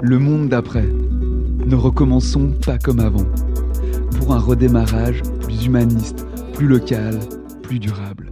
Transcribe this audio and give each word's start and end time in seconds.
Le 0.00 0.20
monde 0.20 0.48
d'après. 0.48 0.86
Ne 1.66 1.74
recommençons 1.74 2.52
pas 2.64 2.78
comme 2.78 3.00
avant. 3.00 3.26
Pour 4.16 4.32
un 4.32 4.38
redémarrage 4.38 5.22
plus 5.40 5.66
humaniste, 5.66 6.24
plus 6.54 6.68
local, 6.68 7.18
plus 7.62 7.80
durable. 7.80 8.30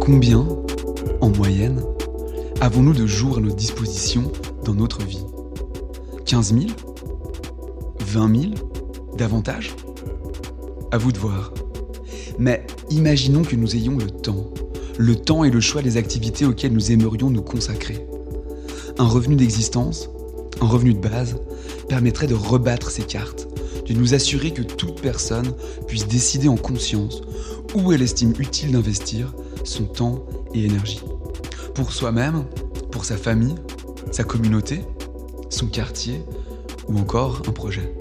Combien, 0.00 0.46
en 1.20 1.28
moyenne, 1.28 1.82
avons-nous 2.62 2.94
de 2.94 3.06
jours 3.06 3.36
à 3.36 3.40
notre 3.42 3.56
disposition 3.56 4.32
dans 4.64 4.74
notre 4.74 5.04
vie? 5.04 5.24
15 6.24 6.54
000 6.54 6.66
20 8.00 8.40
000 8.40 8.54
Davantage? 9.18 9.76
À 10.90 10.96
vous 10.96 11.12
de 11.12 11.18
voir. 11.18 11.52
Mais 12.38 12.66
imaginons 12.88 13.42
que 13.42 13.56
nous 13.56 13.76
ayons 13.76 13.98
le 13.98 14.10
temps. 14.10 14.52
Le 14.98 15.16
temps 15.16 15.44
et 15.44 15.50
le 15.50 15.60
choix 15.60 15.82
des 15.82 15.96
activités 15.96 16.44
auxquelles 16.44 16.72
nous 16.72 16.92
aimerions 16.92 17.30
nous 17.30 17.42
consacrer. 17.42 18.06
Un 18.98 19.06
revenu 19.06 19.36
d'existence, 19.36 20.10
un 20.60 20.66
revenu 20.66 20.92
de 20.92 20.98
base, 20.98 21.36
permettrait 21.88 22.26
de 22.26 22.34
rebattre 22.34 22.90
ces 22.90 23.02
cartes, 23.02 23.48
de 23.88 23.94
nous 23.94 24.14
assurer 24.14 24.52
que 24.52 24.62
toute 24.62 25.00
personne 25.00 25.54
puisse 25.86 26.06
décider 26.06 26.48
en 26.48 26.56
conscience 26.56 27.22
où 27.74 27.92
elle 27.92 28.02
estime 28.02 28.34
utile 28.38 28.72
d'investir 28.72 29.34
son 29.64 29.84
temps 29.84 30.26
et 30.54 30.64
énergie. 30.64 31.00
Pour 31.74 31.92
soi-même, 31.92 32.44
pour 32.90 33.04
sa 33.04 33.16
famille, 33.16 33.54
sa 34.10 34.24
communauté, 34.24 34.80
son 35.48 35.66
quartier 35.66 36.20
ou 36.88 36.98
encore 36.98 37.42
un 37.48 37.52
projet. 37.52 37.94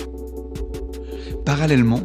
Parallèlement, 1.45 2.01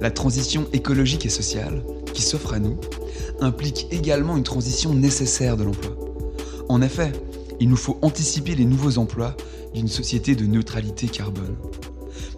la 0.00 0.10
transition 0.10 0.66
écologique 0.72 1.26
et 1.26 1.30
sociale 1.30 1.82
qui 2.14 2.22
s'offre 2.22 2.54
à 2.54 2.58
nous 2.58 2.78
implique 3.40 3.86
également 3.90 4.36
une 4.36 4.42
transition 4.42 4.94
nécessaire 4.94 5.56
de 5.56 5.64
l'emploi. 5.64 5.96
En 6.68 6.82
effet, 6.82 7.12
il 7.60 7.68
nous 7.68 7.76
faut 7.76 7.98
anticiper 8.02 8.54
les 8.54 8.64
nouveaux 8.64 8.98
emplois 8.98 9.36
d'une 9.74 9.88
société 9.88 10.34
de 10.34 10.46
neutralité 10.46 11.08
carbone, 11.08 11.56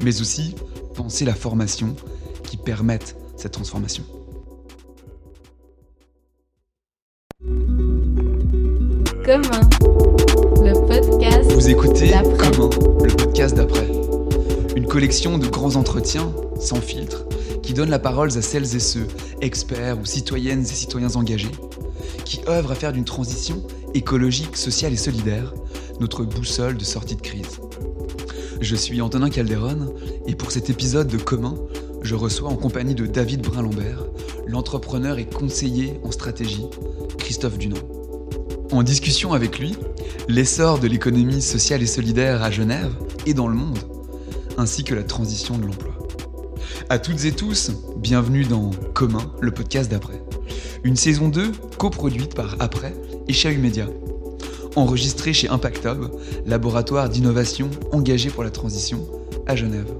mais 0.02 0.20
aussi 0.20 0.54
penser 0.94 1.24
la 1.24 1.34
formation 1.34 1.94
qui 2.44 2.56
permette 2.56 3.16
cette 3.36 3.52
transformation. 3.52 4.04
Commun, 9.24 9.60
le 10.60 10.72
podcast. 10.86 11.52
Vous 11.52 11.68
écoutez. 11.70 12.10
Commun, 12.10 12.70
le 13.04 13.16
podcast 13.16 13.54
d'après. 13.54 13.88
Une 14.76 14.86
collection 14.86 15.38
de 15.38 15.46
grands 15.46 15.76
entretiens, 15.76 16.32
sans 16.58 16.80
filtre, 16.80 17.24
qui 17.62 17.74
donne 17.74 17.90
la 17.90 17.98
parole 17.98 18.36
à 18.36 18.42
celles 18.42 18.76
et 18.76 18.80
ceux, 18.80 19.06
experts 19.40 19.98
ou 20.00 20.04
citoyennes 20.04 20.62
et 20.62 20.64
citoyens 20.64 21.14
engagés, 21.16 21.50
qui 22.24 22.40
œuvrent 22.48 22.72
à 22.72 22.74
faire 22.74 22.92
d'une 22.92 23.04
transition 23.04 23.62
écologique, 23.94 24.56
sociale 24.56 24.92
et 24.92 24.96
solidaire 24.96 25.54
notre 26.00 26.24
boussole 26.24 26.76
de 26.76 26.84
sortie 26.84 27.16
de 27.16 27.20
crise. 27.20 27.60
Je 28.60 28.76
suis 28.76 29.00
Antonin 29.00 29.30
Calderon 29.30 29.94
et 30.26 30.34
pour 30.34 30.50
cet 30.50 30.70
épisode 30.70 31.08
de 31.08 31.18
Commun, 31.18 31.54
je 32.02 32.14
reçois 32.14 32.48
en 32.48 32.56
compagnie 32.56 32.94
de 32.94 33.06
David 33.06 33.42
Brun-Lambert, 33.42 34.04
l'entrepreneur 34.46 35.18
et 35.18 35.26
conseiller 35.26 36.00
en 36.04 36.10
stratégie, 36.10 36.66
Christophe 37.18 37.58
Dunant. 37.58 37.76
En 38.72 38.82
discussion 38.82 39.32
avec 39.32 39.58
lui, 39.58 39.76
l'essor 40.28 40.78
de 40.78 40.88
l'économie 40.88 41.42
sociale 41.42 41.82
et 41.82 41.86
solidaire 41.86 42.42
à 42.42 42.50
Genève 42.50 42.94
et 43.26 43.34
dans 43.34 43.48
le 43.48 43.54
monde, 43.54 43.78
ainsi 44.56 44.84
que 44.84 44.94
la 44.94 45.04
transition 45.04 45.58
de 45.58 45.66
l'emploi. 45.66 45.91
À 46.92 46.98
toutes 46.98 47.24
et 47.24 47.32
tous, 47.32 47.70
bienvenue 47.96 48.44
dans 48.44 48.68
Commun, 48.92 49.32
le 49.40 49.50
podcast 49.50 49.90
d'après. 49.90 50.22
Une 50.84 50.94
saison 50.94 51.28
2 51.30 51.50
coproduite 51.78 52.34
par 52.34 52.56
Après 52.60 52.92
et 53.28 53.32
Chahut 53.32 53.56
Média. 53.56 53.86
Enregistrée 54.76 55.32
chez 55.32 55.48
Impact 55.48 55.86
Hub, 55.86 56.10
laboratoire 56.44 57.08
d'innovation 57.08 57.70
engagé 57.92 58.28
pour 58.28 58.44
la 58.44 58.50
transition 58.50 59.06
à 59.46 59.56
Genève. 59.56 59.90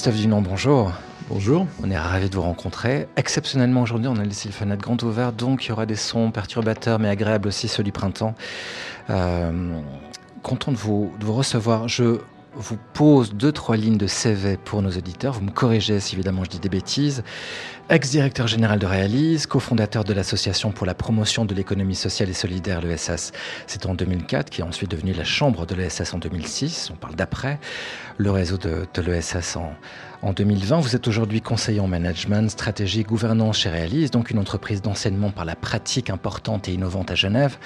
Christophe 0.00 0.16
Dunant, 0.16 0.40
bonjour. 0.40 0.92
Bonjour. 1.28 1.66
On 1.82 1.90
est 1.90 1.98
ravis 1.98 2.30
de 2.30 2.34
vous 2.34 2.40
rencontrer. 2.40 3.06
Exceptionnellement 3.18 3.82
aujourd'hui, 3.82 4.08
on 4.08 4.16
a 4.16 4.24
laissé 4.24 4.48
les 4.48 4.54
fenêtres 4.54 4.80
grand 4.80 5.02
ouvertes, 5.02 5.36
donc 5.36 5.66
il 5.66 5.68
y 5.68 5.72
aura 5.72 5.84
des 5.84 5.94
sons 5.94 6.30
perturbateurs 6.30 6.98
mais 6.98 7.10
agréables 7.10 7.48
aussi, 7.48 7.68
ceux 7.68 7.82
du 7.82 7.92
printemps. 7.92 8.34
Euh, 9.10 9.78
content 10.42 10.72
de 10.72 10.78
vous, 10.78 11.12
de 11.20 11.26
vous 11.26 11.34
recevoir. 11.34 11.86
Je 11.86 12.16
vous 12.54 12.78
pose 12.94 13.34
deux, 13.34 13.52
trois 13.52 13.76
lignes 13.76 13.96
de 13.96 14.06
CV 14.06 14.56
pour 14.56 14.82
nos 14.82 14.90
auditeurs. 14.90 15.34
Vous 15.34 15.42
me 15.42 15.50
corrigez 15.50 16.00
si 16.00 16.14
évidemment 16.14 16.44
je 16.44 16.50
dis 16.50 16.58
des 16.58 16.68
bêtises. 16.68 17.22
Ex-directeur 17.88 18.46
général 18.46 18.78
de 18.78 18.86
Réalise, 18.86 19.46
cofondateur 19.46 20.04
de 20.04 20.12
l'Association 20.12 20.70
pour 20.70 20.86
la 20.86 20.94
promotion 20.94 21.44
de 21.44 21.54
l'économie 21.54 21.94
sociale 21.94 22.28
et 22.28 22.34
solidaire, 22.34 22.80
l'ESS. 22.80 23.32
C'est 23.66 23.86
en 23.86 23.94
2004, 23.94 24.50
qui 24.50 24.60
est 24.60 24.64
ensuite 24.64 24.90
devenu 24.90 25.12
la 25.12 25.24
Chambre 25.24 25.66
de 25.66 25.74
l'ESS 25.74 26.14
en 26.14 26.18
2006. 26.18 26.90
On 26.92 26.96
parle 26.96 27.16
d'après. 27.16 27.58
Le 28.16 28.30
réseau 28.30 28.58
de, 28.58 28.86
de 28.92 29.02
l'ESS 29.02 29.56
en, 29.56 29.72
en 30.22 30.32
2020. 30.32 30.80
Vous 30.80 30.96
êtes 30.96 31.08
aujourd'hui 31.08 31.40
conseiller 31.40 31.80
en 31.80 31.86
management, 31.86 32.50
stratégie, 32.50 33.02
gouvernance 33.02 33.58
chez 33.58 33.70
Réalise, 33.70 34.10
donc 34.10 34.30
une 34.30 34.38
entreprise 34.38 34.82
d'enseignement 34.82 35.30
par 35.30 35.44
la 35.44 35.56
pratique 35.56 36.10
importante 36.10 36.68
et 36.68 36.72
innovante 36.72 37.10
à 37.10 37.14
Genève. 37.14 37.56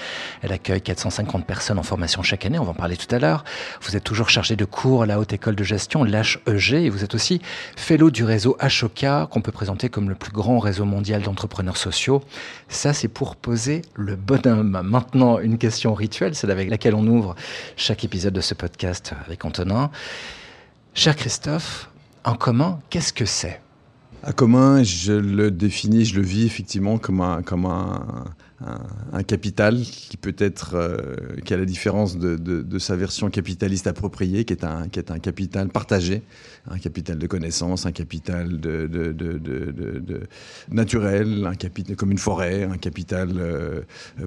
Elle 0.43 0.53
accueille 0.53 0.81
450 0.81 1.47
personnes 1.47 1.79
en 1.79 1.83
formation 1.83 2.23
chaque 2.23 2.47
année, 2.47 2.59
on 2.59 2.65
va 2.65 2.71
en 2.71 2.75
parler 2.75 2.97
tout 2.97 3.13
à 3.15 3.19
l'heure. 3.19 3.45
Vous 3.83 3.97
êtes 3.97 4.05
toujours 4.05 4.31
chargé 4.31 4.57
de 4.57 4.65
cours 4.65 5.03
à 5.03 5.07
la 5.07 5.19
Haute 5.19 5.33
École 5.33 5.57
de 5.57 5.65
Gestion, 5.65 6.05
l'HEG, 6.05 6.75
et 6.75 6.91
vous 6.91 7.05
êtes 7.05 7.15
aussi 7.15 7.41
fellow 7.77 8.11
du 8.11 8.25
réseau 8.25 8.57
Ashoka, 8.61 9.29
qu'on 9.31 9.41
peut 9.41 9.53
présenter 9.53 9.89
comme 9.89 10.09
le 10.09 10.15
plus 10.15 10.33
grand 10.33 10.59
réseau 10.59 10.85
mondial 10.85 11.23
d'entrepreneurs 11.23 11.77
sociaux. 11.77 12.23
Ça, 12.69 12.93
c'est 12.93 13.09
pour 13.09 13.37
poser 13.37 13.83
le 13.95 14.17
bonhomme. 14.17 14.81
Maintenant, 14.85 15.39
une 15.39 15.59
question 15.59 15.95
rituelle, 15.95 16.35
celle 16.35 16.51
avec 16.51 16.71
laquelle 16.71 16.95
on 16.95 17.07
ouvre 17.07 17.35
chaque 17.77 18.05
épisode 18.05 18.35
de 18.35 18.41
ce 18.41 18.55
podcast 18.55 19.15
avec 19.27 19.45
Antonin. 19.45 19.91
Cher 20.95 21.17
Christophe, 21.17 21.89
en 22.25 22.35
commun, 22.35 22.81
qu'est-ce 22.91 23.13
que 23.13 23.25
c'est? 23.25 23.61
À 24.23 24.33
commun, 24.33 24.83
je 24.83 25.13
le 25.13 25.51
définis, 25.51 26.07
je 26.07 26.17
le 26.17 26.23
vis 26.23 26.47
effectivement 26.47 26.97
comme 26.97 27.21
un, 27.21 27.43
comme 27.43 27.67
un, 27.67 28.25
un, 29.13 29.23
capital 29.23 29.81
qui 29.81 30.17
peut 30.17 30.35
être, 30.39 30.75
euh, 30.75 31.17
qui 31.45 31.55
a 31.55 31.57
la 31.57 31.65
différence 31.65 32.17
de, 32.17 32.37
de, 32.37 32.79
sa 32.79 32.97
version 32.97 33.29
capitaliste 33.29 33.87
appropriée, 33.87 34.45
qui 34.45 34.53
est 34.53 34.65
un, 34.65 34.89
qui 34.89 34.99
est 34.99 35.11
un 35.11 35.19
capital 35.19 35.69
partagé, 35.69 36.23
un 36.71 36.79
capital 36.79 37.19
de 37.19 37.27
connaissances, 37.27 37.85
un 37.87 37.93
capital 37.93 38.61
de, 38.61 38.87
de, 38.87 40.21
naturel, 40.71 41.47
un 41.47 41.55
capital 41.55 41.97
comme 41.97 42.13
une 42.13 42.19
forêt, 42.19 42.65
un 42.65 42.79
capital 42.79 43.33
euh, 43.37 43.83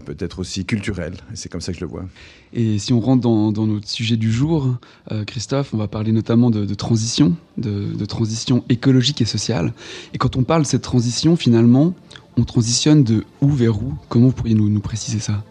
peut-être 0.06 0.40
aussi 0.40 0.66
culturel. 0.66 1.14
C'est 1.34 1.50
comme 1.50 1.62
ça 1.62 1.72
que 1.72 1.80
je 1.80 1.86
le 1.86 1.90
vois. 1.90 2.06
Et 2.54 2.80
si 2.80 2.94
on 2.94 3.00
rentre 3.00 3.22
dans, 3.22 3.52
dans 3.52 3.68
notre 3.68 3.88
sujet 3.88 4.18
du 4.18 4.32
jour, 4.32 4.78
euh, 5.12 5.26
Christophe, 5.26 5.74
on 5.74 5.78
va 5.78 5.88
parler 5.88 6.12
notamment 6.12 6.50
de, 6.50 6.74
transition, 6.74 7.36
de, 7.58 8.06
transition 8.06 8.64
écologique 8.70 9.22
et 9.22 9.26
sociale. 9.26 9.74
Et 10.14 10.18
quand 10.18 10.36
on 10.36 10.44
parle 10.44 10.64
de 10.64 10.68
cette 10.68 10.82
transition, 10.82 11.36
finalement, 11.36 11.94
on 12.38 12.44
transitionne 12.44 13.04
de 13.04 13.26
où 13.42 13.50
vers 13.50 13.78
où? 13.82 13.94
Comment 14.10 14.28
vous 14.28 14.34
pourriez 14.34 14.56
nous, 14.56 14.70
nous 14.70 14.80
préciser 14.80 15.20
ça? 15.20 15.44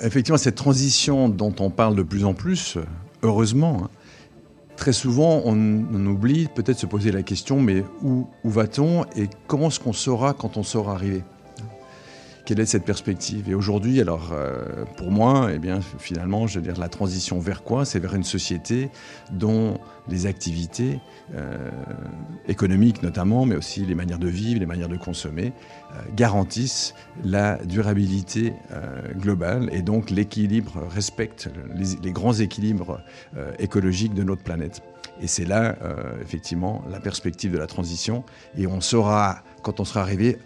Effectivement, 0.00 0.38
cette 0.38 0.54
transition 0.54 1.28
dont 1.28 1.54
on 1.60 1.70
parle 1.70 1.94
de 1.94 2.02
plus 2.02 2.24
en 2.24 2.34
plus, 2.34 2.78
heureusement, 3.22 3.82
hein, 3.84 3.90
très 4.76 4.92
souvent 4.92 5.42
on, 5.44 6.06
oublie 6.06 6.48
peut-être 6.54 6.78
se 6.78 6.86
poser 6.86 7.12
la 7.12 7.22
question, 7.22 7.60
mais 7.60 7.84
où, 8.02 8.26
où 8.42 8.50
va-t-on 8.50 9.04
et 9.16 9.28
comment 9.46 9.68
est-ce 9.68 9.80
qu'on 9.80 9.92
saura 9.92 10.32
quand 10.32 10.56
on 10.56 10.62
sera 10.62 10.94
arrivé 10.94 11.22
quelle 12.44 12.60
est 12.60 12.66
cette 12.66 12.84
perspective? 12.84 13.48
Et 13.48 13.54
aujourd'hui, 13.54 14.00
alors 14.00 14.30
euh, 14.32 14.84
pour 14.96 15.10
moi, 15.10 15.48
eh 15.52 15.58
bien 15.58 15.80
finalement, 15.98 16.46
je 16.46 16.58
veux 16.58 16.62
dire 16.62 16.78
la 16.78 16.88
transition 16.88 17.38
vers 17.38 17.62
quoi? 17.62 17.84
C'est 17.84 17.98
vers 17.98 18.14
une 18.14 18.24
société 18.24 18.90
dont 19.32 19.78
les 20.08 20.26
activités 20.26 21.00
euh, 21.34 21.70
économiques 22.46 23.02
notamment, 23.02 23.46
mais 23.46 23.56
aussi 23.56 23.86
les 23.86 23.94
manières 23.94 24.18
de 24.18 24.28
vivre, 24.28 24.60
les 24.60 24.66
manières 24.66 24.88
de 24.88 24.96
consommer, 24.96 25.52
euh, 25.92 26.00
garantissent 26.14 26.94
la 27.24 27.56
durabilité 27.64 28.52
globale 29.16 29.70
et 29.72 29.82
donc 29.82 30.10
l'équilibre 30.10 30.86
respecte 30.88 31.48
les, 31.74 32.12
grands 32.12 32.32
équilibres 32.32 33.00
écologiques 33.58 34.14
de 34.14 34.22
notre 34.22 34.42
planète. 34.42 34.82
Et 35.20 35.26
c'est 35.26 35.44
là, 35.44 35.76
effectivement, 36.20 36.82
la 36.90 37.00
perspective 37.00 37.52
de 37.52 37.58
la 37.58 37.66
transition. 37.66 38.24
Et 38.56 38.66
on 38.66 38.80
saura, 38.80 39.42
quand 39.62 39.80
on 39.80 39.84
sera 39.84 40.00
arrivé, 40.00 40.38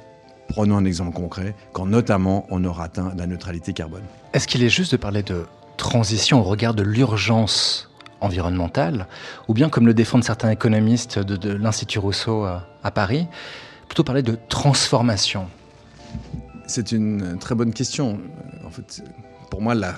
Prenons 0.49 0.77
un 0.77 0.85
exemple 0.85 1.13
concret, 1.15 1.55
quand 1.73 1.87
notamment 1.87 2.47
on 2.51 2.65
aura 2.65 2.85
atteint 2.85 3.13
la 3.17 3.27
neutralité 3.27 3.73
carbone. 3.73 4.03
Est-ce 4.33 4.49
qu'il 4.49 4.63
est 4.63 4.69
juste 4.69 4.93
de 4.93 4.97
parler 4.97 5.23
de 5.23 5.47
transition 5.77 6.41
au 6.41 6.43
regard 6.43 6.75
de 6.75 6.83
l'urgence 6.83 7.91
environnementale, 8.21 9.07
ou 9.47 9.55
bien 9.55 9.69
comme 9.69 9.87
le 9.87 9.95
défendent 9.95 10.25
certains 10.25 10.51
économistes 10.51 11.19
de, 11.19 11.37
de 11.37 11.53
l'Institut 11.53 12.01
Rousseau 12.01 12.45
à, 12.45 12.67
à 12.83 12.91
Paris, 12.91 13.29
plutôt 13.87 14.03
parler 14.03 14.23
de 14.23 14.37
transformation? 14.49 15.49
C'est 16.67 16.93
une 16.93 17.39
très 17.39 17.55
bonne 17.55 17.73
question. 17.73 18.19
En 18.67 18.71
fait, 18.71 19.05
pour 19.51 19.63
moi, 19.63 19.75
la, 19.75 19.95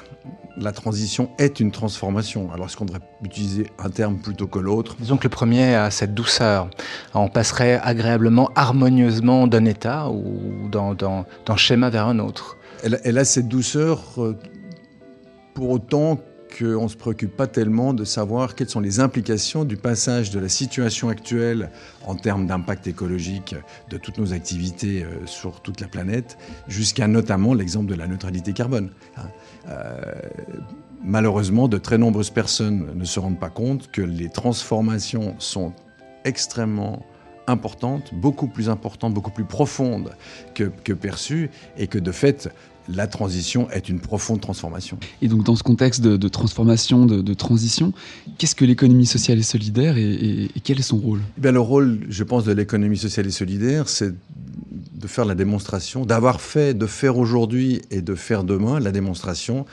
la 0.56 0.72
transition 0.72 1.30
est 1.38 1.60
une 1.60 1.72
transformation. 1.72 2.50
Alors, 2.52 2.66
est-ce 2.66 2.76
qu'on 2.76 2.84
devrait 2.84 3.00
utiliser 3.24 3.66
un 3.78 3.90
terme 3.90 4.18
plutôt 4.18 4.46
que 4.46 4.58
l'autre? 4.58 4.96
Disons 4.98 5.16
que 5.16 5.24
le 5.24 5.30
premier 5.30 5.74
a 5.74 5.90
cette 5.90 6.14
douceur. 6.14 6.68
On 7.14 7.28
passerait 7.28 7.80
agréablement, 7.82 8.50
harmonieusement 8.54 9.46
d'un 9.46 9.64
état 9.64 10.10
ou 10.10 10.68
d'un 10.70 11.56
schéma 11.56 11.90
vers 11.90 12.06
un 12.06 12.18
autre. 12.18 12.56
Elle, 12.82 13.00
elle 13.04 13.18
a 13.18 13.24
cette 13.24 13.48
douceur 13.48 14.00
euh, 14.18 14.38
pour 15.54 15.70
autant 15.70 16.18
qu'on 16.58 16.84
ne 16.84 16.88
se 16.88 16.96
préoccupe 16.96 17.36
pas 17.36 17.46
tellement 17.46 17.94
de 17.94 18.04
savoir 18.04 18.54
quelles 18.54 18.68
sont 18.68 18.80
les 18.80 18.98
implications 18.98 19.64
du 19.64 19.76
passage 19.76 20.30
de 20.30 20.40
la 20.40 20.48
situation 20.48 21.08
actuelle 21.08 21.70
en 22.06 22.16
termes 22.16 22.46
d'impact 22.46 22.86
écologique 22.86 23.54
de 23.88 23.96
toutes 23.98 24.18
nos 24.18 24.32
activités 24.32 25.04
euh, 25.04 25.26
sur 25.26 25.60
toute 25.60 25.80
la 25.80 25.86
planète, 25.86 26.38
jusqu'à 26.66 27.06
notamment 27.06 27.54
l'exemple 27.54 27.86
de 27.86 27.94
la 27.94 28.08
neutralité 28.08 28.52
carbone. 28.52 28.90
Euh, 29.70 30.00
malheureusement, 31.02 31.68
de 31.68 31.78
très 31.78 31.98
nombreuses 31.98 32.30
personnes 32.30 32.88
ne 32.94 33.04
se 33.04 33.20
rendent 33.20 33.38
pas 33.38 33.50
compte 33.50 33.90
que 33.90 34.02
les 34.02 34.28
transformations 34.28 35.34
sont 35.38 35.72
extrêmement 36.24 37.04
importantes, 37.46 38.12
beaucoup 38.14 38.46
plus 38.46 38.68
importantes, 38.68 39.14
beaucoup 39.14 39.30
plus 39.30 39.44
profondes 39.44 40.10
que, 40.54 40.64
que 40.64 40.92
perçues, 40.92 41.50
et 41.76 41.86
que 41.86 41.98
de 41.98 42.12
fait, 42.12 42.50
la 42.88 43.06
transition 43.06 43.70
est 43.70 43.88
une 43.88 44.00
profonde 44.00 44.40
transformation. 44.40 44.98
Et 45.22 45.28
donc 45.28 45.44
dans 45.44 45.56
ce 45.56 45.62
contexte 45.62 46.00
de, 46.00 46.28
transformation, 46.28 47.06
de, 47.06 47.34
transition, 47.34 47.92
qu'est-ce 48.38 48.54
que 48.54 48.64
l'économie 48.64 49.06
sociale 49.06 49.38
et 49.38 49.42
solidaire 49.42 49.96
et, 49.96 50.48
quel 50.64 50.78
est 50.78 50.82
son 50.82 50.98
rôle? 50.98 51.20
Eh 51.38 51.40
bien, 51.40 51.52
Le 51.52 51.60
rôle, 51.60 52.00
je 52.08 52.24
pense, 52.24 52.44
de 52.44 52.52
l'économie 52.52 52.96
sociale 52.96 53.26
et 53.26 53.30
solidaire, 53.30 53.88
c'est 53.88 54.14
de 55.00 55.06
faire 55.06 55.24
la 55.24 55.34
démonstration, 55.34 56.04
d'avoir 56.04 56.40
fait, 56.40 56.74
de 56.74 56.86
faire 56.86 57.16
aujourd'hui 57.16 57.80
et 57.90 58.02
de 58.02 58.14
faire 58.14 58.44
demain 58.44 58.78
la 58.78 58.92
démonstration 58.92 59.64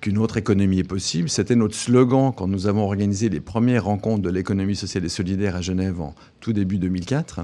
qu'une 0.00 0.18
autre 0.18 0.36
économie 0.36 0.78
est 0.78 0.84
possible. 0.84 1.28
C'était 1.28 1.56
notre 1.56 1.74
slogan 1.74 2.32
quand 2.34 2.46
nous 2.46 2.68
avons 2.68 2.84
organisé 2.84 3.28
les 3.28 3.40
premières 3.40 3.84
rencontres 3.84 4.22
de 4.22 4.30
l'économie 4.30 4.76
sociale 4.76 5.04
et 5.04 5.08
solidaire 5.08 5.56
à 5.56 5.60
Genève 5.60 6.00
en 6.00 6.14
tout 6.40 6.52
début 6.52 6.78
2004. 6.78 7.40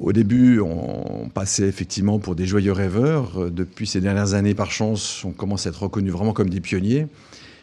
Au 0.00 0.12
début, 0.12 0.58
on 0.60 1.28
passait 1.28 1.68
effectivement 1.68 2.18
pour 2.18 2.34
des 2.34 2.46
joyeux 2.46 2.72
rêveurs. 2.72 3.50
Depuis 3.50 3.86
ces 3.86 4.00
dernières 4.00 4.32
années, 4.32 4.54
par 4.54 4.70
chance, 4.70 5.22
on 5.26 5.32
commence 5.32 5.66
à 5.66 5.70
être 5.70 5.82
reconnus 5.82 6.12
vraiment 6.12 6.32
comme 6.32 6.48
des 6.48 6.60
pionniers. 6.60 7.06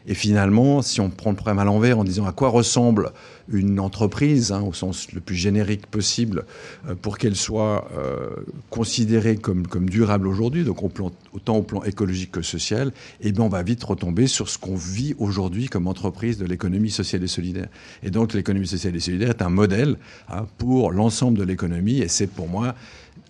Et 0.09 0.15
finalement, 0.15 0.81
si 0.81 0.99
on 1.01 1.11
prend 1.11 1.29
le 1.29 1.35
problème 1.35 1.59
à 1.59 1.63
l'envers 1.63 1.99
en 1.99 2.03
disant 2.03 2.25
à 2.25 2.31
quoi 2.31 2.49
ressemble 2.49 3.11
une 3.47 3.79
entreprise, 3.79 4.51
hein, 4.51 4.63
au 4.63 4.73
sens 4.73 5.11
le 5.11 5.21
plus 5.21 5.35
générique 5.35 5.85
possible, 5.85 6.45
euh, 6.87 6.95
pour 6.99 7.19
qu'elle 7.19 7.35
soit 7.35 7.87
euh, 7.95 8.31
considérée 8.71 9.37
comme, 9.37 9.67
durable 9.87 10.27
aujourd'hui, 10.27 10.63
donc 10.63 10.81
autant 10.81 11.55
au 11.57 11.61
plan 11.61 11.83
écologique 11.83 12.31
que 12.31 12.41
social, 12.41 12.91
eh 13.21 13.31
bien 13.31 13.43
on 13.43 13.49
va 13.49 13.61
vite 13.61 13.83
retomber 13.83 14.25
sur 14.25 14.49
ce 14.49 14.57
qu'on 14.57 14.75
vit 14.75 15.13
aujourd'hui 15.19 15.67
comme 15.67 15.85
entreprise 15.85 16.39
de 16.39 16.45
l'économie 16.45 16.89
sociale 16.89 17.23
et 17.23 17.27
solidaire. 17.27 17.67
Et 18.01 18.09
donc 18.09 18.33
l'économie 18.33 18.67
sociale 18.67 18.95
et 18.95 18.99
solidaire 18.99 19.29
est 19.29 19.43
un 19.43 19.49
modèle 19.49 19.97
hein, 20.27 20.47
pour 20.57 20.91
l'ensemble 20.91 21.37
de 21.37 21.43
l'économie, 21.43 21.99
et 21.99 22.07
c'est 22.07 22.27
pour 22.27 22.47
moi 22.47 22.73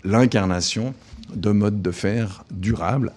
l'incarnation 0.06 0.94
de 1.36 1.52
modes 1.52 1.82
de 1.82 1.92
faire 1.92 2.46
durables 2.52 3.12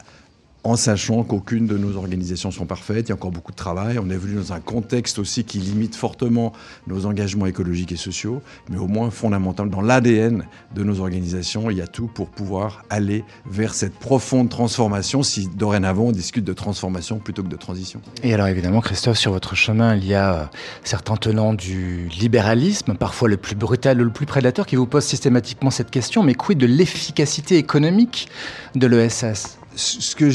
en 0.64 0.76
sachant 0.76 1.24
qu'aucune 1.24 1.66
de 1.66 1.76
nos 1.76 1.96
organisations 1.96 2.50
sont 2.50 2.66
parfaites, 2.66 3.06
il 3.06 3.08
y 3.08 3.12
a 3.12 3.14
encore 3.14 3.32
beaucoup 3.32 3.50
de 3.50 3.56
travail, 3.56 3.98
on 3.98 4.08
évolue 4.10 4.34
dans 4.34 4.52
un 4.52 4.60
contexte 4.60 5.18
aussi 5.18 5.44
qui 5.44 5.58
limite 5.58 5.96
fortement 5.96 6.52
nos 6.86 7.06
engagements 7.06 7.46
écologiques 7.46 7.92
et 7.92 7.96
sociaux, 7.96 8.42
mais 8.70 8.78
au 8.78 8.86
moins 8.86 9.10
fondamental, 9.10 9.70
dans 9.70 9.80
l'ADN 9.80 10.44
de 10.74 10.84
nos 10.84 11.00
organisations, 11.00 11.68
il 11.70 11.78
y 11.78 11.80
a 11.80 11.88
tout 11.88 12.06
pour 12.06 12.28
pouvoir 12.28 12.84
aller 12.90 13.24
vers 13.44 13.74
cette 13.74 13.94
profonde 13.94 14.48
transformation, 14.50 15.22
si 15.22 15.48
dorénavant 15.48 16.04
on 16.04 16.12
discute 16.12 16.44
de 16.44 16.52
transformation 16.52 17.18
plutôt 17.18 17.42
que 17.42 17.48
de 17.48 17.56
transition. 17.56 18.00
Et 18.22 18.32
alors 18.32 18.46
évidemment, 18.46 18.80
Christophe, 18.80 19.18
sur 19.18 19.32
votre 19.32 19.56
chemin, 19.56 19.96
il 19.96 20.06
y 20.06 20.14
a 20.14 20.34
euh, 20.34 20.44
certains 20.84 21.16
tenants 21.16 21.54
du 21.54 22.08
libéralisme, 22.20 22.94
parfois 22.94 23.28
le 23.28 23.36
plus 23.36 23.56
brutal, 23.56 23.98
le 23.98 24.10
plus 24.10 24.26
prédateur, 24.26 24.66
qui 24.66 24.76
vous 24.76 24.86
posent 24.86 25.04
systématiquement 25.04 25.70
cette 25.70 25.90
question, 25.90 26.22
mais 26.22 26.34
quid 26.34 26.58
de 26.58 26.66
l'efficacité 26.66 27.56
économique 27.56 28.28
de 28.76 28.86
l'ESS 28.86 29.58
ce 29.74 30.14
que, 30.16 30.30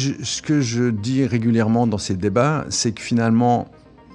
je, 0.62 0.90
dis 0.90 1.26
régulièrement 1.26 1.88
dans 1.88 1.98
ces 1.98 2.16
débats, 2.16 2.66
c'est 2.70 2.92
que 2.92 3.02
finalement, 3.02 3.68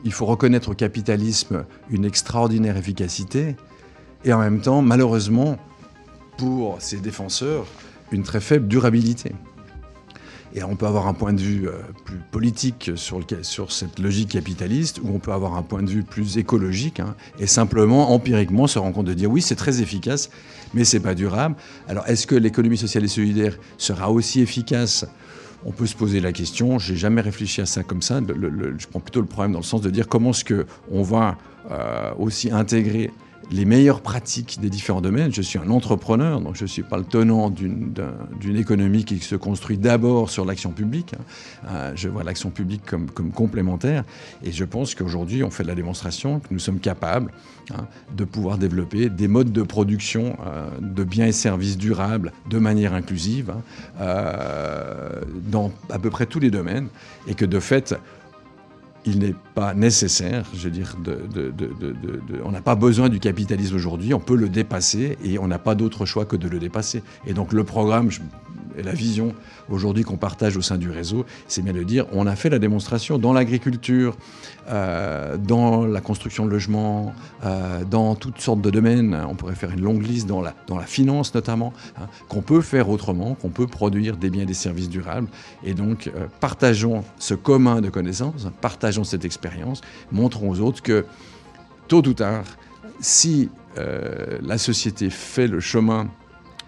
il 0.05 0.13
faut 0.13 0.27
reconnaître 0.27 0.71
au 0.71 0.75
capitalisme 0.75 1.65
une 1.91 2.05
extraordinaire 2.05 2.77
efficacité 2.77 3.57
et 4.25 4.33
en 4.33 4.39
même 4.39 4.61
temps, 4.61 4.83
malheureusement, 4.83 5.59
pour 6.39 6.81
ses 6.81 6.99
défenseurs, 6.99 7.67
une 8.11 8.23
très 8.23 8.41
faible 8.41 8.69
durabilité. 8.69 9.33
Et 10.55 10.63
on 10.63 10.77
peut 10.77 10.87
avoir 10.87 11.07
un 11.07 11.15
point 11.15 11.33
de 11.33 11.41
vue 11.41 11.69
euh, 11.69 11.73
plus 12.05 12.19
politique 12.31 12.91
sur, 12.95 13.19
le, 13.19 13.25
sur, 13.43 13.73
cette 13.73 13.99
logique 13.99 14.31
capitaliste, 14.31 15.01
ou 15.03 15.09
on 15.15 15.19
peut 15.19 15.33
avoir 15.33 15.55
un 15.55 15.63
point 15.63 15.83
de 15.83 15.89
vue 15.89 16.03
plus 16.03 16.37
écologique, 16.37 17.01
hein, 17.01 17.15
et 17.39 17.47
simplement, 17.47 18.13
empiriquement, 18.13 18.67
se 18.67 18.79
rendre 18.79 18.95
compte 18.95 19.07
de 19.07 19.15
dire 19.15 19.31
oui, 19.31 19.41
c'est 19.41 19.57
très 19.57 19.81
efficace, 19.81 20.31
mais 20.75 20.85
c'est 20.85 21.01
pas 21.01 21.15
durable. 21.15 21.57
Alors, 21.89 22.07
est-ce 22.07 22.27
que 22.27 22.35
l'économie 22.35 22.77
sociale 22.77 23.05
et 23.05 23.09
solidaire 23.09 23.57
sera 23.79 24.11
aussi 24.11 24.41
efficace? 24.41 25.07
On 25.65 25.71
peut 25.71 25.87
se 25.87 25.95
poser 25.95 26.21
la 26.21 26.33
question, 26.33 26.79
j'ai 26.79 26.97
jamais 26.97 27.21
réfléchi 27.21 27.61
à 27.61 27.67
ça 27.67 27.83
comme 27.83 28.03
ça, 28.03 28.21
je 28.21 28.87
prends 28.89 29.01
plutôt 29.01 29.21
le 29.21 29.27
problème 29.27 29.53
dans 29.53 29.61
le 29.61 29.65
sens 29.65 29.81
de 29.81 29.91
dire 29.91 30.09
comment 30.09 30.31
est-ce 30.31 30.45
qu'on 30.45 31.03
va 31.03 31.39
euh, 31.71 32.11
aussi 32.19 32.51
intégrer 32.51 33.11
les 33.53 33.65
meilleures 33.65 34.01
pratiques 34.01 34.59
des 34.61 34.71
différents 34.71 35.01
domaines. 35.01 35.33
Je 35.33 35.43
suis 35.43 35.59
un 35.59 35.71
entrepreneur, 35.71 36.41
donc 36.41 36.57
je 36.57 36.63
ne 36.63 36.69
suis 36.69 36.83
pas 36.83 36.97
le 36.97 37.05
tenant 37.05 37.51
d'une 37.51 38.57
économie 38.57 39.05
qui 39.05 39.19
se 39.19 39.37
construit 39.37 39.79
d'abord 39.79 40.31
sur 40.31 40.45
l'action 40.45 40.73
publique. 40.73 41.15
Hein. 41.15 41.23
Euh, 41.69 41.93
je 41.95 42.09
vois 42.09 42.25
l'action 42.25 42.51
publique 42.51 42.83
comme, 42.85 43.09
complémentaire. 43.33 44.05
Et 44.43 44.53
je 44.53 44.65
pense 44.65 44.95
qu'aujourd'hui, 44.95 45.45
on 45.45 45.51
fait 45.51 45.65
la 45.65 45.75
démonstration 45.75 46.41
que 46.41 46.49
nous 46.51 46.59
sommes 46.59 46.81
capables 46.81 47.31
hein, 47.71 47.87
de 48.17 48.25
pouvoir 48.25 48.57
développer 48.57 49.11
des 49.11 49.29
modes 49.29 49.53
de 49.53 49.63
production 49.63 50.37
euh, 50.47 50.69
de 50.81 51.05
biens 51.05 51.27
et 51.27 51.33
services 51.33 51.77
durables 51.77 52.33
de 52.49 52.59
manière 52.59 52.95
inclusive 52.95 53.51
hein, 53.51 53.63
euh, 54.01 55.21
dans 55.51 55.73
à 55.91 55.99
peu 55.99 56.11
près 56.11 56.27
tous 56.27 56.41
les 56.41 56.51
domaines. 56.51 56.89
Et 57.27 57.35
que 57.35 57.45
de 57.45 57.61
fait, 57.61 57.95
il 59.05 59.19
n'est 59.19 59.35
pas 59.55 59.75
nécessaire, 59.75 60.47
je 60.55 60.65
veux 60.65 60.71
dire, 60.71 60.97
de, 61.03 61.23
on 62.45 62.51
n'a 62.51 62.63
pas 62.63 62.75
besoin 62.75 63.09
du 63.09 63.21
capitalisme 63.21 63.77
aujourd'hui, 63.77 64.15
on 64.15 64.21
peut 64.21 64.37
le 64.37 64.49
dépasser 64.49 65.19
et 65.25 65.39
on 65.39 65.49
n'a 65.49 65.59
pas 65.59 65.75
d'autre 65.75 66.07
choix 66.07 66.25
que 66.25 66.37
de 66.37 66.49
le 66.49 66.59
dépasser. 66.59 67.03
Et 67.27 67.35
donc 67.35 67.53
le 67.53 67.65
programme 67.65 68.11
et 68.77 68.83
la 68.83 68.93
vision 68.93 69.35
aujourd'hui 69.69 70.05
qu'on 70.05 70.17
partage 70.17 70.57
au 70.57 70.63
sein 70.63 70.79
du 70.79 70.91
réseau, 70.91 71.25
c'est 71.49 71.63
bien 71.63 71.73
de 71.73 71.83
dire, 71.83 72.07
on 72.13 72.27
a 72.27 72.37
fait 72.37 72.51
la 72.51 72.59
démonstration 72.59 73.19
dans 73.19 73.33
l'agriculture, 73.33 74.17
euh, 74.69 75.37
dans 75.37 75.85
la 75.85 76.01
construction 76.01 76.47
de 76.47 76.51
logements, 76.51 77.15
euh, 77.45 77.85
dans 77.85 78.15
toutes 78.15 78.41
sortes 78.41 78.61
de 78.61 78.71
domaines, 78.71 79.19
on 79.29 79.35
pourrait 79.35 79.55
faire 79.55 79.71
une 79.71 79.83
longue 79.83 80.03
liste 80.03 80.27
dans 80.27 80.41
la, 80.41 80.55
dans 80.67 80.77
la 80.77 80.85
finance 80.85 81.35
notamment, 81.35 81.73
hein, 81.99 82.07
qu'on 82.29 82.43
peut 82.43 82.61
faire 82.61 82.89
autrement, 82.89 83.35
qu'on 83.35 83.51
peut 83.51 83.67
produire 83.67 84.17
des 84.17 84.31
biens 84.31 84.43
et 84.43 84.47
des 84.47 84.55
services 84.55 84.89
durables. 84.89 85.29
Et 85.65 85.75
donc, 85.75 86.11
euh, 86.15 86.27
partageons 86.41 87.05
ce 87.19 87.35
commun 87.35 87.81
de 87.81 87.91
connaissances, 87.91 88.47
partageons 88.61 89.05
cette 89.05 89.25
expérience, 89.25 89.81
montrons 90.11 90.51
aux 90.51 90.61
autres 90.61 90.83
que, 90.83 91.05
tôt 91.89 92.07
ou 92.07 92.15
tard, 92.15 92.45
si 93.01 93.49
la 94.43 94.59
société 94.59 95.09
fait 95.09 95.47
le 95.47 95.59
chemin 95.59 96.11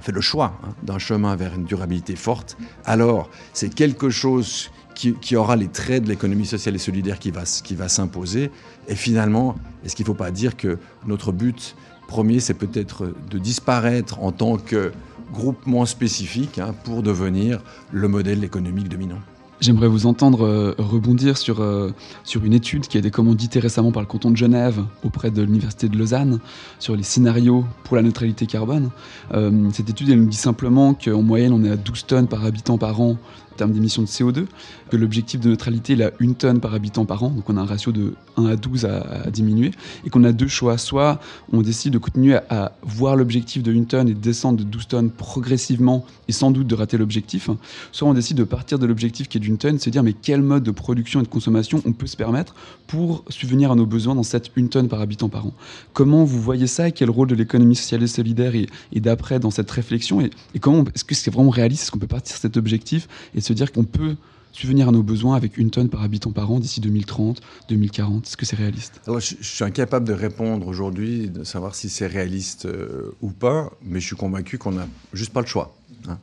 fait 0.05 0.13
le 0.13 0.21
choix 0.21 0.59
hein, 0.63 0.75
d'un 0.83 0.99
chemin 0.99 1.35
vers 1.35 1.55
une 1.55 1.65
durabilité 1.65 2.15
forte, 2.15 2.57
alors 2.85 3.31
c'est 3.53 3.75
quelque 3.75 4.11
chose 4.11 4.71
qui, 4.95 5.37
aura 5.37 5.57
les 5.57 5.69
traits 5.69 6.05
de 6.05 6.09
l'économie 6.09 6.47
sociale 6.47 6.77
et 6.77 6.79
solidaire 6.79 7.19
qui 7.19 7.31
va, 7.31 7.89
s'imposer. 7.89 8.51
Et 8.87 8.95
finalement, 8.95 9.57
est-ce 9.85 9.97
qu'il 9.97 10.05
ne 10.05 10.07
faut 10.07 10.15
pas 10.15 10.31
dire 10.31 10.57
que 10.57 10.79
notre 11.05 11.33
but 11.33 11.75
premier, 12.07 12.39
c'est 12.39 12.55
peut-être 12.55 13.13
de 13.29 13.39
disparaître 13.39 14.21
en 14.21 14.31
tant 14.31 14.57
que 14.57 14.93
groupement 15.33 15.85
spécifique 15.85 16.59
hein, 16.59 16.75
pour 16.85 17.03
devenir 17.03 17.61
le 17.91 18.07
modèle 18.07 18.45
économique 18.45 18.89
dominant? 18.89 19.21
J'aimerais 19.61 19.89
vous 19.89 20.07
entendre 20.07 20.45
euh, 20.45 20.75
rebondir 20.79 21.39
sur, 21.39 21.61
euh, 21.61 21.91
sur 22.25 22.45
une 22.45 22.53
étude 22.53 22.89
qui 22.89 22.97
a 22.97 23.01
été 23.01 23.11
commanditée 23.11 23.61
récemment 23.61 23.93
par 23.93 24.03
le 24.03 24.07
canton 24.07 24.31
de 24.31 24.37
Genève 24.37 24.83
auprès 25.05 25.31
de 25.31 25.43
l'Université 25.43 25.89
de 25.89 25.97
Lausanne 25.97 26.41
sur 26.81 26.97
les 26.97 27.03
scénarios 27.05 27.65
pour 27.85 27.97
la 27.97 28.03
neutralité 28.03 28.47
carbone. 28.47 28.91
Euh, 29.33 29.71
cette 29.73 29.89
étude, 29.89 30.09
nous 30.09 30.27
dit 30.27 30.37
simplement 30.37 30.95
qu'en 30.95 31.23
moyenne, 31.23 31.53
on 31.53 31.65
est 31.65 31.71
à 31.71 31.77
12 31.77 32.07
tonnes 32.07 32.27
par 32.27 32.45
habitant 32.45 32.79
par 32.79 33.01
an 33.01 33.17
en 33.55 33.57
termes 33.57 33.73
d'émissions 33.73 34.03
de 34.03 34.09
CO2, 34.09 34.47
que 34.91 34.97
l'objectif 34.97 35.41
de 35.41 35.49
neutralité 35.49 35.93
est 35.93 36.03
à 36.03 36.11
une 36.19 36.35
tonne 36.35 36.61
par 36.61 36.75
habitant 36.75 37.05
par 37.05 37.23
an, 37.23 37.31
donc 37.31 37.49
on 37.49 37.57
a 37.57 37.61
un 37.61 37.67
ratio 37.67 37.93
de 37.93 38.15
1 38.37 38.47
à 38.47 38.57
12 38.57 38.85
à, 38.85 39.31
diminuer, 39.31 39.71
et 40.05 40.11
qu'on 40.11 40.25
a 40.25 40.33
deux 40.33 40.49
choix. 40.49 40.77
Soit 40.77 41.21
on 41.53 41.63
décide 41.63 41.93
de 41.93 41.99
continuer 41.99 42.37
à, 42.51 42.73
voir 42.83 43.15
l'objectif 43.15 43.63
de 43.63 43.73
une 43.73 43.87
tonne 43.87 44.09
et 44.09 44.15
de 44.15 44.19
descendre 44.19 44.59
de 44.59 44.65
12 44.65 44.89
tonnes 44.89 45.11
progressivement 45.11 46.05
et 46.27 46.33
sans 46.33 46.51
doute 46.51 46.67
de 46.67 46.75
rater 46.75 46.97
l'objectif, 46.97 47.49
soit 47.93 48.09
on 48.09 48.15
décide 48.15 48.37
de 48.37 48.45
partir 48.45 48.79
de 48.79 48.87
l'objectif 48.87 49.29
qui 49.29 49.39
est 49.39 49.41
d'une 49.41 49.59
tonne, 49.59 49.79
se 49.79 49.91
dire 49.91 50.03
mais 50.03 50.15
quel 50.15 50.43
mode 50.43 50.65
de 50.65 50.71
production 50.71 51.21
et 51.21 51.23
de 51.23 51.29
consommation 51.29 51.83
on 51.85 51.93
peut 51.93 52.07
se 52.07 52.17
permettre 52.17 52.55
pour 52.87 53.25
subvenir 53.29 53.71
à 53.71 53.77
nos 53.77 53.87
besoins 53.87 54.15
dans 54.15 54.23
cette 54.23 54.51
une 54.57 54.69
tonne 54.69 54.89
par 54.89 55.01
habitant 55.01 55.29
par 55.29 55.47
an? 55.47 55.53
Comment 55.93 56.25
vous 56.25 56.41
voyez 56.41 56.67
ça 56.67 56.91
Quel 56.91 57.11
rôle 57.11 57.29
de 57.29 57.35
l'économie 57.35 57.77
sociale 57.77 58.03
et 58.03 58.09
solidaire 58.09 58.55
et, 58.55 58.69
d'après 59.01 59.39
dans 59.39 59.51
cette 59.51 59.71
réflexion? 59.71 60.21
Et, 60.21 60.31
et 60.55 60.59
comment 60.59 60.85
est-ce 60.95 61.05
que 61.05 61.15
c'est 61.15 61.31
vraiment 61.31 61.51
réaliste? 61.51 61.85
Est-ce 61.85 61.91
qu'on 61.91 61.99
peut 61.99 62.07
partir 62.07 62.35
de 62.37 62.41
cet 62.41 62.57
objectif 62.57 63.09
et 63.35 63.41
se 63.45 63.53
dire 63.53 63.73
qu'on 63.73 63.85
peut 63.85 64.17
subvenir 64.53 64.89
à 64.89 64.93
nos 64.93 65.03
besoins 65.03 65.37
avec 65.37 65.59
une 65.59 65.71
tonne 65.71 65.89
par 65.89 66.03
habitant 66.03 66.31
par 66.31 66.51
an 66.51 66.61
d'ici 66.61 66.81
2030, 66.81 67.41
2040 67.69 68.27
Est-ce 68.27 68.37
que 68.37 68.47
c'est 68.47 68.57
réaliste? 68.57 69.01
Je, 69.07 69.35
suis 69.41 69.65
incapable 69.65 70.07
de 70.07 70.13
répondre 70.13 70.67
aujourd'hui, 70.67 71.29
de 71.29 71.45
savoir 71.45 71.75
si 71.75 71.89
c'est 71.89 72.07
réaliste 72.07 72.67
euh, 72.67 73.15
ou 73.21 73.31
pas, 73.31 73.73
mais 73.83 74.01
je 74.01 74.07
suis 74.07 74.17
convaincu 74.17 74.57
qu'on 74.57 74.73
n'a 74.73 74.87
juste 75.13 75.33
pas 75.33 75.41
le 75.41 75.47
choix. 75.47 75.77
Hein. 76.09 76.19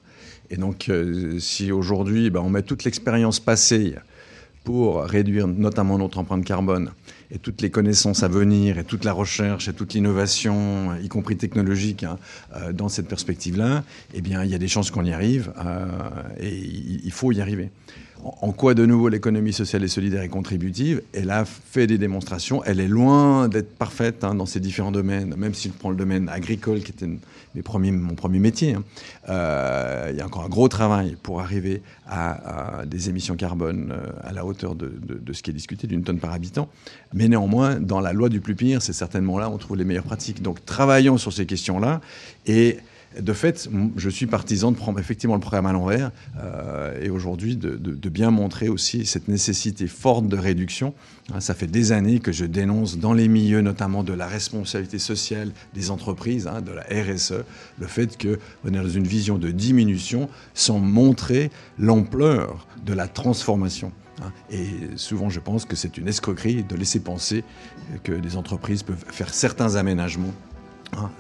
Et 0.50 0.56
donc, 0.56 0.88
euh, 0.90 1.40
si 1.40 1.72
aujourd'hui, 1.72 2.30
ben, 2.30 2.40
on 2.40 2.50
met 2.50 2.63
toute 2.63 2.86
l'expérience 2.86 3.40
passée 3.40 3.96
pour 4.63 5.04
réduire 5.04 5.48
notamment 5.48 5.98
notre 5.98 6.18
empreinte 6.18 6.46
carbone 6.46 6.92
et 7.32 7.40
toutes 7.40 7.62
les 7.62 7.70
connaissances 7.70 8.24
à 8.24 8.28
venir 8.28 8.78
et 8.78 8.84
toute 8.84 9.06
la 9.06 9.14
recherche 9.14 9.68
et 9.68 9.74
toute 9.74 9.94
l'innovation, 9.94 10.96
y 11.02 11.08
compris 11.08 11.38
technologique, 11.38 12.04
hein, 12.04 12.18
euh, 12.56 12.74
dans 12.74 12.90
cette 12.90 13.08
perspective-là, 13.08 13.84
eh 14.14 14.22
bien, 14.22 14.44
il 14.44 14.50
y 14.50 14.56
a 14.56 14.60
des 14.60 14.68
chances 14.68 14.92
qu'on 14.92 15.06
y 15.06 15.14
arrive 15.14 15.54
et 16.40 16.56
il 17.04 17.12
faut 17.12 17.32
y 17.32 17.42
arriver 17.42 17.72
en 18.24 18.51
quoi 18.51 18.74
de 18.74 18.86
nouveau 18.86 19.10
l'économie 19.10 19.54
sociale 19.54 19.84
et 19.84 19.88
solidaire 19.88 20.22
est 20.22 20.30
contributive. 20.30 21.01
Elle 21.13 21.32
a 21.32 21.46
fait 21.46 21.88
des 21.88 21.98
démonstrations. 21.98 22.63
Elle 22.63 22.80
est 22.80 22.88
loin 22.88 23.48
d'être 23.48 23.75
parfaite 23.75 24.24
hein, 24.24 24.36
dans 24.36 24.46
ces 24.46 24.60
différents 24.60 24.92
domaines, 24.92 25.36
même 25.36 25.54
si 25.54 25.70
je 25.70 25.74
prends 25.74 25.90
le 25.90 25.96
domaine 25.96 26.30
agricole, 26.30 26.82
qui 26.82 26.92
était 26.92 27.08
mes 27.56 27.62
premiers, 27.62 27.92
mon 27.92 28.16
premier 28.16 28.40
métier. 28.40 28.74
Hein. 28.74 28.84
Euh, 29.30 30.10
il 30.12 30.18
y 30.18 30.22
a 30.22 30.25
encore 30.25 30.44
un 30.44 30.50
gros 30.50 30.68
travail 30.68 31.18
pour 31.22 31.42
arriver 31.42 31.82
à, 32.08 32.84
des 32.86 33.10
émissions 33.10 33.36
carbone 33.36 33.92
euh, 33.92 34.12
à 34.24 34.34
la 34.34 34.46
hauteur 34.46 34.75
de, 34.75 34.92
de 35.01 35.34
ce 35.34 35.42
qui 35.42 35.50
est 35.50 35.54
discuté, 35.54 35.88
d'une 35.88 36.04
tonne 36.04 36.20
par 36.20 36.34
habitant. 36.34 36.70
Mais 37.13 37.28
néanmoins, 37.28 37.80
dans 37.80 38.01
la 38.01 38.13
loi 38.13 38.30
du 38.30 38.42
plus 38.42 38.56
pire, 38.56 38.82
c'est 38.82 38.94
certainement 38.94 39.40
là 39.40 39.50
où 39.50 39.54
on 39.54 39.58
trouve 39.58 39.78
les 39.78 39.86
meilleures 39.86 40.04
pratiques. 40.04 40.42
Donc 40.42 40.63
travaillons 40.66 41.18
sur 41.18 41.34
ces 41.34 41.46
questions-là 41.46 42.01
et 42.46 42.78
de 43.20 43.34
fait, 43.34 43.70
je 43.98 44.10
suis 44.10 44.25
partisan 44.25 44.72
de 44.72 44.77
prendre 44.77 45.00
effectivement 45.00 45.36
le 45.36 45.41
programme 45.41 45.65
à 45.65 45.74
l'envers 45.74 46.12
euh, 46.39 46.98
et 47.01 47.10
aujourd'hui 47.10 47.58
de, 47.58 48.10
bien 48.10 48.32
montrer 48.32 48.70
aussi 48.70 49.06
cette 49.06 49.27
nécessité 49.27 49.88
forte 49.88 50.27
de 50.27 50.38
réduction. 50.38 50.94
Hein, 51.34 51.39
ça 51.39 51.53
fait 51.53 51.68
des 51.68 51.91
années 51.91 52.20
que 52.20 52.32
je 52.32 52.46
dénonce 52.46 52.98
dans 52.98 53.13
les 53.13 53.27
milieux 53.27 53.62
notamment 53.62 54.03
de 54.03 54.13
la 54.13 54.27
responsabilité 54.27 55.00
sociale 55.00 55.51
des 55.74 55.91
entreprises, 55.91 56.48
hein, 56.48 56.62
de 56.62 56.72
la 56.72 56.84
RSE, 56.84 57.44
le 57.80 57.88
fait 57.88 58.18
qu'on 58.22 58.70
est 58.70 58.77
dans 58.77 58.89
une 58.89 59.08
vision 59.08 59.38
de 59.38 59.51
diminution 59.51 60.30
sans 60.53 60.80
montrer 60.80 61.51
l'ampleur 61.80 62.68
de 62.86 62.94
la 62.94 63.08
transformation. 63.08 63.91
Hein. 64.22 64.32
Et 64.50 64.68
souvent, 64.96 65.30
je 65.30 65.39
pense 65.39 65.65
que 65.65 65.75
c'est 65.75 65.98
une 65.98 66.08
escroquerie 66.08 66.63
de 66.63 66.75
laisser 66.75 67.00
penser 67.00 67.44
que 68.03 68.12
les 68.12 68.38
entreprises 68.38 68.84
peuvent 68.84 69.03
faire 69.10 69.34
certains 69.34 69.75
aménagements 69.75 70.34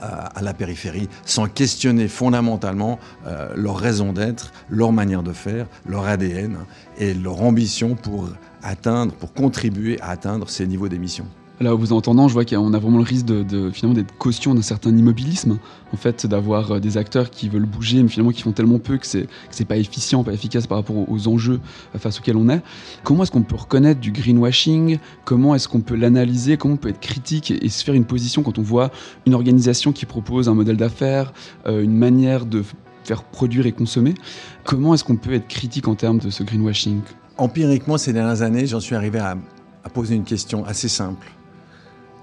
à, 0.01 0.41
la 0.41 0.53
périphérie, 0.53 1.09
sans 1.25 1.47
questionner 1.47 2.07
fondamentalement 2.07 2.99
euh, 3.25 3.53
leur 3.55 3.77
raison 3.77 4.13
d'être, 4.13 4.51
leur 4.69 4.91
manière 4.91 5.23
de 5.23 5.33
faire, 5.33 5.67
leur 5.85 6.05
ADN 6.05 6.57
et 6.97 7.13
leur 7.13 7.41
ambition 7.41 7.95
pour 7.95 8.29
atteindre, 8.63 9.13
pour 9.13 9.33
contribuer 9.33 9.99
à 10.01 10.09
atteindre 10.09 10.49
ces 10.49 10.67
niveaux 10.67 10.89
d'émissions. 10.89 11.27
Là, 11.61 11.75
vous 11.75 11.93
entendant, 11.93 12.27
je 12.27 12.33
vois 12.33 12.43
qu'on 12.43 12.73
a 12.73 12.79
vraiment 12.79 12.97
le 12.97 13.03
risque 13.03 13.27
de, 13.27 13.69
finalement 13.69 13.93
d'être 13.93 14.17
caution 14.17 14.55
d'un 14.55 14.63
certain 14.63 14.97
immobilisme, 14.97 15.59
en 15.93 15.95
fait, 15.95 16.25
d'avoir 16.25 16.71
euh, 16.71 16.79
des 16.79 16.97
acteurs 16.97 17.29
qui 17.29 17.49
veulent 17.49 17.67
bouger, 17.67 18.01
mais 18.01 18.09
finalement 18.09 18.31
qui 18.31 18.41
font 18.41 18.51
tellement 18.51 18.79
peu 18.79 18.97
que 18.97 19.05
c'est 19.05 19.27
c'est 19.51 19.65
pas 19.65 19.77
efficient, 19.77 20.23
pas 20.23 20.33
efficace 20.33 20.65
par 20.65 20.79
rapport 20.79 20.95
aux, 21.07 21.27
enjeux 21.27 21.59
euh, 21.93 21.99
face 21.99 22.17
auxquels 22.17 22.37
on 22.37 22.49
est. 22.49 22.63
Comment 23.03 23.21
est-ce 23.21 23.31
qu'on 23.31 23.43
peut 23.43 23.57
reconnaître 23.57 23.99
du 23.99 24.11
greenwashing? 24.11 24.97
Comment 25.23 25.53
est-ce 25.53 25.67
qu'on 25.67 25.81
peut 25.81 25.95
l'analyser? 25.95 26.57
Comment 26.57 26.73
on 26.73 26.77
peut 26.77 26.89
être 26.89 26.99
critique 26.99 27.51
et, 27.51 27.69
se 27.69 27.83
faire 27.83 27.93
une 27.93 28.05
position 28.05 28.41
quand 28.41 28.57
on 28.57 28.63
voit 28.63 28.89
une 29.27 29.35
organisation 29.35 29.91
qui 29.91 30.07
propose 30.07 30.49
un 30.49 30.55
modèle 30.55 30.77
d'affaires, 30.77 31.31
euh, 31.67 31.83
une 31.83 31.95
manière 31.95 32.47
de 32.47 32.63
faire 33.03 33.23
produire 33.23 33.67
et 33.67 33.71
consommer? 33.71 34.15
Comment 34.63 34.95
est-ce 34.95 35.03
qu'on 35.03 35.15
peut 35.15 35.33
être 35.33 35.47
critique 35.47 35.87
en 35.87 35.93
termes 35.93 36.17
de 36.17 36.31
ce 36.31 36.41
greenwashing? 36.41 37.01
Empiriquement, 37.37 37.99
ces 37.99 38.13
dernières 38.13 38.41
années, 38.41 38.65
j'en 38.65 38.79
suis 38.79 38.95
arrivé 38.95 39.19
à 39.19 39.37
poser 39.93 40.15
une 40.15 40.23
question 40.23 40.65
assez 40.65 40.87
simple 40.87 41.27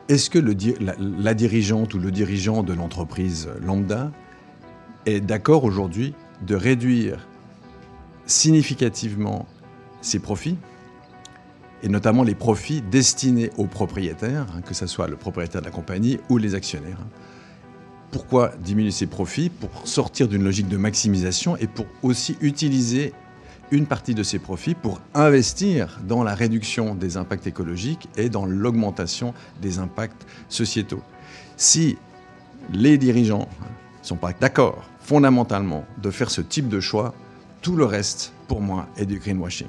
est-ce 0.09 0.31
que 0.31 0.39
la, 0.39 1.35
dirigeante 1.35 1.95
ou 1.95 1.99
le 1.99 2.11
dirigeant 2.11 2.63
de 2.63 2.73
l'entreprise 2.73 3.49
lambda 3.61 4.11
est 5.07 5.21
d'accord 5.21 5.65
aujourd'hui 5.65 6.15
de 6.47 6.55
réduire 6.55 7.29
significativement 8.27 9.47
ses 10.01 10.19
profits, 10.19 10.57
et 11.83 11.89
notamment 11.89 12.23
les 12.23 12.35
profits 12.35 12.83
destinés 12.83 13.51
aux 13.57 13.67
propriétaires, 13.67 14.47
hein, 14.57 14.61
que 14.63 14.75
ce 14.75 14.87
soit 14.87 15.09
le 15.09 15.17
propriétaire 15.17 15.61
de 15.61 15.67
la 15.67 15.73
compagnie 15.73 16.19
ou 16.29 16.39
les 16.39 16.55
actionnaires 16.55 16.99
Pourquoi 18.11 18.53
diminuer 18.63 18.91
ses 18.91 19.07
profits? 19.07 19.51
Pour 19.51 19.87
sortir 19.87 20.29
d'une 20.29 20.43
logique 20.43 20.69
de 20.69 20.77
maximisation 20.77 21.57
et 21.57 21.67
pour 21.67 21.87
aussi 22.03 22.37
utiliser 22.41 23.13
une 23.71 23.87
partie 23.87 24.15
de 24.15 24.23
ses 24.23 24.39
profits 24.39 24.75
pour 24.75 25.01
investir 25.15 26.01
dans 26.07 26.23
la 26.23 26.35
réduction 26.35 26.95
des 26.95 27.17
impacts 27.17 27.47
écologiques 27.47 28.09
et 28.17 28.29
dans 28.29 28.47
l'augmentation 28.47 29.35
des 29.61 29.79
impacts 29.79 30.27
sociétaux. 30.49 31.03
Si 31.57 31.99
les 32.73 32.99
dirigeants 32.99 33.49
ne 34.03 34.07
sont 34.07 34.17
pas 34.17 34.33
d'accord 34.33 34.85
fondamentalement 35.01 35.85
de 36.03 36.11
faire 36.11 36.31
ce 36.31 36.41
type 36.41 36.69
de 36.69 36.81
choix, 36.81 37.15
tout 37.63 37.77
le 37.77 37.85
reste, 37.85 38.33
pour 38.47 38.61
moi, 38.61 38.89
est 38.97 39.07
du 39.07 39.19
greenwashing. 39.19 39.69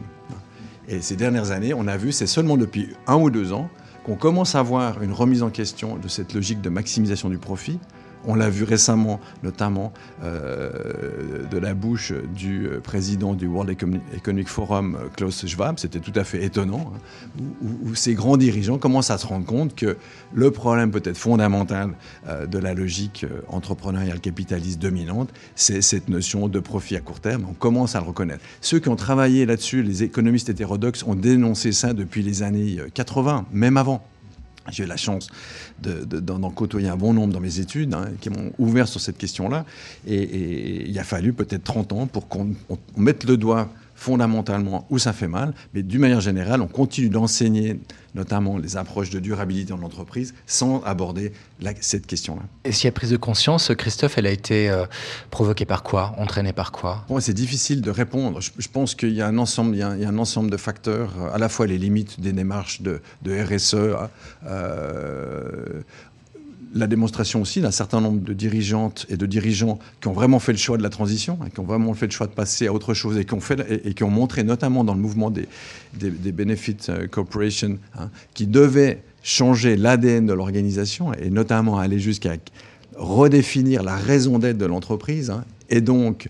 Et 0.87 1.01
ces 1.01 1.15
dernières 1.15 1.51
années, 1.51 1.73
on 1.73 1.87
a 1.87 1.97
vu, 1.97 2.11
c'est 2.11 2.27
seulement 2.27 2.57
depuis 2.57 2.89
un 3.07 3.15
ou 3.15 3.29
deux 3.29 3.53
ans, 3.53 3.69
qu'on 4.03 4.15
commence 4.15 4.55
à 4.55 4.61
voir 4.61 5.03
une 5.03 5.13
remise 5.13 5.43
en 5.43 5.49
question 5.49 5.97
de 5.97 6.07
cette 6.07 6.33
logique 6.33 6.61
de 6.61 6.69
maximisation 6.69 7.29
du 7.29 7.37
profit 7.37 7.79
on 8.25 8.35
l'a 8.35 8.49
vu 8.49 8.63
récemment, 8.63 9.19
notamment 9.43 9.93
euh, 10.23 11.45
de 11.49 11.57
la 11.57 11.73
bouche 11.73 12.13
du 12.35 12.67
euh, 12.67 12.79
président 12.79 13.33
du 13.33 13.47
World 13.47 13.75
Economic 14.13 14.47
Forum, 14.47 14.95
euh, 14.95 15.07
Klaus 15.15 15.45
Schwab, 15.45 15.79
c'était 15.79 15.99
tout 15.99 16.11
à 16.15 16.23
fait 16.23 16.43
étonnant, 16.43 16.93
hein, 16.93 17.43
où, 17.83 17.95
ces 17.95 18.13
grands 18.13 18.37
dirigeants 18.37 18.77
commencent 18.77 19.11
à 19.11 19.17
se 19.17 19.25
rendre 19.25 19.45
compte 19.45 19.75
que 19.75 19.97
le 20.33 20.51
problème 20.51 20.91
peut-être 20.91 21.17
fondamental 21.17 21.95
de 22.47 22.57
la 22.57 22.73
logique 22.73 23.25
entrepreneuriale 23.47 24.19
capitaliste 24.19 24.79
dominante, 24.79 25.29
c'est 25.55 25.81
cette 25.81 26.07
notion 26.07 26.47
de 26.47 26.59
profit 26.59 26.95
à 26.95 27.01
court 27.01 27.19
terme. 27.19 27.45
On 27.49 27.53
commence 27.53 27.95
à 27.95 27.99
le 27.99 28.05
reconnaître. 28.05 28.43
Ceux 28.61 28.79
qui 28.79 28.89
ont 28.89 28.95
travaillé 28.95 29.45
là-dessus, 29.45 29.83
les 29.83 30.03
économistes 30.03 30.49
hétérodoxes, 30.49 31.03
ont 31.03 31.15
dénoncé 31.15 31.71
ça 31.71 31.93
depuis 31.93 32.21
les 32.21 32.43
années 32.43 32.77
80, 32.93 33.47
même 33.51 33.77
avant. 33.77 34.05
J'ai 34.71 34.83
eu 34.83 34.87
la 34.87 34.97
chance 34.97 35.27
d'en 35.81 36.51
côtoyer 36.51 36.89
un 36.89 36.97
bon 36.97 37.13
nombre 37.13 37.33
dans 37.33 37.39
mes 37.39 37.59
études 37.59 37.93
hein, 37.93 38.09
qui 38.21 38.29
m'ont 38.29 38.51
ouvert 38.57 38.87
sur 38.87 38.99
cette 38.99 39.17
question-là. 39.17 39.65
Et, 40.07 40.89
il 40.89 40.99
a 40.99 41.03
fallu 41.03 41.33
peut-être 41.33 41.63
30 41.63 41.93
ans 41.93 42.07
pour 42.07 42.27
qu'on 42.27 42.53
mette 42.97 43.23
le 43.23 43.37
doigt 43.37 43.69
fondamentalement 43.99 44.87
où 44.89 44.97
ça 44.97 45.11
fait 45.11 45.27
mal, 45.27 45.53
mais 45.73 45.83
d'une 45.83 45.99
manière 45.99 46.21
générale, 46.21 46.61
on 46.61 46.67
continue 46.67 47.09
d'enseigner 47.09 47.81
notamment 48.15 48.57
les 48.57 48.77
approches 48.77 49.09
de 49.09 49.19
durabilité 49.19 49.73
en 49.73 49.83
entreprise 49.83 50.33
sans 50.47 50.81
aborder 50.83 51.33
cette 51.81 52.07
question-là. 52.07 52.41
Et 52.63 52.71
s'il 52.71 52.85
y 52.85 52.87
a 52.87 52.91
prise 52.91 53.11
de 53.11 53.17
conscience, 53.17 53.71
Christophe, 53.77 54.17
elle 54.17 54.25
a 54.25 54.31
été 54.31 54.69
euh, 54.69 54.85
provoquée 55.29 55.65
par 55.65 55.83
quoi 55.83 56.15
Entraînée 56.17 56.53
par 56.53 56.71
quoi? 56.71 57.05
Bon, 57.09 57.19
C'est 57.19 57.33
difficile 57.33 57.81
de 57.81 57.91
répondre. 57.91 58.39
Je, 58.41 58.67
pense 58.69 58.95
qu'il 58.95 59.13
y, 59.13 59.21
a 59.21 59.27
un 59.27 59.37
ensemble, 59.37 59.75
il 59.75 59.79
y 59.79 59.83
a, 59.83 59.89
un 59.89 60.17
ensemble 60.17 60.49
de 60.49 60.57
facteurs, 60.57 61.11
à 61.33 61.37
la 61.37 61.49
fois 61.49 61.67
les 61.67 61.77
limites 61.77 62.19
des 62.19 62.31
démarches 62.31 62.81
de, 62.81 63.01
RSE, 63.25 63.75
euh, 64.45 65.81
la 66.73 66.87
démonstration 66.87 67.41
aussi 67.41 67.61
d'un 67.61 67.71
certain 67.71 68.01
nombre 68.01 68.21
de 68.21 68.33
dirigeantes 68.33 69.05
et 69.09 69.17
de 69.17 69.25
dirigeants 69.25 69.79
qui 70.01 70.07
ont 70.07 70.13
vraiment 70.13 70.39
fait 70.39 70.51
le 70.51 70.57
choix 70.57 70.77
de 70.77 70.83
la 70.83 70.89
transition, 70.89 71.39
qui 71.53 71.59
ont 71.59 71.65
vraiment 71.65 71.93
fait 71.93 72.05
le 72.05 72.11
choix 72.11 72.27
de 72.27 72.31
passer 72.31 72.67
à 72.67 72.73
autre 72.73 72.93
chose 72.93 73.17
et 73.17 73.25
qui 73.25 73.33
ont, 73.33 73.39
fait, 73.39 73.81
et, 73.85 73.93
qui 73.93 74.03
ont 74.03 74.09
montré, 74.09 74.43
notamment 74.43 74.83
dans 74.83 74.93
le 74.93 74.99
mouvement 74.99 75.31
des, 75.31 75.47
des, 75.93 76.31
Benefit 76.31 76.77
euh, 76.89 77.07
Corporation, 77.07 77.77
hein, 77.97 78.09
qui 78.33 78.45
devaient 78.45 79.01
changer 79.23 79.75
l'ADN 79.75 80.25
de 80.25 80.33
l'organisation 80.33 81.13
et 81.13 81.29
notamment 81.29 81.79
aller 81.79 81.99
jusqu'à 81.99 82.35
redéfinir 82.95 83.83
la 83.83 83.95
raison 83.95 84.39
d'être 84.39 84.57
de 84.57 84.65
l'entreprise. 84.65 85.29
Hein, 85.31 85.43
et 85.69 85.81
donc, 85.81 86.27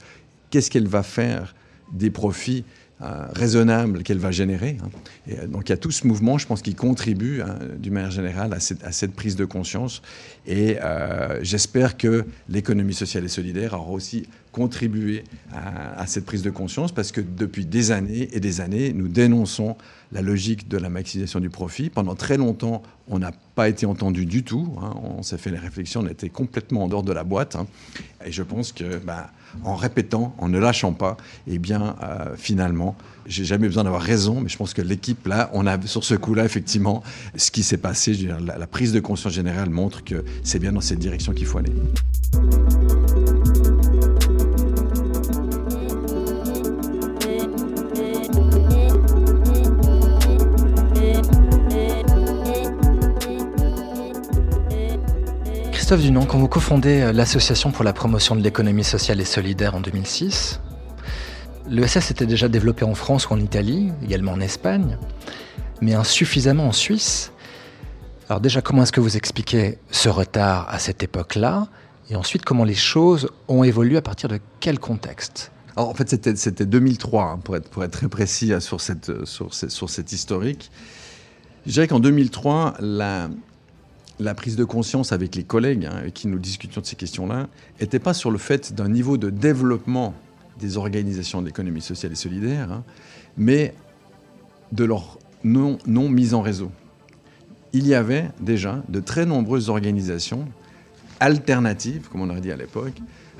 qu'est-ce 0.49 0.71
qu'elle 0.71 0.87
va 0.87 1.03
faire 1.03 1.53
des 1.91 2.09
profits 2.09 2.63
euh, 3.01 3.27
raisonnable 3.31 4.03
qu'elle 4.03 4.17
va 4.17 4.29
générer. 4.29 4.75
Hein. 4.83 4.89
Euh, 5.31 5.47
donc 5.47 5.69
il 5.69 5.71
y 5.71 5.73
a 5.73 5.77
tout 5.77 5.89
ce 5.89 6.05
mouvement, 6.05 6.37
je 6.37 6.45
pense, 6.45 6.61
qui 6.61 6.75
contribue 6.75 7.41
hein, 7.41 7.57
d'une 7.77 7.93
manière 7.93 8.11
générale 8.11 8.53
à 8.53 8.59
cette, 8.59 9.13
prise 9.13 9.37
de 9.37 9.45
conscience. 9.45 10.01
Et 10.45 10.77
euh, 10.81 11.39
j'espère 11.41 11.95
que 11.95 12.25
l'économie 12.49 12.93
sociale 12.93 13.23
et 13.23 13.29
solidaire 13.29 13.73
aura 13.73 13.91
aussi 13.91 14.27
contribué 14.51 15.23
à, 15.53 16.05
cette 16.07 16.25
prise 16.25 16.41
de 16.41 16.49
conscience 16.49 16.91
parce 16.91 17.13
que 17.13 17.21
depuis 17.21 17.65
des 17.65 17.91
années 17.91 18.27
et 18.33 18.41
des 18.41 18.59
années, 18.59 18.91
nous 18.91 19.07
dénonçons 19.07 19.77
la 20.11 20.21
logique 20.21 20.67
de 20.67 20.77
la 20.77 20.89
maximisation 20.89 21.39
du 21.39 21.49
profit. 21.49 21.89
Pendant 21.89 22.15
très 22.15 22.35
longtemps, 22.35 22.83
on 23.07 23.19
n'a 23.19 23.31
pas 23.55 23.69
été 23.69 23.85
entendu 23.85 24.25
du 24.25 24.43
tout. 24.43 24.73
Hein. 24.81 24.93
On 25.03 25.23
s'est 25.23 25.37
fait 25.37 25.51
les 25.51 25.57
réflexions, 25.57 26.01
on 26.01 26.07
était 26.07 26.27
complètement 26.27 26.83
en 26.83 26.87
dehors 26.89 27.03
de 27.03 27.13
la 27.13 27.23
boîte. 27.23 27.55
Et 28.25 28.33
je 28.33 28.43
pense 28.43 28.73
que, 28.73 28.97
bah, 28.97 29.31
en 29.63 29.75
répétant, 29.75 30.35
en 30.37 30.49
ne 30.49 30.59
lâchant 30.59 30.93
pas, 30.93 31.17
eh 31.47 31.59
bien, 31.59 31.95
euh, 32.03 32.35
finalement, 32.35 32.95
j'ai 33.25 33.45
jamais 33.45 33.67
besoin 33.67 33.83
d'avoir 33.83 34.01
raison, 34.01 34.41
mais 34.41 34.49
je 34.49 34.57
pense 34.57 34.73
que 34.73 34.81
l'équipe 34.81 35.27
là, 35.27 35.49
on 35.53 35.67
a 35.67 35.79
sur 35.85 36.03
ce 36.03 36.15
coup-là 36.15 36.45
effectivement, 36.45 37.03
ce 37.35 37.51
qui 37.51 37.63
s'est 37.63 37.77
passé, 37.77 38.13
la 38.39 38.67
prise 38.67 38.91
de 38.91 38.99
conscience 38.99 39.33
générale 39.33 39.69
montre 39.69 40.03
que 40.03 40.25
c'est 40.43 40.59
bien 40.59 40.71
dans 40.71 40.81
cette 40.81 40.99
direction 40.99 41.33
qu'il 41.33 41.45
faut 41.45 41.59
aller. 41.59 41.73
Christophe 55.89 56.05
Dunant, 56.05 56.27
quand 56.27 56.37
vous 56.37 56.47
cofondez 56.47 57.01
euh, 57.01 57.11
l'Association 57.11 57.71
pour 57.71 57.83
la 57.83 57.93
promotion 57.93 58.35
de 58.35 58.43
l'économie 58.43 58.83
sociale 58.83 59.19
et 59.21 59.25
solidaire 59.25 59.73
en 59.73 59.79
2006, 59.79 60.59
l'ESS 61.67 62.11
était 62.11 62.27
déjà 62.27 62.47
développé 62.47 62.85
en 62.85 62.93
France 62.93 63.27
ou 63.27 63.33
en 63.33 63.39
Italie, 63.39 63.91
également 64.03 64.33
en 64.33 64.39
Espagne, 64.39 64.99
mais 65.81 65.95
insuffisamment 65.95 66.67
en 66.67 66.73
Suisse. 66.73 67.31
Alors 68.29 68.39
déjà, 68.39 68.61
comment 68.61 68.83
est-ce 68.83 68.91
que 68.91 69.01
vous 69.01 69.17
expliquez 69.17 69.79
ce 69.89 70.09
retard 70.09 70.69
à 70.69 70.77
cette 70.77 71.01
époque-là? 71.01 71.69
Et 72.11 72.15
ensuite, 72.15 72.45
comment 72.45 72.65
les 72.65 72.75
choses 72.75 73.27
ont 73.47 73.63
évolué 73.63 73.97
à 73.97 74.03
partir 74.03 74.29
de 74.29 74.39
quel 74.59 74.77
contexte? 74.77 75.51
Alors 75.75 75.89
en 75.89 75.95
fait, 75.95 76.07
c'était 76.37 76.67
2003, 76.67 77.23
hein, 77.23 77.39
pour, 77.43 77.55
être, 77.55 77.87
très 77.87 78.07
précis 78.09 78.53
hein, 78.53 78.59
sur 78.59 78.79
cette, 78.79 79.11
cette, 79.25 79.71
sur 79.71 79.89
cette 79.89 80.11
historique. 80.11 80.69
Je 81.65 81.71
dirais 81.71 81.87
qu'en 81.87 81.99
2003, 81.99 82.75
la, 82.79 83.29
la 84.19 84.33
prise 84.33 84.55
de 84.55 84.63
conscience 84.63 85.11
avec 85.11 85.35
les 85.35 85.43
collègues 85.43 85.85
hein, 85.85 85.95
avec 85.97 86.13
qui 86.13 86.27
nous 86.27 86.39
discutions 86.39 86.81
de 86.81 86.85
ces 86.85 86.95
questions-là 86.95 87.47
n'était 87.79 87.99
pas 87.99 88.13
sur 88.13 88.31
le 88.31 88.37
fait 88.37 88.73
d'un 88.73 88.89
niveau 88.89 89.17
de 89.17 89.29
développement 89.29 90.13
des 90.59 90.77
organisations 90.77 91.41
de 91.41 91.47
l'économie 91.47 91.81
sociale 91.81 92.11
et 92.11 92.15
solidaire, 92.15 92.71
hein, 92.71 92.83
mais 93.37 93.73
de 94.71 94.83
leur 94.83 95.17
non, 95.43 95.79
mise 95.87 96.33
en 96.33 96.41
réseau. 96.41 96.69
Il 97.71 97.87
y 97.87 97.95
avait 97.95 98.29
déjà 98.41 98.83
de 98.89 98.99
très 98.99 99.25
nombreuses 99.25 99.69
organisations 99.69 100.47
alternatives, 101.19 102.09
comme 102.11 102.21
on 102.21 102.29
aurait 102.29 102.41
dit 102.41 102.51
à 102.51 102.57
l'époque. 102.57 102.95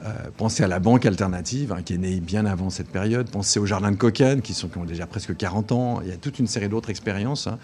Euh, 0.05 0.13
pensez 0.38 0.63
à 0.63 0.67
la 0.67 0.79
banque 0.79 1.05
alternative, 1.05 1.74
hein, 1.74 1.81
qui 1.83 1.93
est 1.93 1.98
née 1.98 2.21
bien 2.21 2.45
avant 2.45 2.69
cette 2.69 2.88
période. 2.88 3.29
Pensez 3.29 3.59
au 3.59 3.65
Jardin 3.65 3.91
de 3.91 3.98
Coquenne, 3.98 4.41
qui, 4.41 4.53
sont, 4.53 4.69
qui 4.69 4.77
ont 4.77 4.86
déjà 4.86 5.07
presque 5.07 5.36
40 5.36 5.71
ans. 5.74 6.01
Il 6.01 6.09
y 6.09 6.12
a 6.12 6.17
toute 6.17 6.39
une 6.39 6.48
série 6.48 6.69
d'autres 6.69 6.89
expériences, 6.89 7.48
hein, 7.48 7.57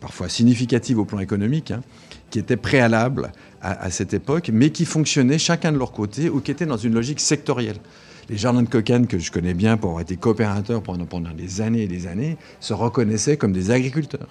parfois 0.00 0.28
significatives 0.28 0.98
au 0.98 1.04
plan 1.04 1.18
économique, 1.18 1.70
hein, 1.70 1.82
qui 2.32 2.38
étaient 2.38 2.56
préalables 2.56 3.30
à, 3.60 3.90
cette 3.90 4.12
époque, 4.12 4.50
mais 4.52 4.70
qui 4.70 4.86
fonctionnaient 4.86 5.38
chacun 5.38 5.70
de 5.70 5.78
leur 5.78 5.92
côté 5.92 6.28
ou 6.28 6.40
qui 6.40 6.50
étaient 6.50 6.66
dans 6.66 6.78
une 6.78 6.94
logique 6.94 7.20
sectorielle. 7.20 7.76
Les 8.28 8.36
jardins 8.36 8.62
de 8.62 8.68
Coquenne, 8.68 9.06
que 9.06 9.20
je 9.20 9.30
connais 9.30 9.54
bien 9.54 9.76
pour 9.76 9.90
avoir 9.90 10.02
été 10.02 10.16
coopérateur 10.16 10.82
pendant, 10.82 11.04
pendant 11.04 11.30
des 11.30 11.60
années 11.60 11.82
et 11.82 11.86
des 11.86 12.08
années, 12.08 12.38
se 12.58 12.72
reconnaissaient 12.72 13.36
comme 13.36 13.52
des 13.52 13.70
agriculteurs. 13.70 14.26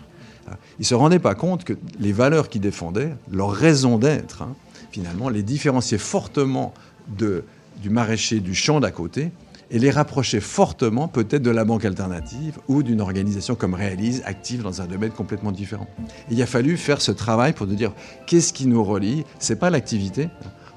Ils 0.80 0.82
ne 0.82 0.86
se 0.86 0.96
rendaient 0.96 1.20
pas 1.20 1.36
compte 1.36 1.64
que 1.64 1.74
les 2.00 2.12
valeurs 2.12 2.50
qu'ils 2.50 2.60
défendaient, 2.62 3.16
leur 3.32 3.52
raison 3.52 3.98
d'être, 3.98 4.42
hein, 4.42 4.56
finalement, 4.92 5.30
les 5.30 5.44
différenciaient 5.44 5.98
fortement 5.98 6.74
de, 7.08 7.46
du 7.82 7.90
maraîcher 7.90 8.42
du 8.42 8.56
champ 8.56 8.82
d'à 8.82 8.92
côté 8.92 9.32
et 9.72 9.80
les 9.80 9.90
rapprocher 9.90 10.42
fortement 10.42 11.08
peut-être 11.08 11.42
de 11.42 11.50
la 11.50 11.64
banque 11.64 11.86
alternative 11.86 12.60
ou 12.68 12.84
d'une 12.84 13.02
organisation 13.02 13.56
comme 13.56 13.74
Réalise, 13.74 14.22
active 14.26 14.62
dans 14.62 14.82
un 14.82 14.86
domaine 14.86 15.12
complètement 15.12 15.52
différent. 15.52 15.88
Et 16.30 16.34
il 16.34 16.42
a 16.42 16.46
fallu 16.46 16.78
faire 16.78 17.02
ce 17.02 17.12
travail 17.12 17.54
pour 17.54 17.68
dire 17.68 17.94
qu'est-ce 18.28 18.52
qui 18.52 18.68
nous 18.68 18.84
relie? 18.84 19.24
C'est 19.40 19.56
pas 19.56 19.70
l'activité. 19.70 20.30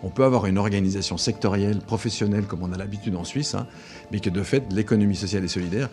On 0.05 0.11
peut 0.11 0.25
avoir 0.25 0.47
une 0.47 0.59
organisation 0.59 1.17
sectorielle, 1.17 1.79
professionnelle, 1.79 2.45
comme 2.45 2.63
on 2.63 2.73
a 2.73 2.77
l'habitude 2.77 3.17
en 3.17 3.25
Suisse, 3.25 3.55
hein, 3.55 3.67
mais 4.13 4.21
que 4.21 4.31
de 4.31 4.43
fait, 4.43 4.63
l'économie 4.71 5.17
sociale 5.17 5.45
et 5.45 5.49
solidaire 5.49 5.89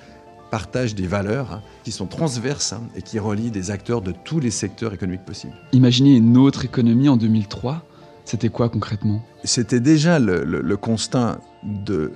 partage 0.52 0.96
des 0.96 1.08
valeurs 1.08 1.54
hein, 1.54 1.62
qui 1.84 1.94
sont 1.94 2.08
transverses 2.08 2.74
hein, 2.74 2.82
et 2.96 3.02
qui 3.02 3.20
relient 3.20 3.52
des 3.52 3.72
acteurs 3.72 4.02
de 4.02 4.12
tous 4.12 4.40
les 4.40 4.52
secteurs 4.52 4.94
économiques 4.94 5.26
possibles. 5.26 5.54
Imaginez 5.72 6.18
une 6.18 6.38
autre 6.38 6.66
économie 6.66 7.10
en 7.10 7.18
2003 7.18 7.86
c'était 8.24 8.50
quoi 8.50 8.70
concrètement? 8.70 9.22
C'était 9.44 9.80
déjà 9.80 10.20
le, 10.20 10.44
le, 10.44 10.62
le 10.62 10.78
constat 10.78 11.40
de, 11.64 12.12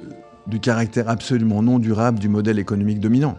du 0.47 0.59
caractère 0.59 1.09
absolument 1.09 1.61
non 1.61 1.79
durable 1.79 2.19
du 2.19 2.29
modèle 2.29 2.59
économique 2.59 2.99
dominant. 2.99 3.37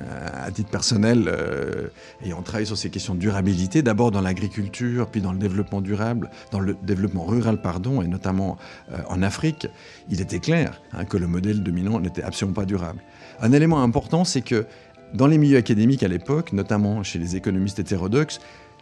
Euh, 0.00 0.46
à 0.46 0.50
titre 0.50 0.70
personnel, 0.70 1.24
euh, 1.28 1.88
ayant 2.24 2.42
travaillé 2.42 2.66
sur 2.66 2.76
ces 2.76 2.90
questions 2.90 3.14
de 3.14 3.20
durabilité, 3.20 3.82
d'abord 3.82 4.10
dans 4.10 4.20
l'agriculture, 4.20 5.08
puis 5.08 5.20
dans 5.20 5.32
le 5.32 5.38
développement 5.38 5.80
durable, 5.80 6.30
dans 6.50 6.60
le 6.60 6.76
développement 6.82 7.24
rural, 7.24 7.60
pardon, 7.60 8.02
et 8.02 8.08
notamment 8.08 8.56
euh, 8.90 8.98
en 9.08 9.22
Afrique, 9.22 9.68
il 10.08 10.20
était 10.20 10.38
clair 10.38 10.80
hein, 10.92 11.04
que 11.04 11.16
le 11.16 11.26
modèle 11.26 11.62
dominant 11.62 12.00
n'était 12.00 12.22
absolument 12.22 12.54
pas 12.54 12.64
durable. 12.64 13.00
Un 13.40 13.52
élément 13.52 13.82
important, 13.82 14.24
c'est 14.24 14.42
que 14.42 14.66
dans 15.14 15.26
les 15.26 15.38
milieux 15.38 15.58
académiques 15.58 16.02
à 16.02 16.08
l'époque, 16.08 16.52
notamment 16.52 17.02
chez 17.02 17.18
les 17.18 17.36
économistes 17.36 17.78
hétérodoxes, 17.78 18.40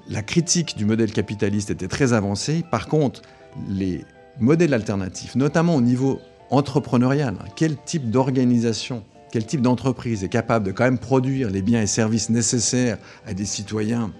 la 0.08 0.22
critique 0.22 0.76
du 0.76 0.84
modèle 0.84 1.12
capitaliste 1.12 1.70
était 1.70 1.88
très 1.88 2.12
avancée. 2.12 2.64
Par 2.70 2.86
contre, 2.86 3.22
les 3.68 4.04
modèles 4.38 4.74
alternatifs, 4.74 5.34
notamment 5.34 5.76
au 5.76 5.80
niveau 5.80 6.20
entrepreneurial, 6.54 7.36
quel 7.56 7.76
type 7.76 8.10
d'organisation, 8.10 9.04
quel 9.32 9.46
type 9.46 9.60
d'entreprise 9.60 10.24
est 10.24 10.28
capable 10.28 10.66
de 10.66 10.72
quand 10.72 10.84
même 10.84 10.98
produire 10.98 11.50
les 11.50 11.62
biens 11.62 11.82
et 11.82 11.86
services 11.86 12.30
nécessaires 12.30 12.98
à 13.26 13.34
des 13.34 13.44
citoyens 13.44 14.12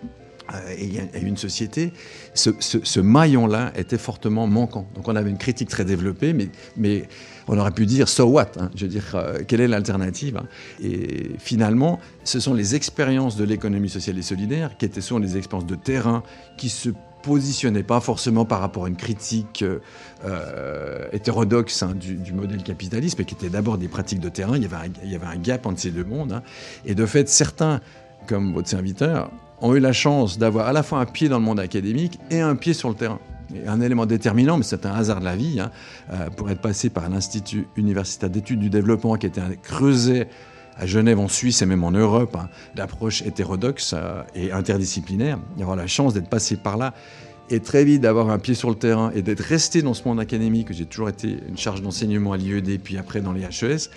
euh, 0.53 0.75
et 0.77 1.01
à 1.17 1.21
une 1.21 1.39
société, 1.39 1.93
ce, 2.35 2.51
ce, 2.61 3.01
maillon-là 3.01 3.73
était 3.77 3.97
fortement 3.97 4.47
manquant. 4.47 4.87
Donc 4.95 5.09
on 5.09 5.17
avait 5.17 5.31
une 5.31 5.39
critique 5.39 5.71
très 5.71 5.87
développée, 5.87 6.35
mais, 6.35 6.51
mais 6.77 7.09
on 7.49 7.57
aurait 7.59 7.71
pu 7.71 7.87
dire 7.87 8.11
so 8.11 8.25
what 8.25 8.51
hein, 8.59 8.71
Je 8.75 8.85
veux 8.85 8.91
dire, 8.91 9.13
euh, 9.15 9.39
quelle 9.49 9.63
est 9.63 9.69
l'alternative 9.69 10.37
hein? 10.37 10.47
Et 10.83 11.31
finalement, 11.39 11.99
ce 12.25 12.41
sont 12.41 12.53
les 12.53 12.75
expériences 12.75 13.37
de 13.37 13.45
l'économie 13.45 13.89
sociale 13.89 14.19
et 14.19 14.23
solidaire 14.23 14.77
qui 14.77 14.85
étaient 14.85 15.01
souvent 15.01 15.21
des 15.21 15.39
expériences 15.39 15.67
de 15.67 15.77
terrain 15.77 16.23
qui 16.59 16.69
se 16.69 16.91
positionnaient 17.23 17.83
pas 17.83 18.01
forcément 18.01 18.45
par 18.45 18.61
rapport 18.61 18.85
à 18.85 18.89
une 18.89 18.97
critique 18.97 19.65
euh, 20.25 21.07
hétérodoxe 21.13 21.83
hein, 21.83 21.95
du, 21.95 22.33
modèle 22.33 22.63
capitaliste, 22.63 23.19
mais 23.19 23.25
qui 23.25 23.35
étaient 23.35 23.51
d'abord 23.51 23.79
des 23.79 23.89
pratiques 23.89 24.21
de 24.21 24.29
terrain. 24.29 24.57
Il 24.57 24.63
y 24.63 24.67
avait 24.67 24.77
un, 24.77 24.91
il 25.03 25.11
y 25.11 25.15
avait 25.15 25.27
un 25.27 25.37
gap 25.37 25.67
entre 25.67 25.81
ces 25.81 25.91
deux 25.91 26.05
mondes. 26.05 26.33
Hein. 26.33 26.43
Et 26.87 26.95
de 26.95 27.07
fait, 27.07 27.29
certains, 27.29 27.81
comme 28.27 28.55
votre 28.55 28.69
serviteur, 28.69 29.31
ont 29.61 29.75
eu 29.75 29.81
la 29.81 29.93
chance 29.93 30.39
d'avoir 30.39 30.67
à 30.67 30.73
la 30.73 30.83
fois 30.83 31.01
un 31.01 31.07
pied 31.07 31.29
dans 31.29 31.39
le 31.39 31.45
monde 31.45 31.61
académique 31.61 32.19
et 32.31 32.41
un 32.41 32.57
pied 32.57 32.75
sur 32.75 32.89
le 32.89 32.95
terrain. 32.95 33.19
Un 33.67 33.81
élément 33.81 34.07
déterminant, 34.07 34.57
mais 34.57 34.65
c'est 34.65 34.87
un 34.87 34.93
hasard 34.93 35.21
de 35.21 35.25
la 35.25 35.37
vie, 35.37 35.61
hein, 35.61 35.71
euh, 36.13 36.31
pour 36.31 36.51
être 36.51 36.61
passé 36.61 36.91
par 36.91 37.09
l'Institut 37.09 37.67
universitaire 37.77 38.31
d'études 38.31 38.61
du 38.61 38.71
développement 38.71 39.17
qui 39.17 39.27
était 39.27 39.41
un 39.41 39.55
creuset 39.63 40.29
à 40.77 40.87
Genève, 40.87 41.21
en 41.21 41.29
Suisse 41.29 41.63
et 41.63 41.67
même 41.67 41.85
en 41.85 41.93
Europe, 41.93 42.37
hein, 42.37 42.49
d'approche 42.75 43.23
hétérodoxe 43.23 43.95
euh, 43.95 44.23
et 44.35 44.51
interdisciplinaire, 44.53 45.39
d'avoir 45.57 45.77
la 45.77 45.87
chance 45.87 46.15
d'être 46.15 46.29
passé 46.29 46.57
par 46.57 46.77
là 46.77 46.95
et 47.51 47.61
très 47.61 47.85
vite 47.85 48.01
d'avoir 48.01 48.31
un 48.31 48.39
pied 48.39 48.55
sur 48.55 48.71
le 48.71 48.77
terrain 48.77 49.11
et 49.15 49.23
d'être 49.23 49.41
resté 49.41 49.83
dans 49.83 49.95
ce 49.95 50.07
monde 50.07 50.21
académique, 50.21 50.69
j'ai 50.73 50.87
toujours 50.87 51.09
été 51.09 51.37
une 51.49 51.59
charge 51.59 51.83
d'enseignement 51.83 52.33
à 52.33 52.37
l'IED, 52.37 52.81
puis 52.83 52.97
après 52.97 53.21
dans 53.21 53.33
les 53.33 53.43
HES, 53.43 53.91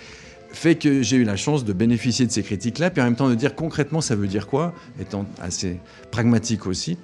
fait 0.50 0.76
que 0.76 1.02
j'ai 1.02 1.16
eu 1.16 1.24
la 1.24 1.36
chance 1.36 1.64
de 1.64 1.72
bénéficier 1.72 2.26
de 2.26 2.30
ces 2.30 2.42
critiques-là, 2.42 2.90
puis 2.90 3.02
en 3.02 3.04
même 3.04 3.16
temps 3.16 3.28
de 3.28 3.34
dire 3.34 3.54
concrètement 3.54 4.00
ça 4.00 4.16
veut 4.16 4.26
dire 4.26 4.46
quoi, 4.46 4.74
étant 5.00 5.26
assez 5.40 5.80
pragmatique 6.10 6.66
aussi, 6.66 6.98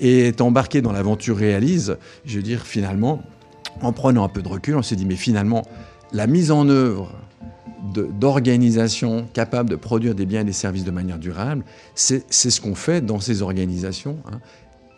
et 0.00 0.28
étant 0.28 0.48
embarqué 0.48 0.80
dans 0.80 0.92
l'aventure 0.92 1.36
réalise, 1.36 1.96
je 2.24 2.36
veux 2.36 2.42
dire 2.42 2.62
finalement, 2.62 3.22
en 3.82 3.92
prenant 3.92 4.24
un 4.24 4.28
peu 4.28 4.42
de 4.42 4.48
recul, 4.48 4.76
on 4.76 4.82
s'est 4.82 4.96
dit 4.96 5.06
mais 5.06 5.16
finalement, 5.16 5.66
la 6.12 6.26
mise 6.26 6.50
en 6.50 6.68
œuvre 6.68 7.12
d'organisations 7.92 9.26
capables 9.32 9.70
de 9.70 9.76
produire 9.76 10.14
des 10.14 10.26
biens 10.26 10.42
et 10.42 10.44
des 10.44 10.52
services 10.52 10.84
de 10.84 10.90
manière 10.90 11.18
durable, 11.18 11.64
c'est 11.94 12.30
ce 12.30 12.60
qu'on 12.60 12.74
fait 12.74 13.04
dans 13.04 13.20
ces 13.20 13.42
organisations, 13.42 14.18
hein, 14.30 14.40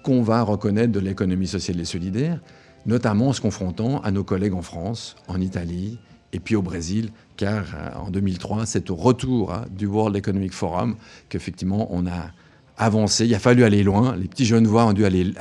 qu'on 0.03 0.23
va 0.23 0.43
reconnaître 0.43 0.93
de 0.93 1.01
l'économie 1.01 1.47
sociale 1.47 1.81
et 1.81 1.85
solidaire, 1.85 2.41
notamment 2.87 3.29
en 3.29 3.33
se 3.33 3.41
confrontant 3.41 4.01
à 4.01 4.11
nos 4.11 4.25
collègues 4.25 4.55
en 4.55 4.62
France, 4.62 5.17
en 5.29 5.41
Italie, 5.41 5.99
et 6.33 6.41
puis 6.41 6.57
au 6.57 6.62
Brésil, 6.62 7.11
car 7.37 7.65
euh, 7.75 7.99
en 7.99 8.11
2003, 8.11 8.67
c'est 8.67 8.91
au 8.91 8.97
retour 8.97 9.53
hein, 9.53 9.67
du 9.71 9.87
World 9.87 10.17
Economic 10.17 10.53
Forum 10.53 10.97
qu'effectivement 11.29 11.88
on 11.91 12.07
a 12.07 12.31
avancer. 12.79 13.27
Il 13.27 13.35
a 13.35 13.38
fallu 13.38 13.65
aller 13.65 13.83
loin. 13.83 14.17
Les 14.17 14.29
petits 14.29 14.47
jeunes 14.47 14.67
voix 14.67 14.87
ont 14.87 14.93
dû 14.93 15.05
aller, 15.05 15.35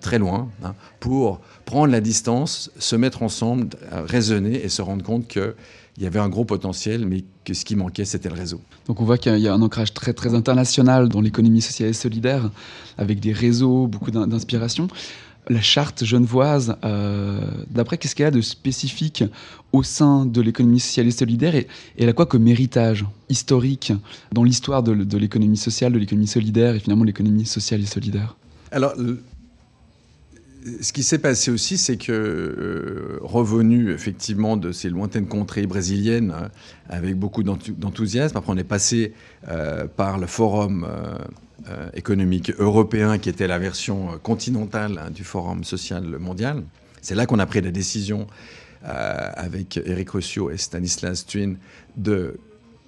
très 0.00 0.18
loin 0.18 0.48
hein, 0.64 0.74
pour 0.98 1.40
prendre 1.64 1.92
la 1.92 2.00
distance, 2.00 2.70
se 2.78 2.96
mettre 2.96 3.22
ensemble, 3.22 3.68
euh, 3.92 4.02
raisonner 4.06 4.64
et 4.64 4.68
se 4.68 4.82
rendre 4.82 5.04
compte 5.04 5.28
qu'il 5.94 6.04
y 6.04 6.06
avait 6.06 6.18
un 6.18 6.28
gros 6.28 6.44
potentiel, 6.44 7.06
mais 7.06 7.24
que 7.44 7.54
ce 7.54 7.64
qui 7.64 7.76
manquait, 7.76 8.04
c'était 8.04 8.28
le 8.28 8.34
réseau. 8.34 8.60
Donc 8.86 9.00
on 9.00 9.04
voit 9.04 9.18
qu'il 9.18 9.38
y 9.38 9.48
a 9.48 9.54
un 9.54 9.62
ancrage 9.62 9.94
très, 9.94 10.12
très 10.12 10.34
international 10.34 11.08
dans 11.08 11.20
l'économie 11.20 11.62
sociale 11.62 11.90
et 11.90 11.94
solidaire, 11.94 12.50
avec 12.98 13.20
des 13.20 13.32
réseaux, 13.32 13.86
beaucoup 13.86 14.10
d'inspiration 14.10 14.88
la 15.48 15.60
charte 15.60 16.04
genevoise, 16.04 16.76
euh, 16.84 17.40
d'après, 17.70 17.98
qu'est-ce 17.98 18.14
qu'elle 18.14 18.26
a 18.26 18.30
de 18.30 18.40
spécifique 18.40 19.24
au 19.72 19.82
sein 19.82 20.26
de 20.26 20.40
l'économie 20.40 20.80
sociale 20.80 21.06
et 21.06 21.10
solidaire 21.10 21.54
et, 21.54 21.66
elle 21.98 22.08
a 22.08 22.12
quoi 22.12 22.26
comme 22.26 22.46
héritage 22.46 23.04
historique 23.28 23.92
dans 24.32 24.44
l'histoire 24.44 24.82
de, 24.82 25.16
l'économie 25.16 25.56
sociale, 25.56 25.92
de 25.92 25.98
l'économie 25.98 26.26
solidaire 26.26 26.74
et 26.74 26.80
finalement 26.80 27.04
l'économie 27.04 27.46
sociale 27.46 27.80
et 27.80 27.86
solidaire? 27.86 28.36
Alors, 28.70 28.94
ce 30.80 30.92
qui 30.92 31.02
s'est 31.02 31.18
passé 31.18 31.50
aussi, 31.50 31.78
c'est 31.78 31.96
que, 31.96 32.12
euh, 32.12 33.18
revenu 33.22 33.92
effectivement 33.92 34.56
de 34.56 34.72
ces 34.72 34.90
lointaines 34.90 35.26
contrées 35.26 35.66
brésiliennes, 35.66 36.34
euh, 36.34 36.48
avec 36.88 37.16
beaucoup 37.16 37.42
d'enthousiasme, 37.42 38.36
après 38.36 38.52
on 38.52 38.56
est 38.56 38.64
passé 38.64 39.14
par 39.96 40.18
le 40.18 40.26
forum 40.26 40.86
euh, 41.68 41.90
économique 41.92 42.52
européen 42.58 43.18
qui 43.18 43.28
était 43.28 43.46
la 43.46 43.58
version 43.58 44.12
euh, 44.12 44.16
continentale 44.16 44.98
hein, 44.98 45.10
du 45.10 45.24
Forum 45.24 45.62
social 45.62 46.04
mondial. 46.18 46.62
C'est 47.02 47.14
là 47.14 47.26
qu'on 47.26 47.38
a 47.38 47.44
pris 47.44 47.60
la 47.60 47.70
décision 47.70 48.26
euh, 48.86 49.30
avec 49.34 49.76
Eric 49.76 50.08
Rossio 50.08 50.50
et 50.50 50.56
Stanislas 50.56 51.26
Twin 51.26 51.58
de 51.98 52.40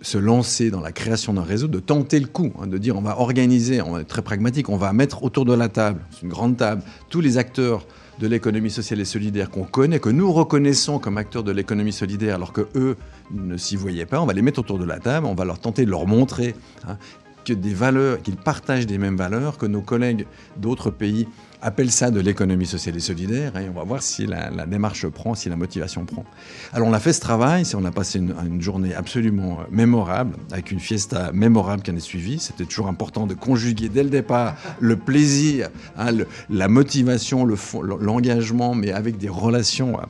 se 0.03 0.19
lancer 0.19 0.71
dans 0.71 0.81
la 0.81 0.93
création 0.93 1.33
d'un 1.33 1.43
réseau, 1.43 1.69
de 1.69 1.79
tenter 1.79 2.21
le 2.21 2.27
coup, 2.27 2.53
hein, 2.61 2.67
de 2.67 2.77
dire 2.77 2.97
on 2.97 3.01
va 3.01 3.19
organiser, 3.19 3.81
on 3.81 3.99
est 3.99 4.05
très 4.05 4.23
pragmatique, 4.23 4.69
on 4.69 4.77
va 4.77 4.93
mettre 4.93 5.23
autour 5.23 5.45
de 5.45 5.55
la 5.55 5.69
table, 5.69 6.01
c'est 6.11 6.23
une 6.23 6.29
grande 6.29 6.57
table, 6.57 6.83
tous 7.09 7.21
les 7.21 7.39
acteurs 7.39 7.87
de 8.19 8.27
l'économie 8.27 8.71
sociale 8.71 9.01
et 9.01 9.05
solidaire 9.05 9.51
qu'on 9.51 9.65
connaît, 9.65 9.99
que 9.99 10.11
nous 10.11 10.33
reconnaissons 10.33 10.99
comme 10.99 11.19
acteurs 11.19 11.45
de 11.45 11.53
l'économie 11.53 11.93
solidaire, 11.93 12.35
alors 12.35 12.53
que 12.53 12.69
eux 12.75 12.97
ne 13.33 13.57
s'y 13.57 13.77
voyaient 13.77 14.07
pas, 14.07 14.21
on 14.21 14.27
va 14.27 14.33
les 14.33 14.43
mettre 14.43 14.61
autour 14.61 14.79
de 14.79 14.85
la 14.85 14.99
table, 14.99 15.27
on 15.27 15.35
va 15.35 15.45
leur 15.45 15.59
tenter 15.59 15.85
de 15.87 15.91
leur 15.91 16.07
montrer 16.07 16.55
hein, 16.87 16.99
que 17.45 17.53
des 17.53 17.75
valeurs, 17.75 18.21
qu'ils 18.23 18.37
partagent 18.37 18.87
des 18.87 18.99
mêmes 18.99 19.17
valeurs, 19.17 19.57
que 19.57 19.67
nos 19.67 19.83
collègues 19.83 20.27
d'autres 20.57 20.91
pays 20.91 21.27
appellent 21.63 21.93
ça 21.93 22.11
de 22.11 22.21
l'économie 22.21 22.67
sociale 22.67 22.97
et 22.97 23.01
solidaire, 23.01 23.57
et 23.57 23.69
on 23.69 23.73
va 23.73 23.85
voir 23.85 24.03
si 24.03 24.27
la, 24.27 24.67
démarche 24.67 25.07
prend, 25.07 25.35
si 25.35 25.49
la 25.49 25.57
motivation 25.57 26.05
prend. 26.05 26.25
Alors 26.73 26.89
on 26.89 26.93
a 26.93 26.99
fait 26.99 27.13
ce 27.13 27.21
travail, 27.21 27.65
on 27.75 27.85
a 27.85 27.93
passé 27.93 28.19
une, 28.19 28.61
journée 28.61 28.95
absolument 28.95 29.61
euh, 29.61 29.65
mémorable, 29.71 30.37
avec 30.51 30.71
une 30.73 30.81
fiesta 30.81 31.31
mémorable 31.33 31.83
qui 31.83 31.91
en 31.91 31.97
est 31.97 32.01
suivie. 32.01 32.39
C'était 32.39 32.65
toujours 32.65 32.89
important 32.89 33.27
de 33.27 33.35
conjuguer 33.35 33.89
dès 33.89 34.03
le 34.03 34.11
départ 34.11 34.57
le 34.81 34.97
plaisir, 34.97 35.69
hein, 35.97 36.11
la 36.51 36.69
motivation, 36.69 37.47
l'engagement, 37.47 38.75
mais 38.75 38.93
avec 38.93 39.19
des 39.19 39.29
relations 39.29 39.99
euh, 39.99 40.03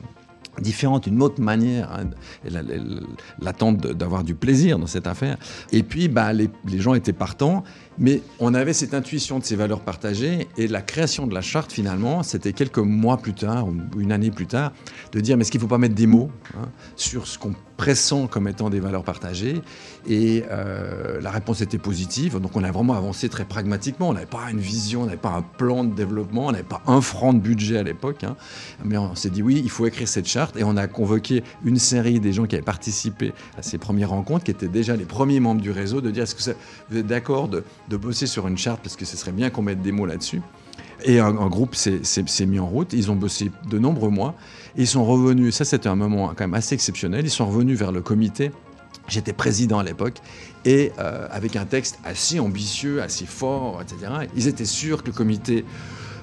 différente, 0.61 1.07
une 1.07 1.21
autre 1.21 1.41
manière, 1.41 1.91
hein, 1.91 2.09
l'attente 3.39 3.77
d'avoir 3.77 4.23
du 4.23 4.35
plaisir 4.35 4.77
dans 4.77 4.87
cette 4.87 5.07
affaire. 5.07 5.37
Et 5.71 5.83
puis, 5.83 6.07
bah, 6.07 6.31
les, 6.33 6.49
gens 6.79 6.93
étaient 6.93 7.13
partants, 7.13 7.63
mais 7.97 8.21
on 8.39 8.53
avait 8.53 8.73
cette 8.73 8.93
intuition 8.93 9.39
de 9.39 9.43
ces 9.43 9.55
valeurs 9.55 9.81
partagées, 9.81 10.47
et 10.57 10.67
la 10.67 10.81
création 10.81 11.27
de 11.27 11.33
la 11.33 11.41
charte, 11.41 11.71
finalement, 11.71 12.23
c'était 12.23 12.53
quelques 12.53 12.79
mois 12.79 13.17
plus 13.17 13.33
tard, 13.33 13.67
ou 13.67 13.99
une 13.99 14.11
année 14.11 14.31
plus 14.31 14.47
tard, 14.47 14.71
de 15.11 15.19
dire, 15.19 15.37
mais 15.37 15.41
est-ce 15.41 15.51
qu'il 15.51 15.59
ne 15.59 15.63
faut 15.63 15.69
pas 15.69 15.77
mettre 15.77 15.95
des 15.95 16.07
mots 16.07 16.29
hein, 16.55 16.69
sur 16.95 17.27
ce 17.27 17.37
qu'on 17.37 17.53
pressent 17.77 18.27
comme 18.29 18.47
étant 18.47 18.69
des 18.69 18.79
valeurs 18.79 19.03
partagées? 19.03 19.61
Et 20.07 20.43
euh, 20.51 21.21
la 21.21 21.31
réponse 21.31 21.61
était 21.61 21.77
positive, 21.77 22.39
donc 22.39 22.55
on 22.55 22.63
a 22.63 22.71
vraiment 22.71 22.93
avancé 22.93 23.29
très 23.29 23.45
pragmatiquement, 23.45 24.09
on 24.09 24.13
n'avait 24.13 24.25
pas 24.25 24.49
une 24.51 24.59
vision, 24.59 25.03
on 25.03 25.05
n'avait 25.05 25.17
pas 25.17 25.31
un 25.31 25.41
plan 25.41 25.83
de 25.83 25.93
développement, 25.93 26.47
on 26.47 26.51
n'avait 26.51 26.63
pas 26.63 26.81
un 26.87 27.01
franc 27.01 27.33
de 27.33 27.39
budget 27.39 27.77
à 27.77 27.83
l'époque, 27.83 28.23
hein. 28.23 28.35
mais 28.83 28.97
on 28.97 29.15
s'est 29.15 29.29
dit, 29.29 29.41
oui, 29.41 29.61
il 29.63 29.69
faut 29.69 29.85
écrire 29.85 30.07
cette 30.07 30.27
charte, 30.27 30.57
et 30.57 30.63
on 30.63 30.77
a 30.77 30.87
convoqué 30.87 31.43
une 31.63 31.77
série 31.77 32.19
des 32.19 32.33
gens 32.33 32.45
qui 32.45 32.55
avaient 32.55 32.63
participé 32.63 33.33
à 33.57 33.61
ces 33.61 33.77
premières 33.77 34.09
rencontres, 34.09 34.43
qui 34.43 34.51
étaient 34.51 34.67
déjà 34.67 34.95
les 34.95 35.05
premiers 35.05 35.39
membres 35.39 35.61
du 35.61 35.71
réseau, 35.71 36.01
de 36.01 36.11
dire, 36.11 36.23
est-ce 36.23 36.35
que 36.35 36.55
vous 36.89 36.97
êtes 36.97 37.07
d'accord 37.07 37.47
de 37.47 37.63
de 37.89 37.97
bosser 37.97 38.27
sur 38.27 38.47
une 38.47 38.57
charte 38.57 38.81
parce 38.81 38.95
que 38.95 39.05
ce 39.05 39.17
serait 39.17 39.31
bien 39.31 39.49
qu'on 39.49 39.61
mette 39.61 39.81
des 39.81 39.91
mots 39.91 40.05
là-dessus. 40.05 40.41
Et 41.05 41.19
un, 41.19 41.33
groupe 41.33 41.75
s'est 41.75 42.45
mis 42.45 42.59
en 42.59 42.67
route. 42.67 42.93
Ils 42.93 43.11
ont 43.11 43.15
bossé 43.15 43.51
de 43.69 43.77
nombreux 43.77 44.09
mois. 44.09 44.35
ils 44.77 44.87
sont 44.87 45.03
revenus, 45.03 45.53
ça 45.55 45.65
c'était 45.65 45.89
un 45.89 45.95
moment 45.95 46.29
quand 46.29 46.45
même 46.45 46.53
assez 46.53 46.75
exceptionnel, 46.75 47.25
ils 47.25 47.29
sont 47.29 47.45
revenus 47.45 47.77
vers 47.77 47.91
le 47.91 48.01
comité. 48.01 48.51
J'étais 49.09 49.33
président 49.33 49.79
à 49.79 49.83
l'époque 49.83 50.15
et 50.63 50.93
euh, 50.97 51.27
avec 51.29 51.57
un 51.57 51.65
texte 51.65 51.99
assez 52.05 52.39
ambitieux, 52.39 53.01
assez 53.01 53.25
fort, 53.25 53.81
etc. 53.81 54.27
Ils 54.35 54.47
étaient 54.47 54.63
sûrs 54.63 55.03
que 55.03 55.07
le 55.07 55.13
comité 55.13 55.65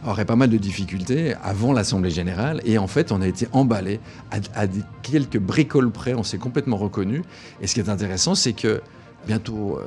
aurait 0.06 0.24
pas 0.24 0.36
mal 0.36 0.48
de 0.48 0.56
difficultés 0.56 1.34
avant 1.42 1.72
l'Assemblée 1.72 2.10
générale. 2.10 2.62
Et 2.64 2.78
en 2.78 2.86
fait, 2.86 3.12
on 3.12 3.20
a 3.20 3.26
été 3.26 3.48
emballé 3.52 4.00
à, 4.30 4.66
quelques 5.02 5.38
bricoles 5.38 5.90
près. 5.90 6.14
On 6.14 6.22
s'est 6.22 6.38
complètement 6.38 6.76
reconnu. 6.76 7.22
Et 7.60 7.66
ce 7.66 7.74
qui 7.74 7.80
est 7.80 7.88
intéressant, 7.88 8.34
c'est 8.34 8.54
que 8.54 8.80
bientôt 9.26 9.78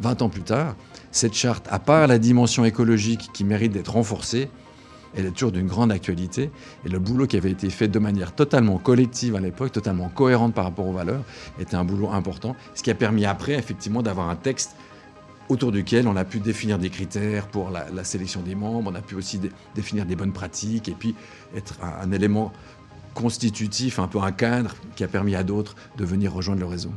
20 0.00 0.22
euh, 0.22 0.24
ans 0.24 0.28
plus 0.28 0.42
tard, 0.42 0.76
cette 1.10 1.34
charte, 1.34 1.66
à 1.70 1.78
part 1.78 2.06
la 2.06 2.18
dimension 2.18 2.64
écologique 2.64 3.30
qui 3.32 3.44
mérite 3.44 3.72
d'être 3.72 3.92
renforcée, 3.92 4.48
elle 5.16 5.26
est 5.26 5.30
toujours 5.30 5.52
d'une 5.52 5.66
grande 5.66 5.90
actualité. 5.90 6.50
Et 6.84 6.88
le 6.88 6.98
boulot 6.98 7.26
qui 7.26 7.36
avait 7.36 7.50
été 7.50 7.68
fait 7.70 7.88
de 7.88 7.98
manière 7.98 8.32
totalement 8.34 8.78
collective 8.78 9.34
à 9.34 9.40
l'époque, 9.40 9.72
totalement 9.72 10.08
cohérente 10.08 10.54
par 10.54 10.64
rapport 10.64 10.86
aux 10.86 10.92
valeurs, 10.92 11.24
était 11.58 11.74
un 11.74 11.84
boulot 11.84 12.10
important. 12.10 12.54
Ce 12.74 12.82
qui 12.82 12.90
a 12.90 12.94
permis 12.94 13.24
après, 13.24 13.54
effectivement, 13.54 14.02
d'avoir 14.02 14.28
un 14.28 14.36
texte 14.36 14.76
autour 15.48 15.72
duquel 15.72 16.06
on 16.06 16.14
a 16.14 16.24
pu 16.24 16.38
définir 16.38 16.78
des 16.78 16.90
critères 16.90 17.48
pour 17.48 17.70
la, 17.70 18.04
sélection 18.04 18.40
des 18.40 18.54
membres, 18.54 18.92
on 18.92 18.94
a 18.94 19.00
pu 19.00 19.16
aussi 19.16 19.40
définir 19.74 20.06
des 20.06 20.14
bonnes 20.14 20.32
pratiques 20.32 20.88
et 20.88 20.94
puis 20.94 21.16
être 21.56 21.76
un 21.82 22.12
élément 22.12 22.52
constitutif, 23.14 23.98
un 23.98 24.06
peu 24.06 24.20
un 24.20 24.30
cadre 24.30 24.76
qui 24.94 25.02
a 25.02 25.08
permis 25.08 25.34
à 25.34 25.42
d'autres 25.42 25.74
de 25.96 26.04
venir 26.04 26.32
rejoindre 26.32 26.60
le 26.60 26.66
réseau. 26.66 26.92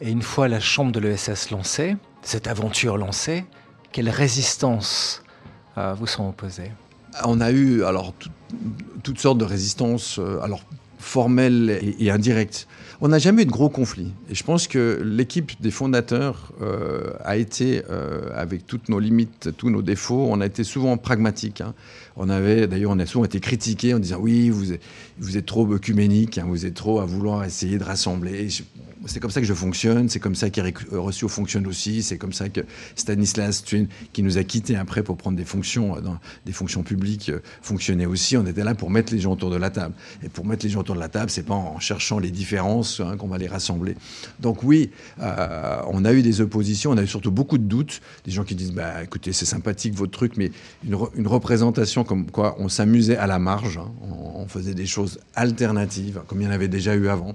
Et 0.00 0.10
une 0.10 0.22
fois 0.22 0.48
la 0.48 0.60
chambre 0.60 0.92
de 0.92 1.00
l'ESS 1.00 1.50
lancée, 1.50 1.96
cette 2.22 2.46
aventure 2.46 2.96
lancée, 2.96 3.44
quelles 3.92 4.10
résistances 4.10 5.22
euh, 5.76 5.94
vous 5.94 6.06
sont 6.06 6.28
opposées? 6.28 6.70
On 7.24 7.40
a 7.40 7.50
eu 7.50 7.84
alors 7.84 8.14
toutes 9.02 9.18
sortes 9.18 9.38
de 9.38 9.44
résistances, 9.44 10.18
euh, 10.18 10.40
alors 10.42 10.62
formelles 10.98 11.78
et, 11.98 12.10
indirectes. 12.10 12.66
On 13.00 13.08
n'a 13.08 13.20
jamais 13.20 13.42
eu 13.42 13.46
de 13.46 13.52
gros 13.52 13.68
conflits. 13.68 14.12
Et 14.28 14.34
je 14.34 14.42
pense 14.42 14.66
que 14.66 15.00
l'équipe 15.04 15.52
des 15.60 15.70
fondateurs 15.70 16.52
euh, 16.60 17.12
a 17.24 17.36
été, 17.36 17.82
avec 18.34 18.66
toutes 18.66 18.88
nos 18.88 18.98
limites, 18.98 19.50
tous 19.56 19.70
nos 19.70 19.80
défauts, 19.80 20.26
on 20.28 20.40
a 20.40 20.46
été 20.46 20.64
souvent 20.64 20.96
pragmatique. 20.96 21.60
Hein. 21.60 21.74
On 22.16 22.28
avait, 22.28 22.66
d'ailleurs, 22.66 22.90
on 22.90 22.98
a 22.98 23.06
souvent 23.06 23.24
été 23.24 23.38
critiqué 23.38 23.94
en 23.94 24.00
disant 24.00 24.18
oui, 24.18 24.50
vous 24.50 24.74
vous 25.20 25.36
êtes 25.36 25.46
trop 25.46 25.72
œcuménique, 25.72 26.36
hein, 26.36 26.46
vous 26.48 26.66
êtes 26.66 26.74
trop 26.74 26.98
à 26.98 27.06
vouloir 27.06 27.44
essayer 27.44 27.78
de 27.78 27.84
rassembler 27.84 28.48
c'est 29.06 29.20
comme 29.20 29.30
ça 29.30 29.40
que 29.40 29.46
je 29.46 29.54
fonctionne, 29.54 30.08
c'est 30.08 30.20
comme 30.20 30.34
ça 30.34 30.50
qu'Eric 30.50 30.78
Rossio 30.90 31.28
fonctionne 31.28 31.66
aussi, 31.66 32.02
c'est 32.02 32.18
comme 32.18 32.32
ça 32.32 32.48
que 32.48 32.60
Stanislas 32.96 33.62
Twin, 33.64 33.86
qui 34.12 34.22
nous 34.22 34.38
a 34.38 34.44
quittés 34.44 34.76
après 34.76 35.02
pour 35.02 35.16
prendre 35.16 35.36
des 35.36 35.44
fonctions, 35.44 35.96
euh, 35.96 36.00
dans 36.00 36.18
des 36.46 36.52
fonctions 36.52 36.82
publiques, 36.82 37.30
euh, 37.30 37.40
fonctionnait 37.62 38.06
aussi. 38.06 38.36
On 38.36 38.46
était 38.46 38.64
là 38.64 38.74
pour 38.74 38.90
mettre 38.90 39.12
les 39.12 39.20
gens 39.20 39.32
autour 39.32 39.50
de 39.50 39.56
la 39.56 39.70
table. 39.70 39.94
Et 40.22 40.28
pour 40.28 40.44
mettre 40.44 40.64
les 40.64 40.70
gens 40.70 40.80
autour 40.80 40.94
de 40.94 41.00
la 41.00 41.08
table, 41.08 41.30
c'est 41.30 41.44
pas 41.44 41.54
en 41.54 41.78
cherchant 41.78 42.18
les 42.18 42.30
différences 42.30 43.00
hein, 43.00 43.16
qu'on 43.16 43.28
va 43.28 43.38
les 43.38 43.46
rassembler. 43.46 43.96
Donc 44.40 44.62
oui, 44.62 44.90
euh, 45.20 45.80
on 45.88 46.04
a 46.04 46.12
eu 46.12 46.22
des 46.22 46.40
oppositions, 46.40 46.90
on 46.90 46.96
a 46.96 47.02
eu 47.02 47.06
surtout 47.06 47.30
beaucoup 47.30 47.58
de 47.58 47.64
doutes, 47.64 48.00
des 48.24 48.30
gens 48.30 48.44
qui 48.44 48.54
disent, 48.54 48.72
bah 48.72 49.02
écoutez, 49.02 49.32
c'est 49.32 49.46
sympathique 49.46 49.94
votre 49.94 50.12
truc, 50.12 50.36
mais 50.36 50.50
une, 50.86 51.28
représentation 51.28 52.04
comme 52.04 52.30
quoi 52.30 52.56
on 52.58 52.68
s'amusait 52.68 53.16
à 53.16 53.26
la 53.26 53.38
marge, 53.38 53.78
hein. 53.78 53.90
on 54.02 54.48
faisait 54.48 54.74
des 54.74 54.86
choses 54.86 55.20
alternatives, 55.34 56.22
comme 56.26 56.40
il 56.40 56.44
y 56.44 56.46
en 56.48 56.50
avait 56.50 56.68
déjà 56.68 56.94
eu 56.94 57.08
avant 57.08 57.34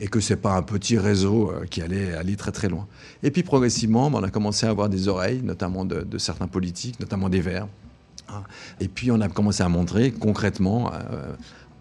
et 0.00 0.08
que 0.08 0.20
c'est 0.20 0.36
pas 0.36 0.54
un 0.54 0.62
petit 0.62 0.98
réseau 0.98 1.50
euh, 1.50 1.66
qui 1.66 1.82
allait 1.82 2.14
aller 2.14 2.36
très 2.36 2.52
très 2.52 2.68
loin. 2.68 2.86
Et 3.22 3.30
puis 3.30 3.42
progressivement, 3.42 4.06
on 4.06 4.22
a 4.22 4.30
commencé 4.30 4.66
à 4.66 4.70
avoir 4.70 4.88
des 4.88 5.08
oreilles, 5.08 5.40
notamment 5.42 5.84
de, 5.84 6.18
certains 6.18 6.46
politiques, 6.48 6.98
notamment 7.00 7.28
des 7.28 7.40
Verts. 7.40 7.68
Hein. 8.28 8.42
Et 8.80 8.88
puis 8.88 9.10
on 9.10 9.20
a 9.20 9.28
commencé 9.28 9.62
à 9.62 9.68
montrer 9.68 10.12
concrètement, 10.12 10.92
euh, 10.92 11.32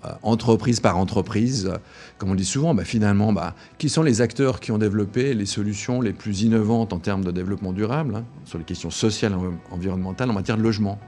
euh, 0.06 0.10
entreprise 0.22 0.80
par 0.80 0.98
entreprise, 0.98 1.72
comme 2.18 2.32
on 2.32 2.36
dit 2.36 2.46
souvent, 2.46 2.76
bah, 2.76 2.84
finalement, 2.84 3.34
bah, 3.34 3.56
qui 3.78 3.90
sont 3.90 4.04
les 4.04 4.22
acteurs 4.22 4.60
qui 4.60 4.72
ont 4.72 4.78
développé 4.78 5.34
les 5.34 5.46
solutions 5.46 6.02
les 6.02 6.14
plus 6.14 6.42
innovantes 6.42 6.94
en 6.94 7.00
termes 7.00 7.24
de 7.24 7.32
développement 7.32 7.74
durable, 7.74 8.16
hein, 8.16 8.26
sur 8.46 8.58
les 8.58 8.66
questions 8.66 8.92
sociales 8.92 9.34
et 9.34 9.74
environnementales 9.74 10.30
en 10.30 10.34
matière 10.34 10.58
de 10.58 10.64
logement 10.64 11.00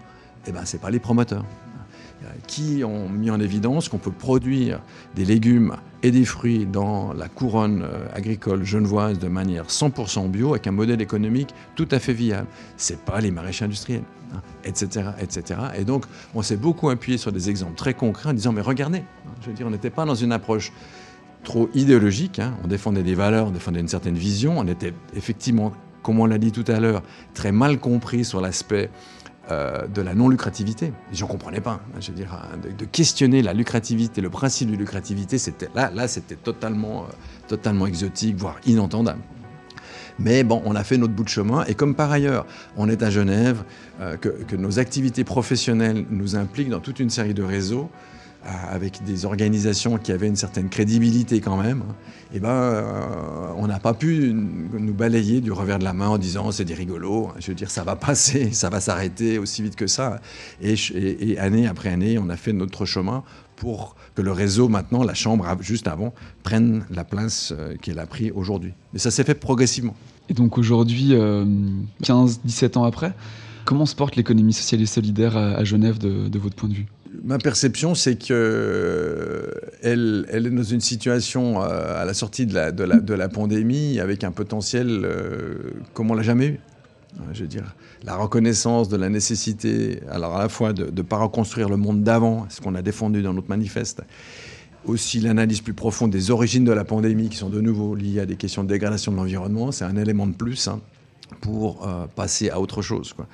Eh 0.48 0.52
bien, 0.52 0.66
ce 0.66 0.78
pas 0.78 0.90
les 0.90 1.00
promoteurs 1.00 1.46
qui 2.48 2.84
ont 2.84 3.10
mis 3.10 3.30
en 3.30 3.40
évidence 3.40 3.90
qu'on 3.90 3.98
peut 3.98 4.12
produire 4.12 4.82
des 5.16 5.26
légumes 5.26 5.76
et 6.06 6.12
des 6.12 6.24
fruits 6.24 6.68
dans 6.68 7.14
la 7.14 7.28
couronne 7.28 7.82
euh, 7.82 8.08
agricole 8.14 8.64
genevoise 8.64 9.18
de 9.18 9.28
manière 9.28 9.66
100% 9.66 10.30
bio 10.30 10.52
avec 10.52 10.68
un 10.68 10.72
modèle 10.72 11.02
économique 11.02 11.50
tout 11.74 11.88
à 11.90 11.98
fait 11.98 12.14
viable. 12.14 12.46
C'est 12.78 13.04
pas 13.04 13.20
les 13.22 13.32
maraîchers 13.32 13.66
industriels, 13.66 14.04
etc., 14.64 15.08
hein, 15.08 15.16
etc. 15.20 15.60
Et 15.76 15.84
donc, 15.84 16.06
on 16.36 16.44
s'est 16.44 16.58
beaucoup 16.58 16.92
appuyé 16.92 17.18
sur 17.18 17.32
des 17.32 17.50
exemples 17.50 17.74
très 17.74 17.96
concrets 17.96 18.30
en 18.30 18.34
disant 18.34 18.54
mais 18.54 18.62
regardez, 18.62 19.00
hein, 19.00 19.32
je 19.42 19.48
veux 19.48 19.54
dire, 19.54 19.66
on 19.66 19.72
n'était 19.72 19.90
pas 19.90 20.06
dans 20.06 20.14
une 20.14 20.32
approche 20.32 20.72
trop 21.44 21.72
idéologique. 21.74 22.38
Hein. 22.38 22.54
on 22.64 22.68
défendait 22.68 23.02
des 23.02 23.16
valeurs, 23.16 23.48
on 23.48 23.52
défendait 23.52 23.80
une 23.80 23.88
certaine 23.88 24.16
vision, 24.16 24.60
on 24.60 24.68
était 24.68 24.94
effectivement 25.16 25.74
comme 26.04 26.20
on 26.20 26.28
l'a 26.28 26.38
dit 26.38 26.52
tout 26.52 26.66
à 26.68 26.80
l'heure, 26.80 27.02
très 27.34 27.52
mal 27.52 27.80
compris 27.80 28.26
sur 28.26 28.40
l'aspect 28.40 28.92
euh, 29.52 29.86
de 29.88 30.02
la 30.02 30.16
non-lucrativité. 30.16 30.92
Ne 31.12 31.28
comprenaient 31.28 31.62
pas. 31.62 31.80
Hein, 31.94 32.00
je 32.00 32.10
veux 32.10 32.18
dire, 32.18 32.34
hein, 32.34 32.58
de, 32.58 32.86
questionner 32.86 33.44
la 33.44 33.54
lucrativité, 33.54 34.20
le 34.22 34.32
principe 34.32 34.72
de 34.72 34.76
lucrativité, 34.76 35.38
c'était 35.38 35.70
là, 35.76 35.92
là 35.94 36.08
c'était 36.08 36.36
totalement, 36.36 37.04
euh, 37.04 37.14
totalement 37.48 37.86
exotique, 37.86 38.36
voire 38.38 38.58
inentendable. 38.66 39.22
Mais 40.18 40.44
bon, 40.44 40.62
on 40.66 40.76
a 40.76 40.84
fait 40.84 40.98
notre 40.98 41.14
bout 41.14 41.24
de 41.24 41.30
chemin. 41.30 41.64
Et 41.66 41.76
comme 41.76 41.94
par 41.94 42.12
ailleurs, 42.12 42.46
on 42.78 42.90
est 42.90 43.04
à 43.04 43.10
Genève, 43.10 43.64
euh, 44.02 44.18
que, 44.18 44.56
nos 44.56 44.80
activités 44.80 45.24
professionnelles 45.24 46.06
nous 46.10 46.36
impliquent 46.36 46.70
dans 46.70 46.80
toute 46.80 47.00
une 47.00 47.10
série 47.10 47.34
de 47.34 47.44
réseaux, 47.44 47.90
avec 48.46 49.04
des 49.04 49.26
organisations 49.26 49.98
qui 49.98 50.12
avaient 50.12 50.28
une 50.28 50.36
certaine 50.36 50.70
crédibilité 50.70 51.42
quand 51.42 51.58
même, 51.58 51.84
eh 52.34 52.40
ben, 52.40 52.50
euh, 52.50 53.48
on 53.58 53.68
n'a 53.68 53.80
pas 53.80 53.94
pu 53.94 54.34
nous 54.34 54.94
balayer 54.94 55.42
du 55.42 55.52
revers 55.52 55.80
de 55.80 55.84
la 55.84 55.94
main 55.94 56.10
en 56.10 56.18
disant 56.18 56.52
c'est 56.52 56.66
des 56.66 56.74
rigolos, 56.74 57.32
je 57.40 57.48
veux 57.48 57.56
dire 57.56 57.72
ça 57.72 57.84
va 57.84 57.96
passer, 57.96 58.52
ça 58.54 58.70
va 58.70 58.80
s'arrêter 58.80 59.40
aussi 59.40 59.64
vite 59.64 59.76
que 59.76 59.88
ça. 59.88 60.22
Et, 60.62 60.76
et, 60.94 61.40
année 61.40 61.68
après 61.68 61.90
année, 61.90 62.18
on 62.20 62.30
a 62.30 62.38
fait 62.38 62.54
notre 62.54 62.86
chemin 62.86 63.24
pour 63.56 63.96
que 64.14 64.22
le 64.22 64.32
réseau 64.32 64.68
maintenant, 64.68 65.04
la 65.04 65.14
Chambre 65.14 65.48
juste 65.62 65.88
avant, 65.88 66.14
prenne 66.44 66.86
la 66.92 67.04
place 67.04 67.54
euh, 67.58 67.76
qu'elle 67.82 68.00
a 68.00 68.06
pris 68.06 68.32
aujourd'hui. 68.32 68.74
Mais 68.94 69.00
ça 69.00 69.12
s'est 69.12 69.24
fait 69.24 69.36
progressivement. 69.36 69.96
Et 70.30 70.34
donc 70.34 70.58
aujourd'hui, 70.58 71.14
15-17 72.04 72.78
ans 72.80 72.84
après, 72.84 73.14
comment 73.64 73.86
se 73.86 73.96
porte 73.96 74.16
l'économie 74.16 74.54
sociale 74.54 74.82
et 74.82 74.88
solidaire 74.88 75.38
à, 75.38 75.64
Genève 75.64 76.00
de 76.00 76.40
votre 76.40 76.56
point 76.56 76.68
de 76.68 76.74
vue? 76.74 76.88
Ma 77.24 77.38
perception, 77.38 77.96
c'est 77.96 78.16
qu'elle 78.16 78.36
euh, 78.36 79.52
elle 79.84 80.48
est 80.48 80.50
dans 80.50 80.64
une 80.64 80.82
situation 80.82 81.62
euh, 81.62 82.02
à 82.02 82.06
la 82.06 82.14
sortie 82.14 82.46
de 82.46 82.54
la, 83.14 83.30
pandémie 83.30 84.00
avec 84.00 84.24
un 84.24 84.32
potentiel 84.32 85.02
euh, 85.04 85.56
comme 85.94 86.12
on 86.12 86.14
l'a 86.14 86.24
jamais 86.24 86.48
eu. 86.48 86.60
Je 87.32 87.44
veux 87.44 87.48
dire, 87.48 87.76
la 88.04 88.18
reconnaissance 88.18 88.90
de 88.90 88.98
la 88.98 89.08
nécessité, 89.08 90.02
alors 90.12 90.36
à 90.36 90.40
la 90.40 90.50
fois 90.50 90.74
de 90.74 90.92
ne 90.92 91.02
pas 91.02 91.18
reconstruire 91.18 91.70
le 91.70 91.78
monde 91.78 92.04
d'avant, 92.04 92.46
ce 92.50 92.60
qu'on 92.60 92.76
a 92.76 92.82
défendu 92.82 93.22
dans 93.22 93.34
notre 93.34 93.48
manifeste, 93.48 94.02
aussi 94.84 95.22
l'analyse 95.22 95.62
plus 95.62 95.74
profonde 95.74 96.12
des 96.12 96.30
origines 96.30 96.66
de 96.66 96.74
la 96.74 96.84
pandémie 96.84 97.30
qui 97.30 97.38
sont 97.38 97.50
de 97.50 97.62
nouveau 97.62 97.96
liées 97.96 98.20
à 98.20 98.26
des 98.26 98.36
questions 98.36 98.66
de 98.66 98.70
dégradation 98.70 99.14
de 99.14 99.18
l'environnement, 99.18 99.72
c'est 99.72 99.86
un 99.86 99.96
élément 99.96 100.28
de 100.28 100.34
plus. 100.34 100.68
Hein 100.68 100.82
pour 101.42 101.88
euh, 101.88 102.06
passer 102.16 102.50
à 102.50 102.60
autre 102.60 102.82
chose. 102.82 103.14
Quoi. 103.14 103.28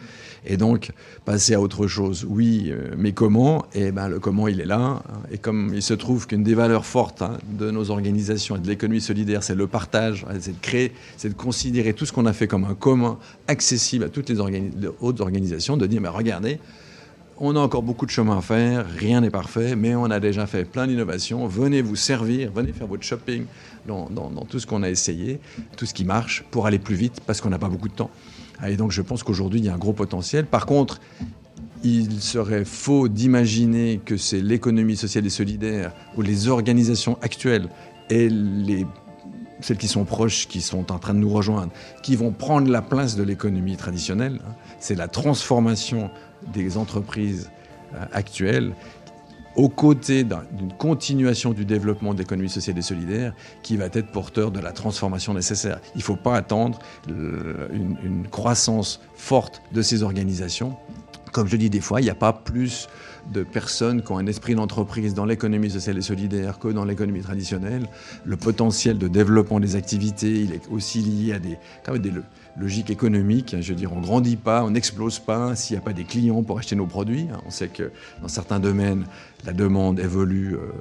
Et 0.45 0.57
donc, 0.57 0.91
passer 1.25 1.53
à 1.53 1.61
autre 1.61 1.87
chose, 1.87 2.25
oui, 2.27 2.69
euh, 2.69 2.93
mais 2.97 3.11
comment? 3.11 3.65
Et 3.73 3.87
eh 3.87 3.91
ben, 3.91 4.07
le 4.07 4.19
comment, 4.19 4.47
il 4.47 4.59
est 4.59 4.65
là. 4.65 4.79
Hein. 4.79 5.01
Et 5.31 5.37
comme 5.37 5.71
il 5.73 5.81
se 5.81 5.93
trouve 5.93 6.27
qu'une 6.27 6.43
des 6.43 6.55
valeurs 6.55 6.85
fortes 6.85 7.21
hein, 7.21 7.37
de 7.47 7.69
nos 7.69 7.91
organisations 7.91 8.55
et 8.55 8.59
de 8.59 8.67
l'économie 8.67 9.01
solidaire, 9.01 9.43
c'est 9.43 9.55
le 9.55 9.67
partage, 9.67 10.25
hein, 10.29 10.35
c'est 10.39 10.53
de 10.53 10.61
créer, 10.61 10.93
c'est 11.17 11.29
de 11.29 11.33
considérer 11.33 11.93
tout 11.93 12.05
ce 12.05 12.11
qu'on 12.11 12.25
a 12.25 12.33
fait 12.33 12.47
comme 12.47 12.65
un 12.65 12.75
commun, 12.75 13.19
accessible 13.47 14.05
à 14.05 14.09
toutes 14.09 14.29
les 14.29 14.39
autres 14.39 15.21
organisations, 15.21 15.77
de 15.77 15.85
dire, 15.85 16.01
mais 16.01 16.09
regardez, 16.09 16.59
on 17.43 17.55
a 17.55 17.59
encore 17.59 17.81
beaucoup 17.81 18.05
de 18.05 18.11
chemin 18.11 18.37
à 18.37 18.41
faire, 18.41 18.85
rien 18.87 19.19
n'est 19.21 19.31
parfait, 19.31 19.75
mais 19.75 19.95
on 19.95 20.05
a 20.05 20.19
déjà 20.19 20.45
fait 20.45 20.63
plein 20.63 20.85
d'innovations. 20.85 21.47
Venez 21.47 21.81
vous 21.81 21.95
servir, 21.95 22.51
venez 22.53 22.71
faire 22.71 22.85
votre 22.85 23.01
shopping 23.01 23.45
dans, 23.87 24.05
tout 24.47 24.59
ce 24.59 24.67
qu'on 24.67 24.83
a 24.83 24.89
essayé, 24.89 25.39
tout 25.75 25.87
ce 25.87 25.93
qui 25.95 26.05
marche, 26.05 26.45
pour 26.51 26.67
aller 26.67 26.77
plus 26.77 26.93
vite, 26.93 27.19
parce 27.25 27.41
qu'on 27.41 27.49
n'a 27.49 27.57
pas 27.57 27.67
beaucoup 27.67 27.89
de 27.89 27.95
temps. 27.95 28.11
Et 28.67 28.77
donc 28.77 28.91
je 28.91 29.01
pense 29.01 29.23
qu'aujourd'hui, 29.23 29.59
il 29.59 29.65
y 29.65 29.69
a 29.69 29.73
un 29.73 29.79
gros 29.79 29.91
potentiel. 29.91 30.45
Par 30.45 30.67
contre, 30.67 31.01
il 31.83 32.21
serait 32.21 32.63
faux 32.63 33.07
d'imaginer 33.07 33.99
que 34.05 34.17
c'est 34.17 34.39
l'économie 34.39 34.95
sociale 34.95 35.25
et 35.25 35.31
solidaire 35.31 35.93
ou 36.15 36.21
les 36.21 36.47
organisations 36.47 37.17
actuelles 37.23 37.69
et 38.11 38.29
les 38.29 38.85
celles 39.61 39.77
qui 39.77 39.87
sont 39.87 40.05
proches, 40.05 40.47
qui 40.47 40.61
sont 40.61 40.91
en 40.91 40.99
train 40.99 41.13
de 41.13 41.19
nous 41.19 41.29
rejoindre, 41.29 41.71
qui 42.03 42.15
vont 42.15 42.31
prendre 42.31 42.69
la 42.69 42.81
place 42.81 43.15
de 43.15 43.23
l'économie 43.23 43.77
traditionnelle. 43.77 44.39
C'est 44.79 44.95
la 44.95 45.07
transformation 45.07 46.09
des 46.53 46.77
entreprises 46.77 47.51
euh, 47.93 48.05
actuelles 48.11 48.73
aux 49.55 49.69
côtés 49.69 50.23
d'une 50.23 50.73
continuation 50.77 51.51
du 51.51 51.65
développement 51.65 52.13
de 52.13 52.19
l'économie 52.19 52.49
sociale 52.49 52.77
et 52.77 52.81
solidaire 52.81 53.33
qui 53.63 53.75
va 53.75 53.85
être 53.85 54.11
porteur 54.11 54.49
de 54.49 54.59
la 54.59 54.71
transformation 54.71 55.33
nécessaire. 55.33 55.79
Il 55.95 55.99
ne 55.99 56.03
faut 56.03 56.15
pas 56.15 56.35
attendre 56.35 56.79
une, 57.09 57.97
une, 58.03 58.27
croissance 58.29 59.01
forte 59.13 59.61
de 59.73 59.81
ces 59.81 60.03
organisations. 60.03 60.77
Comme 61.31 61.47
je 61.47 61.55
dis 61.55 61.69
des 61.69 61.81
fois, 61.81 62.01
il 62.01 62.05
n'y 62.05 62.09
a 62.09 62.15
pas 62.15 62.33
plus 62.33 62.87
de 63.31 63.43
personnes 63.43 64.01
qui 64.01 64.11
ont 64.11 64.17
un 64.17 64.25
esprit 64.25 64.55
d'entreprise 64.55 65.13
dans 65.13 65.25
l'économie 65.25 65.69
sociale 65.69 65.97
et 65.97 66.01
solidaire 66.01 66.59
que 66.59 66.67
dans 66.67 66.85
l'économie 66.85 67.21
traditionnelle. 67.21 67.87
Le 68.25 68.35
potentiel 68.35 68.97
de 68.97 69.07
développement 69.07 69.59
des 69.59 69.75
activités, 69.75 70.41
il 70.41 70.53
est 70.53 70.67
aussi 70.69 70.99
lié 71.01 71.33
à 71.33 71.39
des, 71.39 71.57
quand 71.85 71.95
des 71.97 72.11
logiques 72.57 72.89
économiques. 72.89 73.55
Je 73.59 73.69
veux 73.69 73.75
dire, 73.75 73.93
on 73.93 73.99
ne 73.99 74.05
grandit 74.05 74.35
pas, 74.35 74.63
on 74.63 74.71
n'explose 74.71 75.19
pas 75.19 75.55
s'il 75.55 75.75
n'y 75.77 75.81
a 75.81 75.85
pas 75.85 75.93
des 75.93 76.03
clients 76.03 76.43
pour 76.43 76.59
acheter 76.59 76.75
nos 76.75 76.87
produits. 76.87 77.27
On 77.45 77.49
sait 77.49 77.67
que 77.67 77.91
dans 78.21 78.27
certains 78.27 78.59
domaines, 78.59 79.05
la 79.45 79.53
demande 79.53 79.99
évolue 79.99 80.55
euh, 80.55 80.71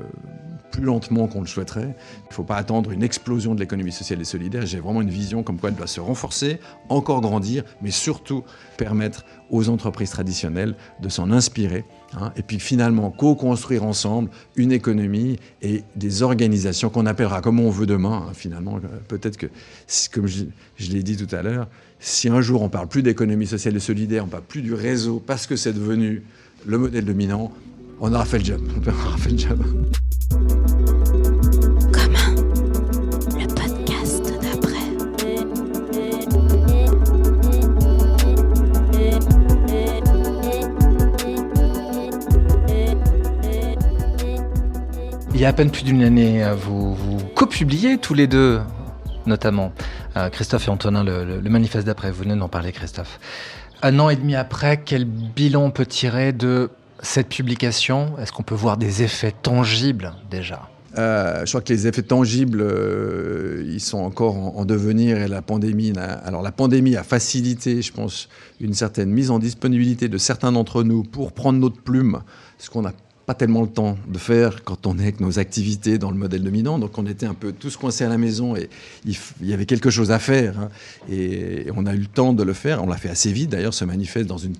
plus 0.70 0.82
lentement 0.82 1.26
qu'on 1.26 1.40
le 1.40 1.46
souhaiterait. 1.46 1.94
Il 2.24 2.28
ne 2.28 2.34
faut 2.34 2.44
pas 2.44 2.56
attendre 2.56 2.90
une 2.92 3.02
explosion 3.02 3.54
de 3.54 3.60
l'économie 3.60 3.92
sociale 3.92 4.20
et 4.20 4.24
solidaire. 4.24 4.66
J'ai 4.66 4.80
vraiment 4.80 5.02
une 5.02 5.10
vision 5.10 5.42
comme 5.42 5.58
quoi 5.58 5.70
elle 5.70 5.76
doit 5.76 5.86
se 5.86 6.00
renforcer, 6.00 6.60
encore 6.88 7.20
grandir, 7.20 7.64
mais 7.82 7.90
surtout 7.90 8.44
permettre 8.76 9.24
aux 9.50 9.68
entreprises 9.68 10.10
traditionnelles 10.10 10.76
de 11.00 11.08
s'en 11.08 11.30
inspirer. 11.30 11.84
Hein, 12.12 12.32
et 12.36 12.42
puis 12.42 12.58
finalement 12.58 13.10
co-construire 13.10 13.84
ensemble 13.84 14.30
une 14.56 14.72
économie 14.72 15.38
et 15.62 15.84
des 15.96 16.22
organisations 16.22 16.90
qu'on 16.90 17.06
appellera 17.06 17.40
comme 17.40 17.60
on 17.60 17.70
veut 17.70 17.86
demain. 17.86 18.26
Hein, 18.28 18.32
finalement, 18.34 18.76
euh, 18.76 18.98
peut-être 19.08 19.36
que, 19.36 19.46
comme 20.12 20.26
je, 20.26 20.44
je 20.76 20.90
l'ai 20.90 21.02
dit 21.02 21.16
tout 21.16 21.34
à 21.34 21.42
l'heure, 21.42 21.68
si 21.98 22.28
un 22.28 22.40
jour 22.40 22.62
on 22.62 22.68
parle 22.68 22.88
plus 22.88 23.02
d'économie 23.02 23.46
sociale 23.46 23.76
et 23.76 23.80
solidaire, 23.80 24.24
on 24.24 24.28
parle 24.28 24.44
plus 24.44 24.62
du 24.62 24.74
réseau 24.74 25.22
parce 25.24 25.46
que 25.46 25.56
c'est 25.56 25.72
devenu 25.72 26.22
le 26.66 26.78
modèle 26.78 27.04
dominant, 27.04 27.52
on 28.00 28.12
aura 28.14 28.24
fait 28.24 28.38
le 28.38 28.44
job. 28.44 28.60
On 28.76 28.88
aura 28.88 29.16
fait 29.18 29.30
le 29.30 29.38
job. 29.38 29.62
Il 45.32 45.44
y 45.44 45.46
a 45.46 45.48
à 45.48 45.52
peine 45.54 45.70
plus 45.70 45.84
d'une 45.84 46.02
année, 46.02 46.44
euh, 46.44 46.54
vous, 46.54 46.94
vous 46.94 47.16
co-publiez 47.34 47.96
tous 47.96 48.12
les 48.12 48.26
deux, 48.26 48.60
notamment 49.24 49.72
euh, 50.18 50.28
Christophe 50.28 50.68
et 50.68 50.70
Antonin, 50.70 51.02
le, 51.02 51.40
manifeste 51.48 51.86
d'après. 51.86 52.10
Vous 52.10 52.24
venez 52.24 52.36
d'en 52.36 52.48
parler, 52.48 52.72
Christophe. 52.72 53.18
Un 53.80 53.98
an 54.00 54.10
et 54.10 54.16
demi 54.16 54.36
après, 54.36 54.82
quel 54.84 55.06
bilan 55.06 55.62
on 55.62 55.70
peut 55.70 55.86
tirer 55.86 56.34
de 56.34 56.68
cette 57.02 57.28
publication 57.28 58.18
Est-ce 58.18 58.32
qu'on 58.32 58.42
peut 58.42 58.54
voir 58.54 58.76
des 58.76 59.02
effets 59.02 59.32
tangibles 59.32 60.14
déjà? 60.30 60.68
Euh, 60.98 61.44
je 61.44 61.50
crois 61.50 61.60
que 61.60 61.72
les 61.72 61.86
effets 61.86 62.02
tangibles, 62.02 62.64
ils 63.64 63.80
sont 63.80 63.98
encore 63.98 64.58
en, 64.58 64.64
devenir 64.64 65.18
et 65.18 65.28
la 65.28 65.40
pandémie. 65.40 65.92
alors 65.96 66.42
la 66.42 66.50
pandémie 66.50 66.96
a 66.96 67.04
facilité, 67.04 67.80
je 67.80 67.92
pense, 67.92 68.28
une 68.60 68.74
certaine 68.74 69.10
mise 69.10 69.30
en 69.30 69.38
disponibilité 69.38 70.08
de 70.08 70.18
certains 70.18 70.50
d'entre 70.50 70.82
nous 70.82 71.04
pour 71.04 71.32
prendre 71.32 71.60
notre 71.60 71.80
plume, 71.80 72.20
ce 72.58 72.70
qu'on 72.70 72.84
a 72.84 72.92
pas 73.30 73.34
tellement 73.34 73.62
le 73.62 73.68
temps 73.68 73.96
de 74.08 74.18
faire 74.18 74.64
quand 74.64 74.88
on 74.88 74.98
est 74.98 75.02
avec 75.02 75.20
nos 75.20 75.38
activités 75.38 75.98
dans 75.98 76.10
le 76.10 76.16
modèle 76.16 76.42
dominant. 76.42 76.80
Donc 76.80 76.98
on 76.98 77.06
était 77.06 77.26
un 77.26 77.34
peu 77.34 77.52
tous 77.52 77.76
coincés 77.76 78.02
à 78.02 78.08
la 78.08 78.18
maison 78.18 78.56
et 78.56 78.68
il, 79.06 79.16
y 79.42 79.52
avait 79.52 79.66
quelque 79.66 79.88
chose 79.88 80.10
à 80.10 80.18
faire. 80.18 80.58
Hein. 80.58 80.68
Et, 81.08 81.66
on 81.76 81.86
a 81.86 81.94
eu 81.94 81.98
le 81.98 82.06
temps 82.06 82.32
de 82.32 82.42
le 82.42 82.52
faire. 82.52 82.82
On 82.82 82.88
l'a 82.88 82.96
fait 82.96 83.08
assez 83.08 83.30
vite 83.30 83.50
d'ailleurs, 83.50 83.72
ce 83.72 83.84
manifeste 83.84 84.26
dans 84.26 84.36
une 84.36 84.56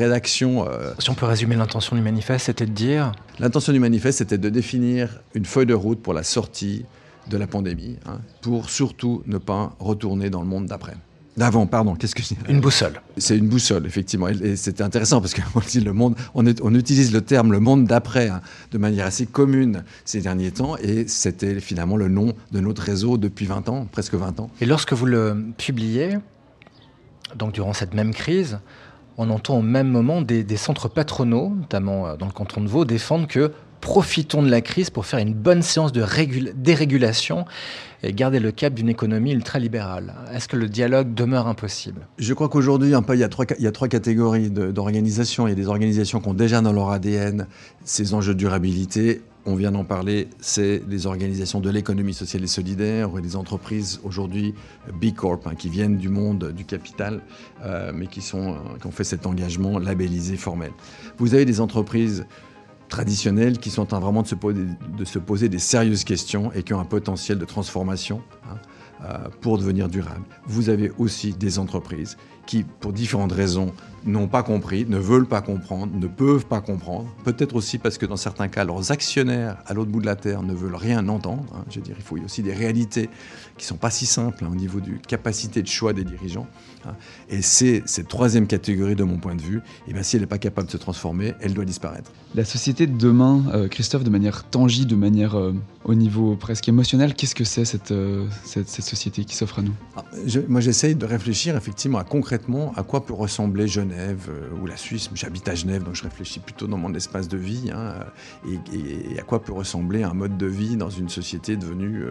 Euh. 0.00 0.94
Si 0.98 1.10
on 1.10 1.14
peut 1.14 1.26
résumer 1.26 1.56
l'intention 1.56 1.96
du 1.96 2.02
manifeste, 2.02 2.46
c'était 2.46 2.66
de 2.66 2.72
dire 2.72 3.12
L'intention 3.38 3.72
du 3.72 3.80
manifeste, 3.80 4.18
c'était 4.18 4.38
de 4.38 4.48
définir 4.48 5.20
une 5.34 5.44
feuille 5.44 5.66
de 5.66 5.74
route 5.74 6.00
pour 6.00 6.14
la 6.14 6.22
sortie 6.22 6.84
de 7.28 7.36
la 7.36 7.46
pandémie, 7.46 7.96
hein, 8.06 8.20
pour 8.40 8.70
surtout 8.70 9.22
ne 9.26 9.38
pas 9.38 9.74
retourner 9.78 10.30
dans 10.30 10.40
le 10.40 10.48
monde 10.48 10.66
d'après. 10.66 10.94
D'avant, 11.36 11.66
pardon, 11.66 11.94
qu'est-ce 11.94 12.14
que 12.14 12.22
c'est 12.22 12.36
Une 12.48 12.60
boussole. 12.60 13.00
C'est 13.16 13.38
une 13.38 13.48
boussole, 13.48 13.86
effectivement. 13.86 14.28
Et 14.28 14.56
c'était 14.56 14.82
intéressant 14.82 15.20
parce 15.20 15.32
qu'on 15.32 15.60
dit 15.68 15.80
le 15.80 15.92
monde, 15.92 16.16
on, 16.34 16.44
on, 16.62 16.74
utilise 16.74 17.12
le 17.12 17.20
terme 17.20 17.52
le 17.52 17.60
monde 17.60 17.86
d'après 17.86 18.28
hein, 18.28 18.40
de 18.72 18.78
manière 18.78 19.06
assez 19.06 19.26
commune 19.26 19.84
ces 20.04 20.20
derniers 20.20 20.50
temps. 20.50 20.76
Et 20.78 21.06
c'était 21.06 21.60
finalement 21.60 21.96
le 21.96 22.08
nom 22.08 22.34
de 22.50 22.60
notre 22.60 22.82
réseau 22.82 23.16
depuis 23.16 23.46
20 23.46 23.68
ans, 23.68 23.86
presque 23.90 24.14
20 24.14 24.40
ans. 24.40 24.50
Et 24.60 24.66
lorsque 24.66 24.92
vous 24.92 25.06
le 25.06 25.44
publiez, 25.56 26.18
donc 27.36 27.52
durant 27.52 27.72
cette 27.72 27.94
même 27.94 28.12
crise, 28.12 28.58
on 29.20 29.28
entend 29.28 29.58
au 29.58 29.62
même 29.62 29.88
moment 29.88 30.22
des, 30.22 30.56
centres 30.56 30.88
patronaux, 30.88 31.52
notamment 31.54 32.06
euh, 32.06 32.16
dans 32.16 32.26
le 32.26 32.32
canton 32.32 32.62
de 32.62 32.68
Vaud, 32.68 32.86
défendre 32.86 33.28
que 33.28 33.52
profitons 33.82 34.42
de 34.42 34.50
la 34.50 34.62
crise 34.62 34.90
pour 34.90 35.04
faire 35.06 35.18
une 35.18 35.34
bonne 35.34 35.62
séance 35.62 35.92
de 35.92 36.04
dérégulation 36.54 37.44
et 38.02 38.12
garder 38.12 38.40
le 38.40 38.50
cap 38.50 38.72
d'une 38.72 38.88
économie 38.88 39.32
ultralibérale. 39.32 40.14
Est-ce 40.34 40.48
que 40.48 40.56
le 40.56 40.68
dialogue 40.68 41.14
demeure 41.14 41.48
impossible? 41.48 42.06
Je 42.18 42.32
crois 42.32 42.48
qu'aujourd'hui, 42.48 42.88
il, 42.88 42.92
y 42.92 43.24
a 43.24 43.28
trois, 43.28 43.44
il 43.58 43.64
y 43.64 43.66
a 43.66 43.72
trois 43.72 43.88
catégories 43.88 44.50
d'organisations. 44.50 45.46
Il 45.46 45.50
y 45.50 45.52
a 45.52 45.56
des 45.56 45.68
organisations 45.68 46.20
qui 46.20 46.28
ont 46.28 46.34
déjà 46.34 46.62
dans 46.62 46.72
leur 46.72 46.90
ADN 46.90 47.46
ces 47.84 48.14
enjeux 48.14 48.34
de 48.34 48.38
durabilité 48.38 49.22
on 49.46 49.54
vient 49.54 49.72
d'en 49.72 49.84
parler, 49.84 50.28
c'est 50.40 50.82
les 50.88 51.06
organisations 51.06 51.60
de 51.60 51.70
l'économie 51.70 52.14
sociale 52.14 52.44
et 52.44 52.46
solidaire, 52.46 53.12
ou 53.12 53.18
les 53.18 53.36
entreprises 53.36 54.00
aujourd'hui 54.04 54.54
B 55.00 55.12
Corp, 55.14 55.46
hein, 55.46 55.54
qui 55.54 55.68
viennent 55.68 55.96
du 55.96 56.08
monde 56.08 56.52
du 56.52 56.64
capital, 56.64 57.22
euh, 57.64 57.92
mais 57.94 58.06
euh, 58.06 58.08
qui 58.08 58.86
ont 58.86 58.90
fait 58.90 59.04
cet 59.04 59.26
engagement 59.26 59.78
labellisé 59.78 60.36
formel. 60.36 60.72
Vous 61.18 61.34
avez 61.34 61.44
des 61.44 61.60
entreprises 61.60 62.26
traditionnelles 62.88 63.58
qui 63.58 63.70
sont 63.70 63.82
en 63.82 63.86
train 63.86 64.00
vraiment 64.00 64.22
de 64.22 64.28
se, 64.28 64.34
poser, 64.34 64.64
de 64.98 65.04
se 65.04 65.18
poser 65.18 65.48
des 65.48 65.58
sérieuses 65.58 66.04
questions 66.04 66.52
et 66.52 66.62
qui 66.62 66.74
ont 66.74 66.80
un 66.80 66.84
potentiel 66.84 67.38
de 67.38 67.44
transformation. 67.44 68.22
Hein, 68.50 68.56
euh, 69.02 69.30
pour 69.40 69.56
devenir 69.56 69.88
durables. 69.88 70.26
Vous 70.44 70.68
avez 70.68 70.92
aussi 70.98 71.32
des 71.32 71.58
entreprises 71.58 72.18
qui, 72.44 72.64
pour 72.64 72.92
différentes 72.92 73.32
raisons, 73.32 73.72
n'ont 74.04 74.28
pas 74.28 74.42
compris, 74.42 74.86
ne 74.88 74.98
veulent 74.98 75.26
pas 75.26 75.42
comprendre, 75.42 75.92
ne 75.94 76.06
peuvent 76.06 76.46
pas 76.46 76.60
comprendre. 76.60 77.08
Peut-être 77.24 77.54
aussi 77.54 77.78
parce 77.78 77.98
que 77.98 78.06
dans 78.06 78.16
certains 78.16 78.48
cas, 78.48 78.64
leurs 78.64 78.92
actionnaires 78.92 79.58
à 79.66 79.74
l'autre 79.74 79.90
bout 79.90 80.00
de 80.00 80.06
la 80.06 80.16
Terre 80.16 80.42
ne 80.42 80.54
veulent 80.54 80.76
rien 80.76 81.06
entendre. 81.08 81.44
Hein. 81.54 81.64
Je 81.70 81.76
veux 81.76 81.84
dire, 81.84 81.96
il 81.98 82.02
faut 82.02 82.16
aussi 82.18 82.42
des 82.42 82.52
réalités 82.52 83.10
qui 83.60 83.66
ne 83.66 83.68
sont 83.68 83.76
pas 83.76 83.90
si 83.90 84.06
simples 84.06 84.44
hein, 84.44 84.48
au 84.50 84.54
niveau 84.54 84.80
du 84.80 84.98
capacité 85.06 85.60
de 85.62 85.68
choix 85.68 85.92
des 85.92 86.02
dirigeants. 86.02 86.46
Hein. 86.86 86.94
Et 87.28 87.42
c'est 87.42 87.82
cette 87.84 88.08
troisième 88.08 88.46
catégorie, 88.46 88.96
de 88.96 89.04
mon 89.04 89.18
point 89.18 89.34
de 89.34 89.42
vue, 89.42 89.58
et 89.58 89.60
eh 89.88 89.92
bien, 89.92 90.02
si 90.02 90.16
elle 90.16 90.22
n'est 90.22 90.26
pas 90.26 90.38
capable 90.38 90.66
de 90.66 90.72
se 90.72 90.78
transformer, 90.78 91.34
elle 91.40 91.52
doit 91.52 91.66
disparaître. 91.66 92.10
La 92.34 92.44
société 92.44 92.86
de 92.86 92.96
demain, 92.96 93.42
euh, 93.52 93.68
Christophe, 93.68 94.04
de 94.04 94.10
manière 94.10 94.44
tangible, 94.44 94.90
de 94.90 94.96
manière 94.96 95.36
euh, 95.36 95.52
au 95.84 95.94
niveau 95.94 96.36
presque 96.36 96.68
émotionnel, 96.68 97.14
qu'est-ce 97.14 97.34
que 97.34 97.44
c'est 97.44 97.64
cette, 97.64 97.90
euh, 97.90 98.26
cette, 98.44 98.68
société 98.68 99.24
qui 99.24 99.34
s'offre 99.36 99.58
à 99.58 99.62
nous? 99.62 99.74
Ah, 99.96 100.04
Moi, 100.48 100.60
j'essaye 100.60 100.94
de 100.94 101.04
réfléchir 101.04 101.56
effectivement 101.56 101.98
à 101.98 102.04
concrètement 102.04 102.72
à 102.76 102.82
quoi 102.82 103.04
peut 103.04 103.14
ressembler 103.14 103.68
Genève 103.68 104.30
ou 104.62 104.66
la 104.66 104.76
Suisse. 104.76 105.10
J'habite 105.12 105.48
à 105.48 105.54
Genève, 105.54 105.82
donc 105.82 105.96
je 105.96 106.04
réfléchis 106.04 106.40
plutôt 106.40 106.66
dans 106.66 106.78
mon 106.78 106.94
espace 106.94 107.28
de 107.28 107.36
vie, 107.36 107.70
hein, 107.74 107.94
et, 108.46 109.18
à 109.18 109.22
quoi 109.22 109.42
peut 109.42 109.52
ressembler 109.52 110.02
un 110.04 110.14
mode 110.14 110.38
de 110.38 110.46
vie 110.46 110.76
dans 110.76 110.90
une 110.90 111.08
société 111.08 111.56
devenue 111.56 112.04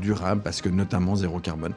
durable, 0.00 0.40
parce 0.42 0.62
que 0.62 0.68
notamment 0.78 1.16
zéro 1.16 1.40
carbone. 1.40 1.74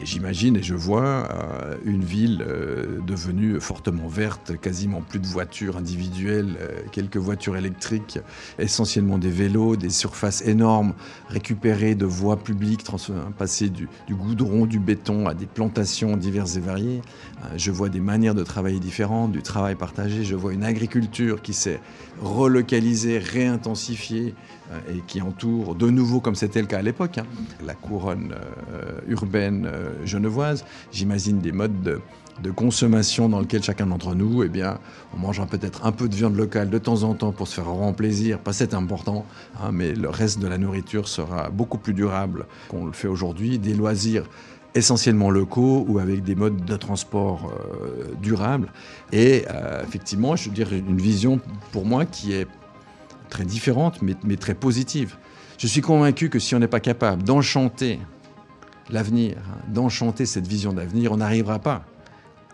Et 0.00 0.04
j'imagine 0.04 0.56
et 0.56 0.62
je 0.62 0.74
vois 0.74 1.28
euh, 1.30 1.76
une 1.84 2.04
ville 2.04 2.44
euh, 2.46 3.00
devenue 3.06 3.60
fortement 3.60 4.08
verte, 4.08 4.58
quasiment 4.60 5.00
plus 5.00 5.18
de 5.18 5.26
voitures 5.26 5.78
individuelles, 5.78 6.56
euh, 6.60 6.82
quelques 6.92 7.16
voitures 7.16 7.56
électriques, 7.56 8.18
essentiellement 8.58 9.16
des 9.16 9.30
vélos, 9.30 9.76
des 9.76 9.88
surfaces 9.88 10.42
énormes 10.42 10.92
récupérées 11.28 11.94
de 11.94 12.04
voies 12.04 12.36
publiques, 12.36 12.84
passer 13.38 13.70
du, 13.70 13.88
goudron, 14.10 14.66
du 14.66 14.78
béton 14.78 15.28
à 15.28 15.34
des 15.34 15.46
plantations 15.46 16.16
diverses 16.16 16.56
et 16.56 16.60
variées. 16.60 17.00
je 17.56 17.70
vois 17.70 17.88
des 17.88 18.00
manières 18.00 18.34
de 18.34 18.44
travailler 18.44 18.80
différentes, 18.80 19.32
du 19.32 19.42
travail 19.42 19.76
partagé. 19.76 20.24
Je 20.24 20.34
vois 20.34 20.52
une 20.52 20.64
agriculture 20.64 21.40
qui 21.40 21.54
s'est 21.54 21.80
relocalisée, 22.20 23.18
réintensifiée 23.18 24.34
et 24.88 25.00
qui 25.06 25.22
entoure 25.22 25.74
de 25.74 25.88
nouveau, 25.90 26.20
comme 26.20 26.34
c'était 26.34 26.60
le 26.60 26.66
cas 26.66 26.78
à 26.78 26.82
l'époque, 26.82 27.18
hein, 27.18 27.26
la 27.64 27.74
couronne 27.96 28.34
urbaine 29.08 29.68
genevoise. 30.04 30.64
J'imagine 30.92 31.38
des 31.38 31.52
modes 31.52 31.82
de, 31.82 32.50
consommation 32.50 33.30
dans 33.30 33.40
lesquels 33.40 33.62
chacun 33.62 33.86
d'entre 33.86 34.14
nous, 34.14 34.42
eh 34.42 34.48
bien, 34.48 34.78
on 35.14 35.18
mangera 35.18 35.46
peut-être 35.46 35.86
un 35.86 35.92
peu 35.92 36.08
de 36.08 36.14
viande 36.14 36.36
locale 36.36 36.68
de 36.68 36.78
temps 36.78 37.04
en 37.04 37.14
temps 37.14 37.32
pour 37.32 37.48
se 37.48 37.54
faire 37.54 37.64
vraiment 37.64 37.94
plaisir, 37.94 38.38
pas 38.38 38.52
c'est 38.52 38.74
important, 38.74 39.24
hein, 39.62 39.70
mais 39.72 39.94
le 39.94 40.10
reste 40.10 40.38
de 40.38 40.46
la 40.46 40.58
nourriture 40.58 41.08
sera 41.08 41.48
beaucoup 41.48 41.78
plus 41.78 41.94
durable 41.94 42.44
qu'on 42.68 42.84
le 42.84 42.92
fait 42.92 43.08
aujourd'hui. 43.08 43.58
Des 43.58 43.72
loisirs 43.72 44.24
essentiellement 44.74 45.30
locaux 45.30 45.86
ou 45.88 45.98
avec 45.98 46.22
des 46.22 46.34
modes 46.34 46.64
de 46.64 46.76
transport 46.76 47.50
euh, 47.50 48.12
durables. 48.20 48.70
Et 49.10 49.44
euh, 49.50 49.82
effectivement, 49.82 50.36
je 50.36 50.50
veux 50.50 50.54
dire, 50.54 50.72
une 50.74 50.98
vision 50.98 51.40
pour 51.72 51.86
moi 51.86 52.04
qui 52.04 52.34
est 52.34 52.46
très 53.30 53.44
différente, 53.44 54.00
mais 54.02 54.36
très 54.36 54.54
positive. 54.54 55.16
Je 55.58 55.66
suis 55.66 55.80
convaincu 55.80 56.28
que 56.28 56.38
si 56.38 56.54
on 56.54 56.58
n'est 56.58 56.68
pas 56.68 56.80
capable 56.80 57.22
d'enchanter 57.22 57.98
l'avenir, 58.90 59.36
hein, 59.38 59.58
d'enchanter 59.68 60.26
cette 60.26 60.46
vision 60.46 60.72
d'avenir, 60.72 61.12
on 61.12 61.16
n'arrivera 61.16 61.58
pas 61.58 61.84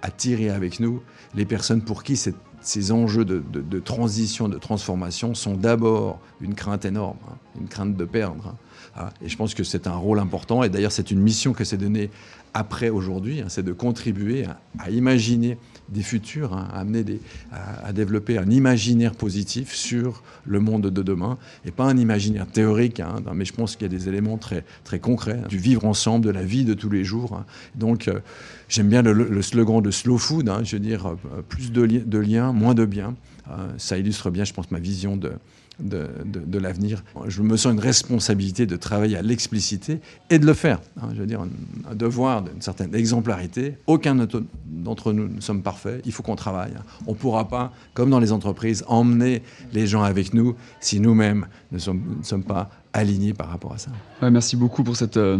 à 0.03 0.11
tirer 0.11 0.51
avec 0.51 0.79
nous 0.79 1.03
les 1.35 1.45
personnes 1.45 1.83
pour 1.83 2.05
qui 2.05 2.17
ces 2.17 2.93
enjeux 2.93 3.25
de, 3.25 3.79
transition, 3.81 4.49
de 4.49 4.59
transformation 4.59 5.35
sont 5.35 5.55
d'abord 5.55 6.21
une 6.41 6.55
crainte 6.55 6.85
énorme, 6.85 7.19
hein, 7.29 7.37
une 7.61 7.69
crainte 7.69 7.97
de 7.97 8.05
perdre. 8.05 8.55
Hein. 8.97 9.09
et 9.21 9.29
je 9.29 9.37
pense 9.37 9.55
que 9.55 9.65
c'est 9.65 9.87
un 9.89 9.97
rôle 9.97 10.21
important, 10.21 10.63
et 10.63 10.69
d'ailleurs 10.69 10.93
c'est 10.93 11.11
une 11.11 11.21
mission 11.21 11.53
que 11.53 11.65
s'est 11.65 11.77
donnée 11.77 12.11
après 12.55 12.89
aujourd'hui, 12.89 13.43
c'est 13.49 13.65
de 13.65 13.73
contribuer 13.73 14.47
à 14.79 14.91
imaginer 14.91 15.59
des 15.89 16.03
futurs, 16.03 16.55
hein, 16.55 16.69
à, 16.73 16.81
amener 16.81 17.05
des, 17.05 17.21
à, 17.53 17.93
développer 17.93 18.39
un 18.39 18.51
imaginaire 18.51 19.13
positif 19.15 19.75
sur 19.75 20.23
le 20.45 20.61
monde 20.61 20.89
de 20.89 21.03
demain, 21.03 21.39
et 21.65 21.71
pas 21.71 21.85
un 21.85 21.97
imaginaire 21.97 22.47
théorique, 22.47 23.01
hein, 23.01 23.17
mais 23.35 23.45
je 23.45 23.53
pense 23.53 23.77
qu'il 23.77 23.83
y 23.83 23.95
a 23.95 23.97
des 23.97 24.09
éléments 24.09 24.39
très, 24.39 24.65
très 24.85 24.99
concrets, 24.99 25.41
hein, 25.45 25.49
du 25.49 25.59
vivre 25.59 25.85
ensemble, 25.85 26.25
de 26.25 26.31
la 26.31 26.43
vie 26.43 26.65
de 26.65 26.75
tous 26.75 26.91
les 26.91 27.05
jours. 27.05 27.43
Donc 27.75 28.09
euh, 28.09 28.21
j'aime 28.69 28.89
bien 28.89 29.03
le, 29.03 29.43
slogan 29.43 29.83
de 29.83 29.91
Slow 29.91 30.19
Food, 30.19 30.51
je 30.65 30.77
veux 30.77 30.81
dire, 30.81 31.07
euh, 31.07 31.43
plus 31.49 31.73
de, 31.73 31.87
de 31.87 32.19
liens, 32.19 32.53
moins 32.53 32.75
de 32.75 32.85
biens. 32.85 33.15
Euh, 33.51 33.69
ça 33.77 33.99
illustre 33.99 34.31
bien, 34.31 34.45
je 34.45 34.53
pense, 34.53 34.71
ma 34.71 34.79
vision 34.79 35.17
de, 35.17 35.33
de, 35.81 36.59
l'avenir. 36.59 37.03
Je 37.27 37.43
me 37.43 37.57
sens 37.57 37.73
une 37.73 37.81
responsabilité 37.81 38.67
de 38.67 38.77
travailler 38.77 39.17
à 39.17 39.23
l'explicité 39.23 40.01
et 40.31 40.39
de 40.39 40.47
le 40.47 40.55
faire. 40.55 40.81
Hein, 41.01 41.09
je 41.15 41.21
veux 41.21 41.27
dire, 41.27 41.41
un, 41.41 41.95
devoir 41.95 42.43
d'une 42.43 42.61
certaine 42.61 42.95
exemplarité. 42.95 43.77
Aucun 43.87 44.15
d'entre 44.15 45.13
nous 45.13 45.29
ne 45.29 45.41
sommes 45.41 45.63
parfaits. 45.63 46.03
Il 46.05 46.13
faut 46.13 46.23
qu'on 46.23 46.37
travaille. 46.37 46.73
On 47.07 47.13
ne 47.13 47.17
pourra 47.17 47.49
pas, 47.49 47.73
comme 47.95 48.11
dans 48.11 48.21
les 48.21 48.33
entreprises, 48.33 48.85
emmener 48.87 49.43
les 49.73 49.87
gens 49.87 50.03
avec 50.03 50.35
nous 50.35 50.57
si 50.81 51.01
nous-mêmes 51.01 51.47
ne 51.73 51.79
sommes, 51.79 52.17
ne 52.19 52.25
sommes, 52.25 52.45
pas 52.45 52.71
alignés 52.93 53.33
par 53.33 53.49
rapport 53.49 53.73
à 53.73 53.79
ça. 53.79 53.91
merci 54.31 54.57
beaucoup 54.57 54.85
pour 54.85 54.97
cette, 54.97 55.17
euh, 55.17 55.39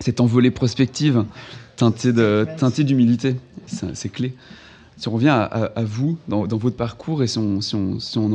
cette 0.00 0.20
envolée 0.20 0.50
prospective 0.50 1.24
teintée 1.76 2.84
d'humilité. 2.84 3.36
C'est 3.66 4.08
clé 4.08 4.34
si 4.96 5.08
on 5.08 5.12
revient 5.12 5.28
à, 5.28 5.84
vous, 5.84 6.16
dans, 6.26 6.46
votre 6.46 6.76
parcours, 6.76 7.22
et 7.22 7.26
si 7.26 7.38
on, 7.38 7.58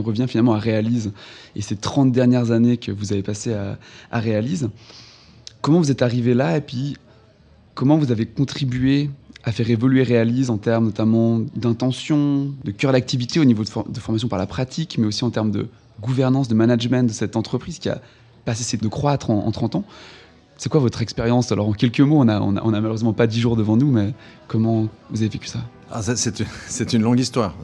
revient 0.03 0.25
finalement 0.27 0.53
à 0.53 0.59
Réalise, 0.59 1.11
et 1.55 1.61
ces 1.61 1.75
30 1.75 2.11
dernières 2.11 2.51
années 2.51 2.77
que 2.77 2.91
vous 2.91 3.13
avez 3.13 3.23
passées 3.23 3.53
à, 3.53 3.79
à 4.11 4.19
Réalise, 4.19 4.69
comment 5.61 5.79
vous 5.79 5.91
êtes 5.91 6.01
arrivé 6.01 6.33
là, 6.33 6.57
et 6.57 6.61
puis 6.61 6.97
comment 7.73 7.97
vous 7.97 8.11
avez 8.11 8.25
contribué 8.25 9.09
à 9.43 9.51
faire 9.51 9.69
évoluer 9.69 10.03
Réalise 10.03 10.51
en 10.51 10.57
termes 10.57 10.85
notamment 10.85 11.39
d'intention, 11.55 12.53
de 12.63 12.71
cœur 12.71 12.91
d'activité 12.91 13.39
au 13.39 13.45
niveau 13.45 13.63
de, 13.63 13.99
formation 13.99 14.27
par 14.27 14.37
la 14.37 14.45
pratique, 14.45 14.97
mais 14.99 15.07
aussi 15.07 15.23
en 15.23 15.31
termes 15.31 15.51
de 15.51 15.67
gouvernance, 15.99 16.47
de 16.47 16.55
management 16.55 17.07
de 17.07 17.13
cette 17.13 17.35
entreprise 17.35 17.79
qui 17.79 17.89
a 17.89 18.01
pas 18.45 18.53
cessé 18.53 18.77
de 18.77 18.87
croître 18.87 19.31
en, 19.31 19.45
en 19.45 19.51
30 19.51 19.75
ans. 19.75 19.83
C'est 20.57 20.69
quoi 20.69 20.79
votre 20.79 21.01
expérience? 21.01 21.51
Alors 21.51 21.67
en 21.69 21.73
quelques 21.73 22.01
mots, 22.01 22.19
on 22.19 22.25
n'a 22.25 22.37
a 22.37 22.61
malheureusement 22.61 23.13
pas 23.13 23.25
10 23.25 23.39
jours 23.39 23.55
devant 23.55 23.77
nous, 23.77 23.91
mais 23.91 24.13
comment 24.47 24.89
vous 25.09 25.21
avez 25.21 25.29
vécu 25.29 25.47
ça? 25.47 25.59
Ah, 25.93 26.01
c'est 26.67 26.93
une 26.93 27.01
longue 27.01 27.19
histoire. 27.19 27.55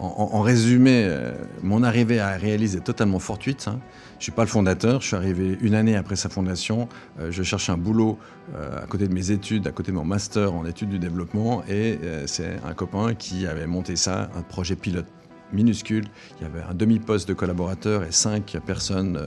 En, 0.00 0.42
résumé, 0.42 1.04
euh, 1.04 1.32
mon 1.62 1.82
arrivée 1.82 2.20
à 2.20 2.36
Réalise 2.36 2.76
est 2.76 2.84
totalement 2.84 3.18
fortuite. 3.18 3.66
Hein. 3.66 3.80
Je 4.12 4.18
ne 4.18 4.22
suis 4.22 4.32
pas 4.32 4.42
le 4.42 4.48
fondateur, 4.48 5.00
je 5.00 5.08
suis 5.08 5.16
arrivé 5.16 5.58
une 5.60 5.74
année 5.74 5.96
après 5.96 6.14
sa 6.14 6.28
fondation. 6.28 6.88
Euh, 7.18 7.32
je 7.32 7.42
cherche 7.42 7.68
un 7.68 7.76
boulot 7.76 8.16
euh, 8.54 8.82
à 8.82 8.86
côté 8.86 9.08
de 9.08 9.14
mes 9.14 9.32
études, 9.32 9.66
à 9.66 9.72
côté 9.72 9.90
de 9.90 9.96
mon 9.96 10.04
master 10.04 10.54
en 10.54 10.64
études 10.66 10.90
du 10.90 11.00
développement. 11.00 11.64
Et 11.68 11.98
c'est 12.26 12.60
un 12.64 12.74
copain 12.74 13.14
qui 13.14 13.46
avait 13.46 13.66
monté 13.66 13.96
ça, 13.96 14.30
un 14.36 14.42
projet 14.42 14.76
pilote 14.76 15.06
minuscule. 15.52 16.04
Il 16.38 16.44
y 16.44 16.46
avait 16.46 16.62
un 16.62 16.74
demi-poste 16.74 17.28
de 17.28 17.34
collaborateurs 17.34 18.04
et 18.04 18.12
cinq 18.12 18.56
personnes 18.64 19.20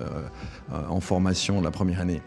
en 0.71 0.99
formation 1.01 1.61
la 1.61 1.71
première 1.71 1.99
année. 1.99 2.21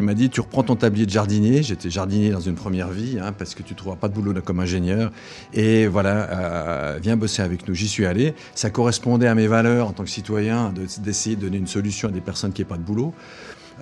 Il 0.00 0.06
m'a 0.06 0.14
dit, 0.14 0.30
tu 0.30 0.40
reprends 0.40 0.62
ton 0.62 0.76
tablier 0.76 1.04
de 1.04 1.10
jardinier. 1.10 1.62
J'étais 1.62 1.90
jardinier 1.90 2.30
dans 2.30 2.40
une 2.40 2.54
première 2.54 2.88
vie, 2.88 3.18
hein, 3.20 3.32
parce 3.36 3.54
que 3.54 3.62
tu 3.62 3.74
ne 3.74 3.76
trouveras 3.76 3.98
pas 3.98 4.08
de 4.08 4.14
boulot 4.14 4.32
comme 4.42 4.58
ingénieur. 4.58 5.12
Et 5.52 5.88
voilà, 5.88 6.30
euh, 6.30 6.98
viens 7.02 7.18
bosser 7.18 7.42
avec 7.42 7.68
nous. 7.68 7.74
J'y 7.74 7.86
suis 7.86 8.06
allé. 8.06 8.32
Ça 8.54 8.70
correspondait 8.70 9.26
à 9.26 9.34
mes 9.34 9.46
valeurs 9.46 9.88
en 9.88 9.92
tant 9.92 10.02
que 10.02 10.08
citoyen 10.08 10.72
d'essayer 11.02 11.36
de, 11.36 11.42
donner 11.42 11.58
une 11.58 11.66
solution 11.66 12.08
à 12.08 12.12
des 12.12 12.22
personnes 12.22 12.54
qui 12.54 12.62
n'aient 12.62 12.68
pas 12.68 12.78
de 12.78 12.82
boulot. 12.82 13.12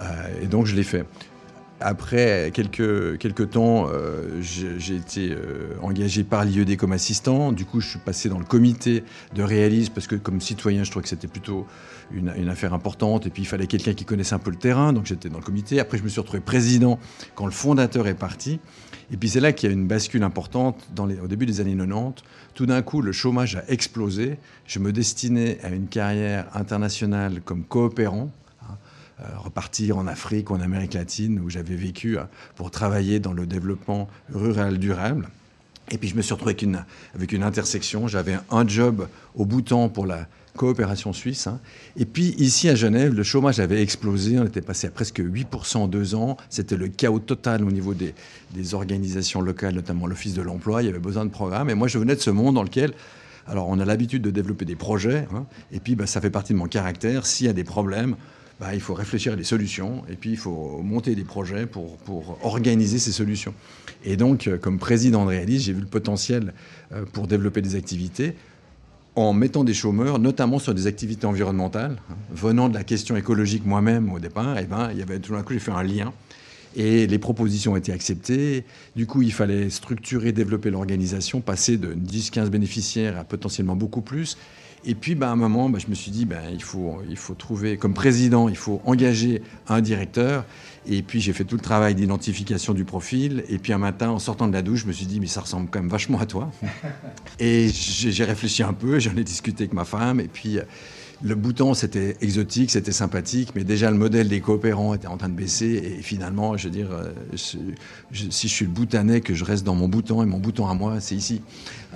Euh, 0.01 0.05
et 0.43 0.47
donc, 0.47 0.67
je 0.67 0.75
l'ai 0.75 0.83
fait. 0.83 1.05
Après 1.81 2.51
quelques, 2.53 3.19
quelques 3.19 3.51
temps, 3.51 3.87
euh, 3.89 4.41
j'ai 4.41 4.97
été 4.97 5.37
engagé 5.81 6.25
par 6.25 6.45
l'IED 6.45 6.77
comme 6.77 6.93
assistant. 6.93 7.53
Du 7.53 7.65
coup, 7.65 7.81
je 7.81 7.89
suis 7.89 7.99
passé 7.99 8.29
dans 8.29 8.39
le 8.39 8.45
comité 8.45 9.05
de 9.35 9.43
réalisme 9.43 9.93
parce 9.95 10.07
que 10.07 10.17
comme 10.17 10.41
citoyen, 10.41 10.85
je 10.85 10.91
trouvais 10.91 11.05
que 11.05 11.09
c'était 11.09 11.29
plutôt 11.29 11.67
une, 12.13 12.49
affaire 12.49 12.75
importante. 12.75 13.27
Et 13.27 13.31
puis 13.31 13.43
il 13.43 13.47
fallait 13.47 13.67
quelqu'un 13.67 13.95
qui 13.95 14.05
connaissait 14.05 14.35
un 14.35 14.39
peu 14.39 14.51
le 14.51 14.57
terrain, 14.57 14.93
donc 14.93 15.07
j'étais 15.07 15.29
dans 15.29 15.39
le 15.39 15.45
comité. 15.45 15.81
Après, 15.81 15.99
je 15.99 16.03
me 16.03 16.09
suis 16.09 16.21
retrouvé 16.21 16.41
président 16.41 16.99
quand 17.35 17.47
le 17.47 17.53
fondateur 17.53 18.07
est 18.07 18.15
parti. 18.15 18.61
Et 19.11 19.17
puis 19.17 19.29
c'est 19.29 19.41
là 19.41 19.53
qu'il 19.53 19.69
y 19.69 19.73
a 19.73 19.75
une 19.75 19.87
bascule 19.87 20.23
importante 20.23 20.87
au 20.99 21.27
début 21.27 21.47
des 21.47 21.61
années 21.61 21.77
90. 21.77 22.23
Tout 22.55 22.67
d'un 22.67 22.83
coup, 22.83 23.01
le 23.01 23.13
chômage 23.13 23.57
a 23.57 23.65
explosé. 23.69 24.39
Je 24.67 24.79
me 24.81 24.93
destinais 24.93 25.59
à 25.63 25.71
une 25.71 25.87
carrière 25.87 26.47
internationale 26.55 27.41
comme 27.45 27.65
coopérant. 27.65 28.31
Euh, 29.21 29.37
repartir 29.37 29.99
en 29.99 30.07
Afrique 30.07 30.49
ou 30.51 30.55
en 30.55 30.61
Amérique 30.61 30.95
latine 30.95 31.41
où 31.41 31.51
j'avais 31.51 31.75
vécu 31.75 32.19
hein, 32.19 32.29
pour 32.55 32.71
travailler 32.71 33.19
dans 33.19 33.33
le 33.33 33.47
développement 33.47 34.09
rural 34.33 34.79
durable. 34.79 35.29
Et 35.91 35.99
puis 35.99 36.09
je 36.09 36.15
me 36.15 36.23
suis 36.23 36.33
retrouvé 36.33 36.55
avec 37.17 37.33
une, 37.33 37.43
intersection. 37.43 38.07
J'avais 38.07 38.37
un 38.49 38.69
job 38.69 39.09
au 39.35 39.45
Bhoutan 39.45 39.89
pour 39.89 40.07
la 40.07 40.29
coopération 40.57 41.13
suisse. 41.13 41.49
hein. 41.49 41.59
Et 41.97 42.05
puis 42.05 42.37
ici 42.39 42.69
à 42.69 42.77
Genève, 42.77 43.13
le 43.13 43.25
chômage 43.25 43.59
avait 43.59 43.83
explosé. 43.83 44.39
On 44.39 44.45
était 44.45 44.61
passé 44.61 44.87
à 44.87 44.91
presque 44.93 45.19
8% 45.19 45.79
en 45.79 45.89
deux 45.89 46.15
ans. 46.15 46.37
C'était 46.49 46.77
le 46.77 46.87
chaos 46.87 47.19
total 47.19 47.65
au 47.65 47.73
niveau 47.73 47.95
des, 47.95 48.15
des 48.53 48.75
organisations 48.75 49.41
locales, 49.41 49.75
notamment 49.75 50.07
l'Office 50.07 50.35
de 50.35 50.43
l'emploi. 50.43 50.85
Il 50.85 50.87
y 50.87 50.91
avait 50.91 51.01
besoin 51.01 51.25
de 51.25 51.31
programmes. 51.31 51.71
Et 51.71 51.75
moi, 51.75 51.89
je 51.89 51.99
venais 51.99 52.15
de 52.15 52.21
ce 52.21 52.31
monde 52.31 52.55
dans 52.55 52.63
lequel 52.63 52.93
alors, 53.51 53.67
on 53.69 53.81
a 53.81 53.87
l'habitude 53.87 54.21
de 54.21 54.31
développer 54.31 54.67
des 54.67 54.77
projets, 54.77 55.27
hein, 55.35 55.47
et 55.73 55.81
puis 55.81 55.97
bah, 55.97 56.07
ça 56.07 56.21
fait 56.21 56.29
partie 56.29 56.53
de 56.53 56.59
mon 56.59 56.67
caractère. 56.67 57.25
S'il 57.25 57.47
y 57.47 57.49
a 57.49 57.55
des 57.55 57.65
problèmes, 57.65 58.15
bah, 58.61 58.75
il 58.75 58.81
faut 58.81 58.95
réfléchir 58.95 59.35
à 59.35 59.37
des 59.37 59.45
solutions, 59.45 60.03
et 60.11 60.15
puis 60.15 60.31
il 60.31 60.37
faut 60.37 60.81
monter 60.83 61.15
des 61.15 61.25
projets 61.25 61.67
pour, 61.67 61.97
pour 61.99 62.39
organiser 62.45 62.99
ces 62.99 63.13
solutions. 63.13 63.55
Et 64.05 64.17
donc, 64.17 64.47
euh, 64.47 64.59
comme 64.59 64.79
président 64.79 65.25
de 65.25 65.31
Realis, 65.31 65.61
j'ai 65.61 65.73
vu 65.73 65.81
le 65.81 65.87
potentiel 65.87 66.53
euh, 66.93 67.05
pour 67.13 67.27
développer 67.27 67.63
des 67.63 67.77
activités 67.77 68.35
en 69.15 69.33
mettant 69.33 69.65
des 69.65 69.75
chômeurs, 69.75 70.19
notamment 70.19 70.59
sur 70.59 70.75
des 70.75 70.87
activités 70.87 71.27
environnementales. 71.27 71.97
Venant 72.31 72.69
de 72.69 72.75
la 72.75 72.85
question 72.85 73.17
écologique 73.17 73.67
moi-même 73.67 74.13
au 74.13 74.21
départ, 74.21 74.59
et 74.59 74.65
ben, 74.65 74.91
il 74.93 74.99
y 74.99 75.03
avait 75.03 75.19
tout 75.19 75.33
d'un 75.33 75.43
coup, 75.43 75.55
j'ai 75.55 75.59
fait 75.59 75.73
un 75.73 75.83
lien. 75.83 76.13
Et 76.77 77.07
les 77.09 77.19
propositions 77.19 77.73
ont 77.73 77.77
été 77.77 77.93
acceptées. 77.93 78.65
Du 78.95 79.07
coup, 79.07 79.23
il 79.23 79.33
fallait 79.33 79.71
structurer, 79.71 80.31
développer 80.31 80.71
l'organisation, 80.71 81.41
passer 81.41 81.77
de 81.77 81.95
10-15 81.95 82.49
bénéficiaires 82.49 83.19
à 83.19 83.25
potentiellement 83.25 83.75
beaucoup 83.75 84.03
plus. 84.03 84.37
Et 84.85 84.95
puis, 84.95 85.15
ben, 85.15 85.29
à 85.29 85.31
un 85.31 85.37
moment, 85.37 85.69
ben, 85.69 85.79
je 85.79 85.89
me 85.89 85.95
suis 85.95 86.11
dit, 86.11 86.25
ben, 86.25 86.43
il, 86.53 86.63
faut, 86.63 87.03
il 87.09 87.17
faut 87.17 87.35
trouver, 87.35 87.77
comme 87.77 87.95
président, 87.95 88.49
il 88.49 88.57
faut 88.57 88.81
engager 88.85 89.43
un 89.69 89.81
directeur. 89.81 90.45
Et 90.87 91.03
puis, 91.03 91.21
j'ai 91.21 91.33
fait 91.33 91.45
tout 91.45 91.57
le 91.57 91.63
travail 91.63 91.95
d'identification 91.95 92.75
du 92.75 92.85
profil. 92.85 93.45
Et 93.49 93.59
puis, 93.59 93.73
un 93.73 93.79
matin, 93.79 94.11
en 94.11 94.19
sortant 94.19 94.47
de 94.47 94.53
la 94.53 94.63
douche, 94.63 94.83
je 94.83 94.87
me 94.87 94.93
suis 94.93 95.07
dit, 95.07 95.21
mais 95.21 95.27
ça 95.27 95.41
ressemble 95.41 95.69
quand 95.71 95.81
même 95.81 95.91
vachement 95.91 96.21
à 96.21 96.27
toi. 96.27 96.51
Et 97.41 97.69
j'ai 97.69 98.25
réfléchi 98.25 98.63
un 98.63 98.73
peu, 98.73 98.99
j'en 98.99 99.17
ai 99.17 99.25
discuté 99.25 99.65
avec 99.65 99.75
ma 99.75 99.85
femme. 99.85 100.21
Et 100.21 100.29
puis, 100.29 100.59
le 101.23 101.35
bouton, 101.35 101.75
c'était 101.75 102.17
exotique, 102.21 102.71
c'était 102.71 102.93
sympathique, 102.93 103.51
mais 103.55 103.65
déjà 103.65 103.91
le 103.91 103.97
modèle 103.97 104.29
des 104.29 104.41
coopérants 104.41 104.95
était 104.95 105.09
en 105.09 105.17
train 105.17 105.29
de 105.29 105.35
baisser. 105.35 105.67
Et 105.99 106.03
finalement, 106.03 106.57
je 106.57 106.65
veux 106.65 106.71
dire, 106.71 106.91
euh, 106.93 107.13
si 107.35 107.59
je 108.15 108.53
suis 108.53 108.65
le 108.65 108.71
boutanais, 108.71 109.21
que 109.21 109.35
je 109.35 109.45
reste 109.45 109.65
dans 109.65 109.75
mon 109.75 109.89
bouton, 109.89 110.23
et 110.23 110.27
mon 110.27 110.39
bouton 110.39 110.69
à 110.69 110.75
moi, 110.75 111.01
c'est 111.01 111.17
ici. 111.17 111.43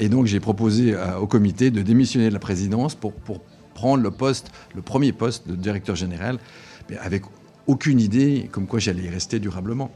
Et 0.00 0.08
donc, 0.08 0.26
j'ai 0.26 0.40
proposé 0.40 0.94
euh, 0.94 1.18
au 1.18 1.26
comité 1.26 1.70
de 1.70 1.82
démissionner 1.82 2.28
de 2.28 2.34
la 2.34 2.40
présidence 2.40 2.94
pour, 2.96 3.12
pour 3.12 3.40
prendre 3.74 4.02
le 4.02 4.10
poste, 4.10 4.50
le 4.74 4.82
premier 4.82 5.12
poste 5.12 5.46
de 5.48 5.54
directeur 5.54 5.94
général, 5.94 6.38
mais 6.90 6.96
avec 6.98 7.22
aucune 7.68 8.00
idée 8.00 8.48
comme 8.50 8.66
quoi 8.66 8.80
j'allais 8.80 9.04
y 9.04 9.08
rester 9.08 9.38
durablement. 9.38 9.92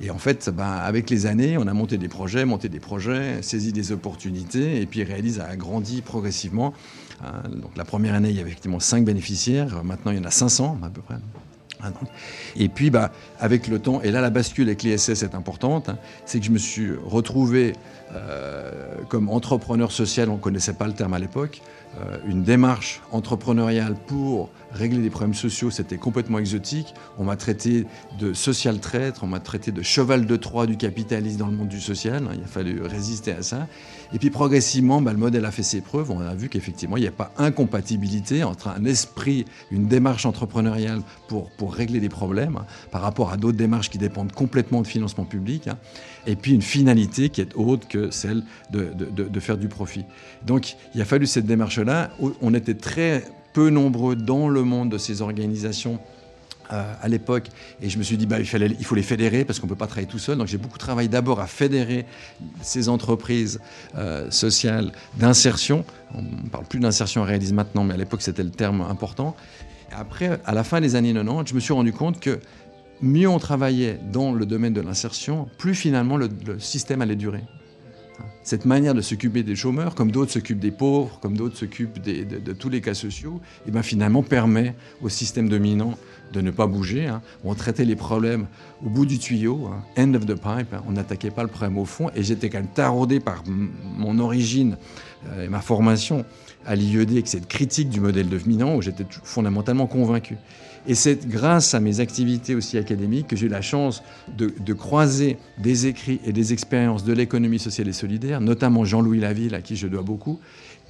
Et 0.00 0.10
en 0.10 0.18
fait, 0.18 0.50
ben, 0.50 0.72
avec 0.72 1.08
les 1.10 1.26
années, 1.26 1.56
on 1.56 1.66
a 1.66 1.72
monté 1.72 1.98
des 1.98 2.08
projets, 2.08 2.44
monté 2.44 2.68
des 2.68 2.80
projets, 2.80 3.42
saisi 3.42 3.72
des 3.72 3.92
opportunités, 3.92 4.80
et 4.80 4.86
puis 4.86 5.04
Réalise 5.04 5.40
a 5.40 5.54
grandi 5.56 6.02
progressivement. 6.02 6.74
Hein, 7.22 7.48
donc 7.48 7.76
la 7.76 7.84
première 7.84 8.14
année, 8.14 8.30
il 8.30 8.36
y 8.36 8.40
avait 8.40 8.50
effectivement 8.50 8.80
5 8.80 9.04
bénéficiaires, 9.04 9.84
maintenant 9.84 10.10
il 10.10 10.18
y 10.18 10.20
en 10.20 10.24
a 10.24 10.30
500 10.30 10.78
à 10.82 10.88
peu 10.88 11.00
près. 11.00 11.14
Donc. 11.14 12.08
Et 12.56 12.68
puis, 12.68 12.90
bah, 12.90 13.12
avec 13.38 13.68
le 13.68 13.78
temps, 13.78 14.00
et 14.00 14.10
là 14.10 14.20
la 14.20 14.30
bascule 14.30 14.68
avec 14.68 14.82
l'ISS 14.82 15.22
est 15.22 15.34
importante, 15.34 15.88
hein, 15.88 15.98
c'est 16.24 16.40
que 16.40 16.46
je 16.46 16.50
me 16.50 16.58
suis 16.58 16.92
retrouvé 17.04 17.74
euh, 18.14 18.70
comme 19.08 19.28
entrepreneur 19.28 19.92
social, 19.92 20.30
on 20.30 20.34
ne 20.34 20.38
connaissait 20.38 20.74
pas 20.74 20.86
le 20.86 20.94
terme 20.94 21.14
à 21.14 21.18
l'époque, 21.18 21.60
une 22.26 22.42
démarche 22.42 23.00
entrepreneuriale 23.12 23.94
pour 24.06 24.50
régler 24.72 25.02
des 25.02 25.10
problèmes 25.10 25.34
sociaux, 25.34 25.70
c'était 25.70 25.96
complètement 25.96 26.38
exotique. 26.38 26.94
On 27.18 27.24
m'a 27.24 27.36
traité 27.36 27.86
de 28.18 28.32
social 28.32 28.80
traître, 28.80 29.22
on 29.24 29.26
m'a 29.26 29.40
traité 29.40 29.72
de 29.72 29.82
cheval 29.82 30.26
de 30.26 30.36
Troie 30.36 30.66
du 30.66 30.76
capitalisme 30.76 31.38
dans 31.38 31.46
le 31.46 31.56
monde 31.56 31.68
du 31.68 31.80
social, 31.80 32.24
hein, 32.26 32.32
il 32.34 32.42
a 32.42 32.46
fallu 32.46 32.82
résister 32.82 33.32
à 33.32 33.42
ça. 33.42 33.68
Et 34.12 34.18
puis 34.18 34.30
progressivement, 34.30 35.00
bah, 35.00 35.12
le 35.12 35.18
modèle 35.18 35.44
a 35.44 35.50
fait 35.50 35.62
ses 35.62 35.80
preuves, 35.80 36.10
on 36.10 36.20
a 36.20 36.34
vu 36.34 36.48
qu'effectivement, 36.48 36.96
il 36.96 37.00
n'y 37.02 37.08
a 37.08 37.12
pas 37.12 37.32
incompatibilité 37.38 38.44
entre 38.44 38.68
un 38.68 38.84
esprit, 38.84 39.44
une 39.70 39.86
démarche 39.86 40.26
entrepreneuriale 40.26 41.02
pour, 41.28 41.50
pour 41.50 41.74
régler 41.74 42.00
des 42.00 42.08
problèmes, 42.08 42.56
hein, 42.56 42.66
par 42.90 43.02
rapport 43.02 43.30
à 43.30 43.36
d'autres 43.36 43.58
démarches 43.58 43.90
qui 43.90 43.98
dépendent 43.98 44.32
complètement 44.32 44.82
de 44.82 44.86
financement 44.86 45.24
public, 45.24 45.68
hein, 45.68 45.78
et 46.26 46.36
puis 46.36 46.52
une 46.52 46.62
finalité 46.62 47.28
qui 47.28 47.40
est 47.40 47.54
autre 47.54 47.86
que 47.88 48.10
celle 48.10 48.42
de, 48.70 48.92
de- 48.94 49.40
faire 49.40 49.58
du 49.58 49.68
profit. 49.68 50.04
Donc 50.46 50.76
il 50.94 51.00
a 51.00 51.04
fallu 51.04 51.26
cette 51.26 51.46
démarche-là. 51.46 52.10
On 52.40 52.54
était 52.54 52.74
très 52.74 53.24
peu 53.52 53.70
nombreux 53.70 54.16
dans 54.16 54.48
le 54.48 54.62
monde 54.62 54.90
de 54.90 54.98
ces 54.98 55.22
organisations 55.22 56.00
euh, 56.72 56.92
à 57.02 57.08
l'époque. 57.08 57.48
Et 57.82 57.90
je 57.90 57.98
me 57.98 58.02
suis 58.02 58.16
dit, 58.16 58.24
bah, 58.26 58.40
il, 58.40 58.46
fallait, 58.46 58.74
il 58.78 58.84
faut 58.86 58.94
les 58.94 59.02
fédérer 59.02 59.44
parce 59.44 59.60
qu'on 59.60 59.66
ne 59.66 59.72
peut 59.72 59.76
pas 59.76 59.86
travailler 59.86 60.08
tout 60.08 60.18
seul. 60.18 60.38
Donc 60.38 60.46
j'ai 60.46 60.56
beaucoup 60.56 60.78
travaillé 60.78 61.08
d'abord 61.08 61.40
à 61.40 61.46
fédérer 61.46 62.06
ces 62.62 62.88
entreprises 62.88 63.60
euh, 63.96 64.30
sociales 64.30 64.92
d'insertion. 65.18 65.84
On 66.14 66.22
ne 66.22 66.48
parle 66.50 66.64
plus 66.64 66.80
d'insertion 66.80 67.20
en 67.20 67.24
réalisme 67.24 67.54
maintenant, 67.56 67.84
mais 67.84 67.94
à 67.94 67.98
l'époque 67.98 68.22
c'était 68.22 68.42
le 68.42 68.50
terme 68.50 68.80
important. 68.80 69.36
Après, 69.96 70.40
à 70.44 70.54
la 70.54 70.64
fin 70.64 70.80
des 70.80 70.96
années 70.96 71.12
90, 71.12 71.50
je 71.50 71.54
me 71.54 71.60
suis 71.60 71.72
rendu 71.72 71.92
compte 71.92 72.18
que 72.18 72.40
mieux 73.02 73.28
on 73.28 73.38
travaillait 73.38 73.98
dans 74.12 74.32
le 74.32 74.46
domaine 74.46 74.72
de 74.72 74.80
l'insertion, 74.80 75.48
plus 75.58 75.74
finalement 75.74 76.16
le, 76.16 76.28
système 76.58 77.02
allait 77.02 77.16
durer. 77.16 77.42
Cette 78.42 78.66
manière 78.66 78.94
de 78.94 79.00
s'occuper 79.00 79.42
des 79.42 79.56
chômeurs, 79.56 79.94
comme 79.94 80.10
d'autres 80.10 80.30
s'occupent 80.30 80.60
des 80.60 80.70
pauvres, 80.70 81.18
comme 81.20 81.36
d'autres 81.36 81.56
s'occupent 81.56 82.00
de, 82.00 82.52
tous 82.52 82.68
les 82.68 82.82
cas 82.82 82.92
sociaux, 82.92 83.40
et 83.66 83.70
ben 83.70 83.82
finalement 83.82 84.22
permet 84.22 84.74
au 85.02 85.08
système 85.08 85.48
dominant 85.48 85.94
de 86.32 86.42
ne 86.42 86.50
pas 86.50 86.66
bouger. 86.66 87.06
hein. 87.06 87.22
On 87.42 87.54
traitait 87.54 87.86
les 87.86 87.96
problèmes 87.96 88.46
au 88.84 88.90
bout 88.90 89.06
du 89.06 89.18
tuyau, 89.18 89.68
hein, 89.68 89.82
end 89.96 90.12
of 90.14 90.26
the 90.26 90.34
pipe. 90.34 90.74
hein. 90.74 90.82
On 90.86 90.92
n'attaquait 90.92 91.30
pas 91.30 91.42
le 91.42 91.48
problème 91.48 91.78
au 91.78 91.86
fond. 91.86 92.10
Et 92.14 92.22
j'étais 92.22 92.50
quand 92.50 92.58
même 92.58 92.68
taraudé 92.68 93.18
par 93.18 93.44
mon 93.46 94.18
origine 94.18 94.76
euh, 95.30 95.46
et 95.46 95.48
ma 95.48 95.60
formation 95.60 96.24
à 96.66 96.76
l'IED, 96.76 97.10
avec 97.12 97.28
cette 97.28 97.48
critique 97.48 97.88
du 97.88 98.00
modèle 98.00 98.28
dominant, 98.28 98.76
où 98.76 98.82
j'étais 98.82 99.06
fondamentalement 99.22 99.86
convaincu. 99.86 100.36
Et 100.86 100.94
c'est 100.94 101.26
grâce 101.26 101.74
à 101.74 101.80
mes 101.80 102.00
activités 102.00 102.54
aussi 102.54 102.76
académiques 102.76 103.28
que 103.28 103.36
j'ai 103.36 103.46
eu 103.46 103.50
la 103.50 103.62
chance 103.62 104.02
de, 104.36 104.72
croiser 104.74 105.38
des 105.58 105.86
écrits 105.86 106.20
et 106.24 106.32
des 106.32 106.52
expériences 106.52 107.04
de 107.04 107.12
l'économie 107.12 107.58
sociale 107.58 107.88
et 107.88 107.92
solidaire, 107.92 108.40
notamment 108.40 108.84
Jean-Louis 108.84 109.20
Laville, 109.20 109.54
à 109.54 109.62
qui 109.62 109.76
je 109.76 109.86
dois 109.86 110.02
beaucoup, 110.02 110.40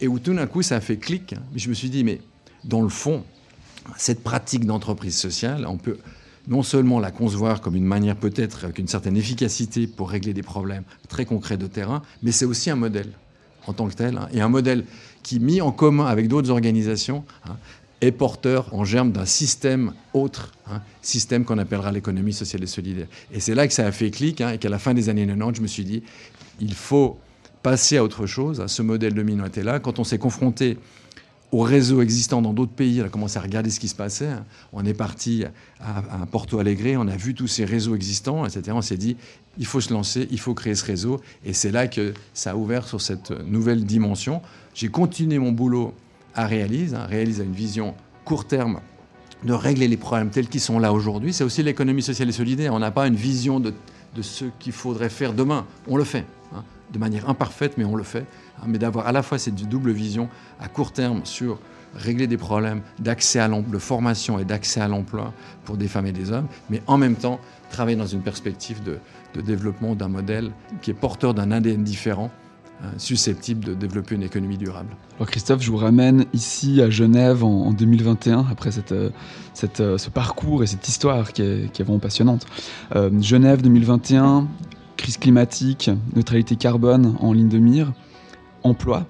et 0.00 0.08
où 0.08 0.18
tout 0.18 0.34
d'un 0.34 0.46
coup 0.46 0.62
ça 0.62 0.76
a 0.76 0.80
fait 0.80 0.96
clic. 0.96 1.34
Je 1.54 1.68
me 1.68 1.74
suis 1.74 1.90
dit, 1.90 2.02
mais 2.02 2.20
dans 2.64 2.82
le 2.82 2.88
fond, 2.88 3.22
cette 3.96 4.24
pratique 4.24 4.64
d'entreprise 4.64 5.16
sociale, 5.16 5.64
on 5.68 5.76
peut 5.76 5.98
non 6.48 6.62
seulement 6.62 6.98
la 6.98 7.10
concevoir 7.10 7.60
comme 7.60 7.76
une 7.76 7.84
manière 7.84 8.16
peut-être 8.16 8.64
avec 8.64 8.78
une 8.78 8.88
certaine 8.88 9.16
efficacité 9.16 9.86
pour 9.86 10.10
régler 10.10 10.34
des 10.34 10.42
problèmes 10.42 10.84
très 11.08 11.24
concrets 11.24 11.56
de 11.56 11.66
terrain, 11.66 12.02
mais 12.22 12.32
c'est 12.32 12.44
aussi 12.44 12.68
un 12.70 12.76
modèle 12.76 13.12
en 13.66 13.72
tant 13.72 13.88
que 13.88 13.94
tel, 13.94 14.18
hein, 14.18 14.28
et 14.32 14.40
un 14.40 14.48
modèle 14.48 14.84
qui, 15.22 15.40
mis 15.40 15.62
en 15.62 15.72
commun 15.72 16.04
avec 16.04 16.28
d'autres 16.28 16.50
organisations, 16.50 17.24
hein, 17.48 17.56
est 18.04 18.12
porteur 18.12 18.72
en 18.74 18.84
germe 18.84 19.12
d'un 19.12 19.26
système 19.26 19.92
autre, 20.12 20.52
hein, 20.70 20.80
système 21.02 21.44
qu'on 21.44 21.58
appellera 21.58 21.92
l'économie 21.92 22.32
sociale 22.32 22.62
et 22.62 22.66
solidaire. 22.66 23.06
Et 23.32 23.40
c'est 23.40 23.54
là 23.54 23.66
que 23.66 23.72
ça 23.72 23.86
a 23.86 23.92
fait 23.92 24.10
clic, 24.10 24.40
hein, 24.40 24.50
et 24.50 24.58
qu'à 24.58 24.68
la 24.68 24.78
fin 24.78 24.94
des 24.94 25.08
années 25.08 25.26
90, 25.26 25.56
je 25.58 25.62
me 25.62 25.66
suis 25.66 25.84
dit, 25.84 26.02
il 26.60 26.74
faut 26.74 27.18
passer 27.62 27.96
à 27.96 28.04
autre 28.04 28.26
chose. 28.26 28.60
hein. 28.60 28.68
Ce 28.68 28.82
modèle 28.82 29.14
dominant 29.14 29.46
était 29.46 29.62
là. 29.62 29.80
Quand 29.80 29.98
on 29.98 30.04
s'est 30.04 30.18
confronté 30.18 30.78
aux 31.52 31.62
réseaux 31.62 32.02
existants 32.02 32.42
dans 32.42 32.52
d'autres 32.52 32.72
pays, 32.72 33.00
on 33.00 33.06
a 33.06 33.08
commencé 33.08 33.38
à 33.38 33.42
regarder 33.42 33.70
ce 33.70 33.78
qui 33.78 33.88
se 33.88 33.94
passait. 33.94 34.26
hein. 34.26 34.44
On 34.72 34.84
est 34.84 34.94
parti 34.94 35.44
à, 35.80 36.22
à 36.22 36.26
Porto 36.26 36.58
Alegre, 36.58 36.98
on 37.00 37.08
a 37.08 37.16
vu 37.16 37.32
tous 37.34 37.46
ces 37.46 37.64
réseaux 37.64 37.94
existants, 37.94 38.44
etc. 38.44 38.72
On 38.74 38.82
s'est 38.82 38.96
dit, 38.96 39.16
il 39.56 39.66
faut 39.66 39.80
se 39.80 39.92
lancer, 39.92 40.26
il 40.30 40.40
faut 40.40 40.52
créer 40.54 40.74
ce 40.74 40.84
réseau. 40.84 41.20
Et 41.44 41.52
c'est 41.52 41.70
là 41.70 41.86
que 41.86 42.12
ça 42.34 42.52
a 42.52 42.56
ouvert 42.56 42.86
sur 42.88 43.00
cette 43.00 43.30
nouvelle 43.46 43.84
dimension. 43.84 44.42
J'ai 44.74 44.88
continué 44.88 45.38
mon 45.38 45.52
boulot 45.52 45.94
à 46.34 46.46
Réalise. 46.46 46.94
hein. 46.94 47.06
Réalise 47.08 47.38
une 47.40 47.52
vision 47.52 47.94
court 48.24 48.46
terme 48.46 48.80
de 49.44 49.52
régler 49.52 49.88
les 49.88 49.96
problèmes 49.96 50.30
tels 50.30 50.48
qu'ils 50.48 50.60
sont 50.60 50.78
là 50.78 50.92
aujourd'hui. 50.92 51.32
C'est 51.32 51.44
aussi 51.44 51.62
l'économie 51.62 52.02
sociale 52.02 52.28
et 52.28 52.32
solidaire. 52.32 52.72
On 52.74 52.78
n'a 52.78 52.90
pas 52.90 53.06
une 53.06 53.14
vision 53.16 53.60
de, 53.60 53.74
de 54.14 54.22
ce 54.22 54.46
qu'il 54.58 54.72
faudrait 54.72 55.10
faire 55.10 55.34
demain. 55.34 55.66
On 55.86 55.96
le 55.96 56.04
fait, 56.04 56.24
hein, 56.54 56.64
de 56.92 56.98
manière 56.98 57.28
imparfaite, 57.28 57.76
mais 57.76 57.84
on 57.84 57.94
le 57.96 58.04
fait. 58.04 58.24
hein. 58.60 58.64
mais 58.66 58.78
d'avoir 58.78 59.06
à 59.06 59.12
la 59.12 59.22
fois 59.22 59.38
cette 59.38 59.54
double 59.68 59.90
vision 59.92 60.28
à 60.60 60.68
court 60.68 60.92
terme 60.92 61.20
sur 61.24 61.58
régler 61.94 62.26
des 62.26 62.38
problèmes 62.38 62.80
d'accès 62.98 63.38
à 63.38 63.46
l'emploi, 63.46 63.72
de 63.74 63.78
formation 63.78 64.38
et 64.40 64.44
d'accès 64.44 64.80
à 64.80 64.88
l'emploi 64.88 65.32
pour 65.64 65.76
des 65.76 65.86
femmes 65.86 66.06
et 66.06 66.12
des 66.12 66.32
hommes, 66.32 66.48
mais 66.68 66.82
en 66.88 66.96
même 66.98 67.14
temps 67.14 67.38
travailler 67.70 67.96
dans 67.96 68.06
une 68.06 68.20
perspective 68.22 68.82
de, 68.82 68.98
de 69.34 69.40
développement 69.40 69.94
d'un 69.94 70.08
modèle 70.08 70.50
qui 70.82 70.90
est 70.90 70.94
porteur 70.94 71.34
d'un 71.34 71.52
ADN 71.52 71.84
différent, 71.84 72.30
hein, 72.82 72.88
susceptible 72.98 73.64
de 73.64 73.74
développer 73.74 74.14
une 74.14 74.22
économie 74.22 74.58
durable. 74.58 74.96
Alors 75.16 75.28
Christophe, 75.28 75.62
je 75.62 75.70
vous 75.70 75.76
ramène 75.76 76.26
ici 76.32 76.80
à 76.82 76.90
Genève 76.90 77.44
en, 77.44 77.66
en 77.66 77.72
2021, 77.72 78.46
après 78.50 78.70
cette, 78.72 78.92
euh, 78.92 79.10
euh, 79.80 79.98
ce 79.98 80.10
parcours 80.10 80.62
et 80.62 80.66
cette 80.66 80.86
histoire 80.88 81.32
qui 81.32 81.42
est, 81.42 81.82
vraiment 81.82 81.98
passionnante. 81.98 82.46
Euh, 82.96 83.10
Genève 83.20 83.62
2021, 83.62 84.48
crise 84.96 85.18
climatique, 85.18 85.90
neutralité 86.14 86.56
carbone 86.56 87.16
en 87.20 87.32
ligne 87.32 87.48
de 87.48 87.58
mire, 87.58 87.92
emploi 88.62 89.06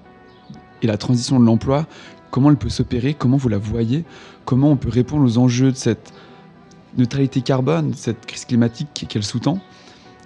et 0.81 0.87
la 0.87 0.97
transition 0.97 1.39
de 1.39 1.45
l'emploi, 1.45 1.87
comment 2.31 2.49
elle 2.49 2.57
peut 2.57 2.69
s'opérer, 2.69 3.13
comment 3.13 3.37
vous 3.37 3.49
la 3.49 3.57
voyez, 3.57 4.03
comment 4.45 4.71
on 4.71 4.77
peut 4.77 4.89
répondre 4.89 5.25
aux 5.25 5.37
enjeux 5.37 5.71
de 5.71 5.77
cette 5.77 6.13
neutralité 6.97 7.41
carbone, 7.41 7.93
cette 7.93 8.25
crise 8.25 8.45
climatique 8.45 9.05
qu'elle 9.09 9.23
sous-tend, 9.23 9.59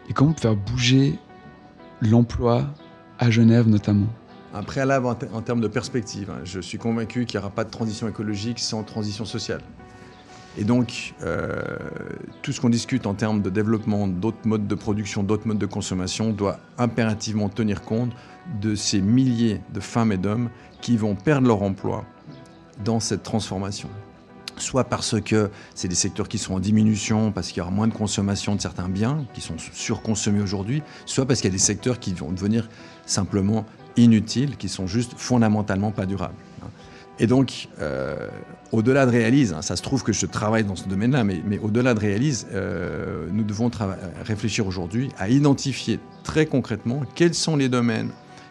et 0.09 0.13
comment 0.13 0.31
on 0.31 0.33
peut 0.33 0.41
faire 0.41 0.55
bouger 0.55 1.19
l'emploi 2.01 2.65
à 3.19 3.29
Genève 3.29 3.67
notamment 3.67 4.07
Un 4.53 4.63
préalable 4.63 5.05
en, 5.05 5.41
termes 5.41 5.61
de 5.61 5.67
perspective. 5.67 6.31
Hein. 6.31 6.39
Je 6.43 6.59
suis 6.59 6.77
convaincu 6.77 7.25
qu'il 7.25 7.39
n'y 7.39 7.43
aura 7.43 7.53
pas 7.53 7.65
de 7.65 7.69
transition 7.69 8.07
écologique 8.07 8.59
sans 8.59 8.83
transition 8.83 9.25
sociale. 9.25 9.61
Et 10.57 10.63
donc, 10.63 11.13
euh, 11.21 11.61
tout 12.41 12.51
ce 12.51 12.59
qu'on 12.59 12.69
discute 12.69 13.05
en 13.05 13.13
termes 13.13 13.41
de 13.41 13.49
développement 13.49 14.07
d'autres 14.07 14.45
modes 14.45 14.67
de 14.67 14.75
production, 14.75 15.21
d'autres 15.21 15.47
modes 15.47 15.59
de 15.59 15.65
consommation, 15.65 16.31
doit 16.31 16.59
impérativement 16.77 17.49
tenir 17.49 17.83
compte 17.83 18.11
de 18.59 18.73
ces 18.73 18.99
milliers 18.99 19.61
de 19.73 19.79
femmes 19.79 20.11
et 20.11 20.17
d'hommes 20.17 20.49
qui 20.81 20.97
vont 20.97 21.15
perdre 21.15 21.47
leur 21.47 21.61
emploi 21.61 22.03
dans 22.83 22.99
cette 22.99 23.23
transformation. 23.23 23.89
Soit 24.59 24.83
parce 24.83 25.19
que 25.21 25.49
c'est 25.73 25.87
des 25.87 25.95
secteurs 25.95 26.27
qui 26.27 26.37
sont 26.37 26.53
en 26.53 26.59
diminution, 26.59 27.31
parce 27.31 27.47
qu'il 27.47 27.57
y 27.57 27.61
aura 27.61 27.71
moins 27.71 27.87
de 27.87 27.93
consommation 27.93 28.55
de 28.55 28.61
certains 28.61 28.89
biens 28.89 29.25
qui 29.33 29.41
sont 29.41 29.55
surconsommés 29.57 30.41
aujourd'hui, 30.41 30.83
soit 31.05 31.25
parce 31.25 31.41
qu'il 31.41 31.49
y 31.49 31.53
a 31.53 31.57
des 31.57 31.63
secteurs 31.63 31.99
qui 31.99 32.13
vont 32.13 32.31
devenir 32.31 32.69
simplement 33.05 33.65
inutiles, 33.97 34.57
qui 34.57 34.69
sont 34.69 34.85
juste 34.85 35.13
fondamentalement 35.17 35.91
pas 35.91 36.05
durables. 36.05 36.35
Et 37.19 37.27
donc, 37.27 37.67
euh, 37.81 38.29
au-delà 38.71 39.05
de 39.05 39.11
réalise, 39.11 39.53
hein, 39.53 39.61
ça 39.61 39.75
se 39.75 39.81
trouve 39.81 40.03
que 40.03 40.13
je 40.13 40.25
travaille 40.25 40.63
dans 40.63 40.77
ce 40.77 40.87
domaine-là, 40.87 41.25
mais, 41.25 41.41
mais 41.45 41.59
au-delà 41.59 41.93
de 41.93 41.99
réalise, 41.99 42.47
euh, 42.53 43.27
nous 43.31 43.43
devons 43.43 43.69
réfléchir 44.23 44.65
aujourd'hui 44.67 45.09
à 45.17 45.27
identifier 45.27 45.99
très 46.23 46.45
concrètement 46.45 47.01
quels 47.15 47.33
sont 47.33 47.57
les 47.57 47.67
domaines 47.67 48.09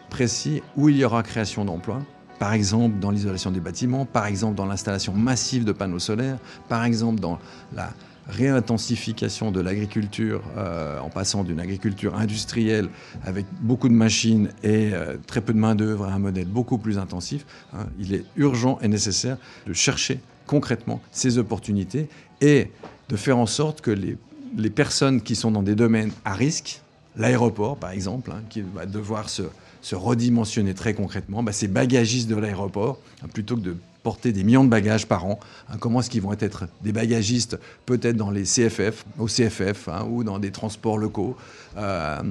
précis 0.09 0.61
où 0.75 0.89
il 0.89 0.97
y 0.97 1.05
aura 1.05 1.23
création 1.23 1.65
d'emplois. 1.65 2.01
Par 2.39 2.53
exemple, 2.53 2.99
dans 2.99 3.11
l'isolation 3.11 3.51
des 3.51 3.59
bâtiments, 3.59 4.05
par 4.05 4.25
exemple, 4.25 4.55
dans 4.55 4.65
l'installation 4.65 5.13
massive 5.13 5.65
de 5.65 5.73
panneaux 5.73 5.99
solaires, 5.99 6.37
par 6.69 6.85
exemple, 6.85 7.19
dans 7.19 7.37
la 7.75 7.91
réintensification 8.29 9.51
de 9.51 9.59
l'agriculture 9.59 10.41
euh, 10.55 10.99
en 10.99 11.09
passant 11.09 11.43
d'une 11.43 11.59
agriculture 11.59 12.15
industrielle 12.15 12.89
avec 13.25 13.45
beaucoup 13.59 13.89
de 13.89 13.93
machines 13.93 14.49
et 14.63 14.91
euh, 14.93 15.17
très 15.27 15.41
peu 15.41 15.51
de 15.51 15.57
main-d'œuvre 15.57 16.05
à 16.05 16.13
un 16.13 16.19
modèle 16.19 16.45
beaucoup 16.45 16.77
plus 16.77 16.97
intensif, 16.97 17.45
hein, 17.73 17.87
il 17.99 18.13
est 18.13 18.23
urgent 18.37 18.77
et 18.81 18.87
nécessaire 18.87 19.37
de 19.65 19.73
chercher 19.73 20.19
concrètement 20.45 21.01
ces 21.11 21.39
opportunités 21.39 22.07
et 22.39 22.71
de 23.09 23.15
faire 23.15 23.37
en 23.37 23.47
sorte 23.47 23.81
que 23.81 23.91
les, 23.91 24.17
les 24.55 24.69
personnes 24.69 25.21
qui 25.21 25.35
sont 25.35 25.51
dans 25.51 25.63
des 25.63 25.75
domaines 25.75 26.11
à 26.23 26.35
risque, 26.35 26.81
l'aéroport 27.17 27.77
par 27.77 27.91
exemple, 27.91 28.31
hein, 28.31 28.43
qui 28.49 28.61
va 28.61 28.85
devoir 28.85 29.27
se, 29.29 29.41
se, 29.81 29.95
redimensionner 29.95 30.73
très 30.73 30.93
concrètement, 30.93 31.43
bah, 31.43 31.51
ces 31.51 31.67
bagagistes 31.67 32.29
de 32.29 32.35
l'aéroport, 32.35 32.99
hein, 33.23 33.27
plutôt 33.33 33.55
que 33.55 33.61
de 33.61 33.75
porter 34.03 34.31
des 34.31 34.43
millions 34.43 34.63
de 34.63 34.69
bagages 34.69 35.07
par 35.07 35.25
an. 35.25 35.39
Hein, 35.69 35.77
comment 35.79 35.99
est-ce 35.99 36.09
qu'ils 36.09 36.21
vont 36.21 36.33
être 36.39 36.67
des 36.81 36.91
bagagistes 36.91 37.59
peut-être 37.85 38.15
dans 38.15 38.31
les 38.31 38.43
CFF, 38.43 39.05
au 39.17 39.27
CFF 39.27 39.87
hein, 39.89 40.07
ou 40.09 40.23
dans 40.23 40.39
des 40.39 40.51
transports 40.51 40.97
locaux 40.97 41.35
euh, 41.77 42.21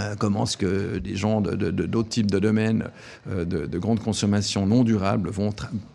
euh, 0.00 0.14
comment 0.18 0.44
est-ce 0.44 0.56
que 0.56 0.98
des 0.98 1.16
gens 1.16 1.40
d'autres 1.42 1.56
de, 1.70 2.02
types 2.02 2.30
de 2.30 2.38
domaines 2.38 2.88
euh, 3.28 3.44
de, 3.44 3.78
grande 3.78 4.00
consommation 4.00 4.64
non 4.64 4.84
durable 4.84 5.28
vont 5.28 5.50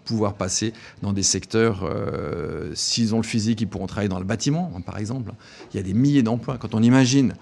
pouvoir 0.05 0.35
passer 0.35 0.73
dans 1.01 1.13
des 1.13 1.23
secteurs, 1.23 1.89
s'ils 2.73 3.15
ont 3.15 3.17
le 3.17 3.23
physique, 3.23 3.61
ils 3.61 3.67
pourront 3.67 3.87
travailler 3.87 4.09
dans 4.09 4.19
le 4.19 4.25
bâtiment, 4.25 4.71
par 4.85 4.97
exemple. 4.97 5.31
Il 5.73 5.77
y 5.77 5.79
a 5.79 5.83
des 5.83 5.93
milliers 5.93 6.21
d'emplois. 6.21 6.57
Quand 6.57 6.75
on 6.75 6.83
imagine 6.83 7.33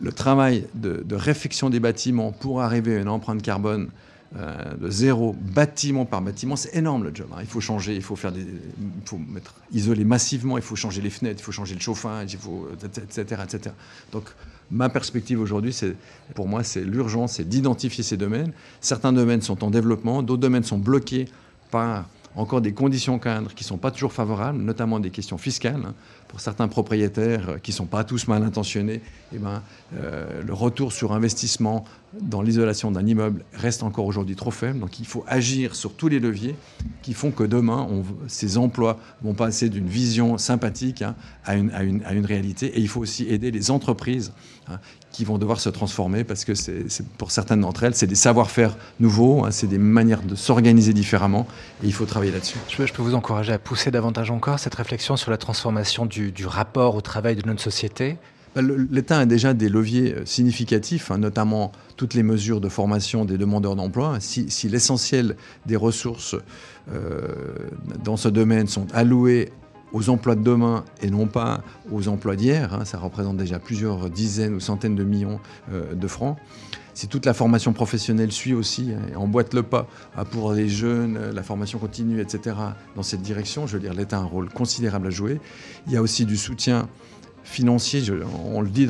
le 0.00 0.12
travail 0.12 0.66
de, 0.74 1.14
réflexion 1.14 1.70
des 1.70 1.80
bâtiments 1.80 2.32
pour 2.32 2.62
arriver 2.62 2.96
à 2.96 3.00
une 3.00 3.08
empreinte 3.08 3.42
carbone 3.42 3.88
euh, 4.36 4.74
de 4.74 4.90
zéro 4.90 5.32
bâtiment 5.32 6.04
par 6.04 6.20
bâtiment, 6.20 6.56
c'est 6.56 6.74
énorme 6.74 7.04
le 7.04 7.14
job. 7.14 7.28
Hein. 7.32 7.38
Il 7.40 7.46
faut 7.46 7.60
changer, 7.60 7.94
il 7.94 8.02
faut 8.02 8.16
faire 8.16 8.32
des, 8.32 8.40
il 8.40 9.08
faut 9.08 9.18
mettre 9.18 9.54
isoler 9.72 10.04
massivement, 10.04 10.58
il 10.58 10.62
faut 10.62 10.74
changer 10.74 11.00
les 11.00 11.10
fenêtres, 11.10 11.40
il 11.40 11.44
faut 11.44 11.52
changer 11.52 11.74
le 11.74 11.80
chauffage, 11.80 12.32
il 12.32 12.38
faut 12.38 12.68
etc 12.82 13.42
etc. 13.44 13.74
Donc 14.10 14.24
ma 14.72 14.88
perspective 14.88 15.40
aujourd'hui, 15.40 15.72
c'est 15.72 15.94
pour 16.34 16.48
moi, 16.48 16.64
c'est 16.64 16.82
l'urgence, 16.82 17.34
c'est 17.34 17.48
d'identifier 17.48 18.02
ces 18.02 18.16
domaines. 18.16 18.52
Certains 18.80 19.12
domaines 19.12 19.42
sont 19.42 19.62
en 19.62 19.70
développement, 19.70 20.22
d'autres 20.22 20.42
domaines 20.42 20.64
sont 20.64 20.78
bloqués 20.78 21.28
par 21.70 22.06
encore 22.36 22.60
des 22.60 22.72
conditions 22.72 23.18
cadres 23.18 23.54
qui 23.54 23.64
ne 23.64 23.68
sont 23.68 23.78
pas 23.78 23.90
toujours 23.90 24.12
favorables, 24.12 24.58
notamment 24.58 25.00
des 25.00 25.10
questions 25.10 25.38
fiscales. 25.38 25.82
Hein 25.86 25.94
pour 26.34 26.40
certains 26.40 26.66
propriétaires 26.66 27.48
euh, 27.48 27.58
qui 27.58 27.70
ne 27.70 27.76
sont 27.76 27.86
pas 27.86 28.02
tous 28.02 28.26
mal 28.26 28.42
intentionnés, 28.42 29.00
eh 29.32 29.38
ben, 29.38 29.62
euh, 29.94 30.42
le 30.42 30.52
retour 30.52 30.92
sur 30.92 31.12
investissement 31.12 31.84
dans 32.20 32.42
l'isolation 32.42 32.90
d'un 32.90 33.06
immeuble 33.06 33.44
reste 33.52 33.84
encore 33.84 34.04
aujourd'hui 34.06 34.34
trop 34.34 34.50
faible. 34.50 34.80
Donc 34.80 34.98
il 34.98 35.06
faut 35.06 35.24
agir 35.28 35.76
sur 35.76 35.94
tous 35.94 36.08
les 36.08 36.18
leviers 36.18 36.56
qui 37.02 37.14
font 37.14 37.30
que 37.30 37.44
demain, 37.44 37.88
ces 38.26 38.58
emplois 38.58 38.98
vont 39.22 39.34
passer 39.34 39.68
d'une 39.68 39.86
vision 39.86 40.36
sympathique 40.36 41.02
hein, 41.02 41.14
à, 41.44 41.54
une, 41.54 41.70
à, 41.70 41.84
une, 41.84 42.02
à, 42.02 42.14
une, 42.14 42.26
réalité. 42.26 42.66
Et 42.66 42.80
il 42.80 42.88
faut 42.88 43.00
aussi 43.00 43.28
aider 43.28 43.52
les 43.52 43.70
entreprises 43.70 44.32
hein, 44.68 44.80
qui 45.14 45.24
vont 45.24 45.38
devoir 45.38 45.60
se 45.60 45.68
transformer 45.68 46.24
parce 46.24 46.44
que 46.44 46.56
c'est, 46.56 46.84
pour 47.18 47.30
certaines 47.30 47.60
d'entre 47.60 47.84
elles, 47.84 47.94
c'est 47.94 48.08
des 48.08 48.16
savoir-faire 48.16 48.76
nouveaux, 48.98 49.44
hein, 49.44 49.52
c'est 49.52 49.68
des 49.68 49.78
manières 49.78 50.22
de 50.22 50.34
s'organiser 50.34 50.92
différemment 50.92 51.46
et 51.84 51.86
il 51.86 51.92
faut 51.92 52.04
travailler 52.04 52.32
là-dessus. 52.32 52.58
Je 52.68 52.76
peux, 52.76 52.84
je 52.84 52.92
peux 52.92 53.02
vous 53.02 53.14
encourager 53.14 53.52
à 53.52 53.60
pousser 53.60 53.92
davantage 53.92 54.32
encore 54.32 54.58
cette 54.58 54.74
réflexion 54.74 55.16
sur 55.16 55.30
la 55.30 55.36
transformation 55.36 56.04
du 56.04 56.32
du, 56.32 56.46
rapport 56.46 56.96
au 56.96 57.00
travail 57.00 57.36
de 57.36 57.46
notre 57.46 57.62
société 57.62 58.16
bah, 58.56 58.62
L'État 58.90 59.20
a 59.20 59.26
déjà 59.26 59.54
des 59.54 59.68
leviers 59.68 60.14
euh, 60.14 60.26
significatifs, 60.26 61.12
hein, 61.12 61.18
notamment 61.18 61.70
toutes 61.96 62.14
les 62.14 62.24
mesures 62.24 62.60
de 62.60 62.68
formation 62.68 63.24
des 63.24 63.38
demandeurs 63.38 63.76
d'emploi. 63.76 64.18
Si, 64.18 64.68
l'essentiel 64.68 65.36
des 65.64 65.76
ressources 65.76 66.34
euh, 66.92 67.28
dans 68.02 68.16
ce 68.16 68.28
domaine 68.28 68.66
sont 68.66 68.86
allouées 68.92 69.52
aux 69.94 70.10
emplois 70.10 70.34
de 70.34 70.42
demain 70.42 70.84
et 71.00 71.08
non 71.08 71.26
pas 71.26 71.62
aux 71.90 72.08
emplois 72.08 72.36
d'hier, 72.36 72.74
hein, 72.74 72.84
ça 72.84 72.98
représente 72.98 73.38
déjà 73.38 73.58
plusieurs 73.58 74.10
dizaines 74.10 74.54
ou 74.54 74.60
centaines 74.60 74.96
de 74.96 75.04
millions 75.04 75.40
euh, 75.72 75.94
de 75.94 76.06
francs 76.06 76.36
si 76.94 77.08
toute 77.08 77.26
la 77.26 77.34
formation 77.34 77.72
professionnelle 77.72 78.30
suit 78.30 78.54
aussi, 78.54 78.92
hein, 78.92 79.00
et 79.10 79.16
emboîte 79.16 79.52
le 79.52 79.64
pas 79.64 79.88
hein, 80.16 80.24
pour 80.24 80.52
les 80.52 80.68
jeunes, 80.68 81.18
la 81.32 81.42
formation 81.42 81.80
continue, 81.80 82.20
etc., 82.20 82.56
dans 82.94 83.02
cette 83.02 83.20
direction, 83.20 83.66
je 83.66 83.74
veux 83.74 83.80
dire, 83.80 83.94
l'État 83.94 84.18
a 84.18 84.20
un 84.20 84.26
rôle 84.26 84.48
considérable 84.48 85.08
à 85.08 85.10
jouer. 85.10 85.40
Il 85.88 85.92
y 85.92 85.96
a 85.96 86.02
aussi 86.02 86.24
du 86.24 86.36
soutien 86.36 86.88
financier, 87.42 88.00
on 88.46 88.62
le 88.62 88.68
dit 88.68 88.86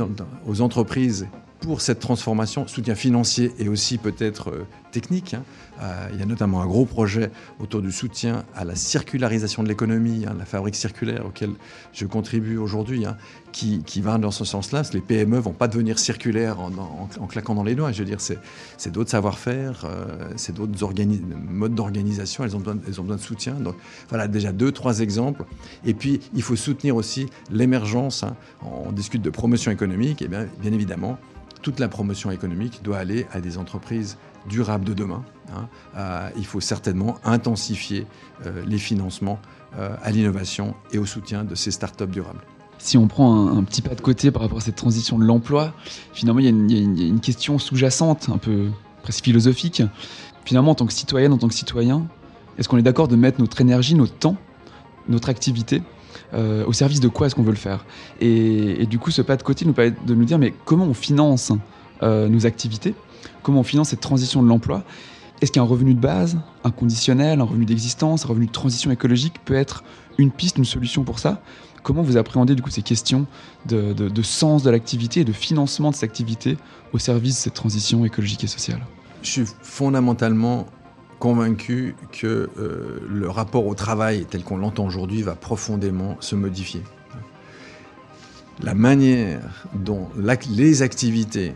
aux 0.47 0.61
entreprises 0.61 1.27
pour 1.65 1.81
cette 1.81 1.99
transformation, 1.99 2.67
soutien 2.67 2.95
financier 2.95 3.53
et 3.59 3.69
aussi 3.69 3.97
peut-être 3.97 4.51
euh, 4.51 4.67
technique. 4.93 5.35
Hein. 5.35 5.43
Euh, 5.83 6.09
il 6.13 6.21
y 6.21 6.23
a 6.23 6.27
notamment 6.27 6.61
un 6.61 6.67
gros 6.67 6.85
projet 6.85 7.31
autour 7.59 7.81
du 7.81 7.91
soutien 7.91 8.45
à 8.55 8.65
la 8.65 8.77
circularisation 8.77 9.63
de 9.63 9.69
l'économie, 9.69 10.25
hein, 10.27 10.37
la 10.39 10.45
fabrique 10.45 10.77
circulaire 10.77 11.27
auquel 11.27 11.51
je 11.93 12.05
contribue 12.07 12.59
aujourd'hui, 12.59 13.07
hein, 13.07 13.17
qui, 13.53 13.83
va 14.03 14.19
dans 14.19 14.31
ce 14.31 14.45
sens-là. 14.45 14.83
Les 14.93 15.01
PME 15.01 15.39
vont 15.39 15.53
pas 15.53 15.69
devenir 15.69 15.99
circulaires 15.99 16.59
en, 16.61 17.27
claquant 17.27 17.55
dans 17.55 17.63
les 17.63 17.75
doigts. 17.75 17.93
Je 17.93 18.01
veux 18.01 18.05
dire, 18.05 18.21
c'est 18.21 18.91
d'autres 18.93 19.11
savoir-faire, 19.11 19.85
euh, 19.85 20.31
c'est 20.37 20.55
d'autres 20.55 20.73
modes 21.49 21.75
d'organisation. 21.75 22.45
Elles, 22.45 22.57
ont 22.57 22.61
besoin, 22.61 22.79
elles 22.87 23.01
ont 23.01 23.05
besoin 23.05 23.17
de 23.17 23.23
soutien. 23.23 23.55
Donc 23.55 23.77
voilà, 24.11 24.29
déjà 24.29 24.53
deux, 24.53 24.71
trois 24.71 25.01
exemples. 25.01 25.45
Et 25.85 25.95
puis, 25.95 26.21
il 26.35 26.43
faut 26.43 26.57
soutenir 26.57 26.95
aussi 26.95 27.27
l'émergence. 27.51 28.25
On 28.63 28.93
discute 28.93 29.23
de 29.23 29.31
promotion 29.31 29.71
économique. 29.71 30.21
Et 30.21 30.29
bien, 30.29 30.47
bien 30.61 30.73
évidemment, 30.73 31.19
toute 31.65 31.81
la 31.81 31.89
promotion 31.89 32.31
économique 32.31 32.83
doit 32.85 32.99
aller 32.99 33.27
à 33.33 33.41
des 33.41 33.57
entreprises 33.57 34.19
durables 34.47 34.85
de 34.85 34.93
demain. 34.93 35.25
Hein. 35.51 35.67
Euh, 35.97 36.29
il 36.37 36.45
faut 36.45 36.61
certainement 36.61 37.17
intensifier 37.25 38.07
euh, 38.45 38.63
les 38.67 38.77
financements 38.77 39.41
euh, 39.79 39.97
à 40.03 40.11
l'innovation 40.11 40.75
et 40.93 40.99
au 40.99 41.07
soutien 41.07 41.43
de 41.43 41.55
ces 41.55 41.71
startups 41.71 42.07
durables. 42.07 42.43
Si 42.77 42.99
on 42.99 43.09
prend 43.09 43.49
un, 43.49 43.65
petit 43.65 43.81
pas 43.81 43.95
de 43.95 44.03
côté 44.03 44.31
par 44.31 44.43
rapport 44.43 44.59
à 44.59 44.61
cette 44.61 44.77
transition 44.77 45.19
de 45.19 45.25
l'emploi, 45.25 45.73
finalement, 46.13 46.41
il 46.41 46.45
y, 46.45 46.77
a 46.77 46.83
une, 46.83 47.21
question 47.21 47.59
sous-jacente, 47.59 48.29
un 48.29 48.37
peu 48.37 48.69
presque 49.03 49.25
philosophique. 49.25 49.83
Finalement, 50.45 50.73
en 50.73 50.75
tant 50.75 50.85
que 50.85 50.93
citoyenne, 50.93 51.33
en 51.33 51.39
tant 51.39 51.49
que 51.49 51.55
citoyen, 51.55 52.07
est-ce 52.59 52.69
qu'on 52.69 52.77
est 52.77 52.83
d'accord 52.83 53.09
de 53.09 53.17
mettre 53.17 53.41
notre 53.41 53.59
énergie, 53.63 53.95
notre 53.95 54.19
temps, 54.19 54.37
notre 55.09 55.31
activité 55.31 55.83
euh, 56.35 56.65
au 56.67 56.73
service 56.73 57.01
de 57.01 57.09
quoi 57.09 57.27
est-ce 57.27 57.35
qu'on 57.35 57.43
veut 57.43 57.51
le 57.51 57.57
faire 57.57 57.85
et, 58.21 58.87
du 58.87 58.99
coup, 58.99 59.11
ce 59.11 59.23
pas 59.23 59.37
de 59.37 59.43
côté 59.43 59.65
nous 59.65 59.73
permet 59.73 59.95
de 60.07 60.15
nous 60.15 60.25
dire, 60.25 60.39
mais 60.39 60.53
comment 60.65 60.85
on 60.85 60.95
finance 60.95 61.53
euh, 62.03 62.29
nos 62.29 62.47
activités? 62.47 62.95
Comment 63.43 63.61
on 63.61 63.65
finance 63.65 63.91
cette 63.91 64.01
transition 64.01 64.43
de 64.43 64.49
l'emploi? 64.49 64.85
Est-ce 65.41 65.53
qu'un 65.53 65.63
revenu 65.63 65.95
de 65.95 66.01
base, 66.01 66.39
un 66.65 66.71
conditionnel, 66.71 67.41
un 67.41 67.45
revenu 67.45 67.65
d'existence, 67.65 68.25
un 68.25 68.29
revenu 68.29 68.47
de 68.47 68.53
transition 68.53 68.91
écologique 68.91 69.35
peut 69.45 69.55
être 69.55 69.85
une 70.19 70.31
piste, 70.31 70.59
une 70.59 70.65
solution 70.65 71.05
pour 71.05 71.19
ça? 71.19 71.43
Comment 71.83 72.03
vous 72.03 72.17
appréhendez 72.17 72.55
du 72.55 72.63
coup 72.63 72.71
ces 72.71 72.83
questions 72.83 73.27
de, 73.67 73.93
de 73.93 74.23
sens 74.23 74.63
de 74.63 74.71
l'activité 74.71 75.21
et 75.21 75.25
de 75.25 75.33
financement 75.33 75.91
de 75.91 75.95
cette 75.95 76.05
activité 76.05 76.57
au 76.93 76.99
service 76.99 77.35
de 77.35 77.41
cette 77.41 77.55
transition 77.55 78.05
écologique 78.05 78.43
et 78.45 78.47
sociale? 78.47 78.81
Je 79.23 79.31
suis 79.31 79.45
fondamentalement 79.63 80.67
convaincu 81.25 81.97
que 82.13 82.51
euh, 82.59 83.01
le 83.09 83.31
rapport 83.31 83.67
au 83.67 83.75
travail 83.75 84.27
tel 84.29 84.45
qu'on 84.45 84.59
l'entend 84.59 84.85
aujourd'hui 84.85 85.23
va 85.23 85.35
profondément 85.35 86.19
se 86.21 86.35
modifier. 86.35 86.83
La 88.63 88.75
manière 88.75 89.41
dont 89.73 90.11
les 90.51 90.83
activités 90.83 91.55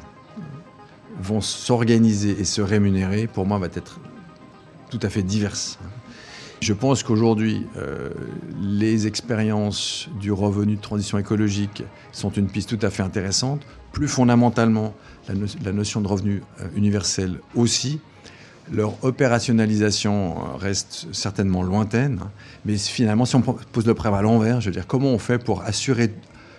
vont 1.21 1.43
s'organiser 1.43 2.31
et 2.41 2.45
se 2.45 2.63
rémunérer, 2.63 3.27
pour 3.27 3.45
moi, 3.45 3.59
va 3.59 3.67
être 3.67 4.01
tout 4.89 5.01
à 5.03 5.11
fait 5.11 5.23
diverse. 5.23 5.79
Je 6.63 6.73
pense 6.73 7.03
qu'aujourd'hui, 7.03 7.67
euh, 7.77 8.09
les 8.59 9.07
expériences 9.07 10.09
du 10.19 10.33
revenu 10.33 10.77
de 10.77 10.81
transition 10.81 11.19
écologique 11.19 11.85
sont 12.13 12.31
une 12.31 12.47
piste 12.47 12.71
tout 12.75 12.87
à 12.87 12.89
fait 12.89 13.03
intéressante. 13.03 13.61
Plus 13.93 14.09
fondamentalement, 14.09 14.95
la, 15.29 15.35
no 15.35 15.47
la 15.63 15.73
notion 15.73 16.01
de 16.01 16.09
revenu 16.09 16.43
euh, 16.63 16.69
universel 16.75 17.41
aussi. 17.55 18.01
Leur 18.73 19.03
opérationnalisation 19.03 20.33
euh, 20.33 20.57
reste 20.57 21.09
certainement 21.13 21.63
lointaine, 21.63 22.21
mais 22.65 22.77
finalement, 22.77 23.25
si 23.25 23.37
on 23.37 23.41
pose 23.41 23.87
le 23.87 23.95
problème 23.95 24.19
à 24.19 24.23
l'envers, 24.23 24.61
je 24.61 24.67
veux 24.67 24.75
dire, 24.75 24.87
comment 24.87 25.09
on 25.09 25.19
fait 25.19 25.39
pour 25.39 25.63
assurer 25.63 26.13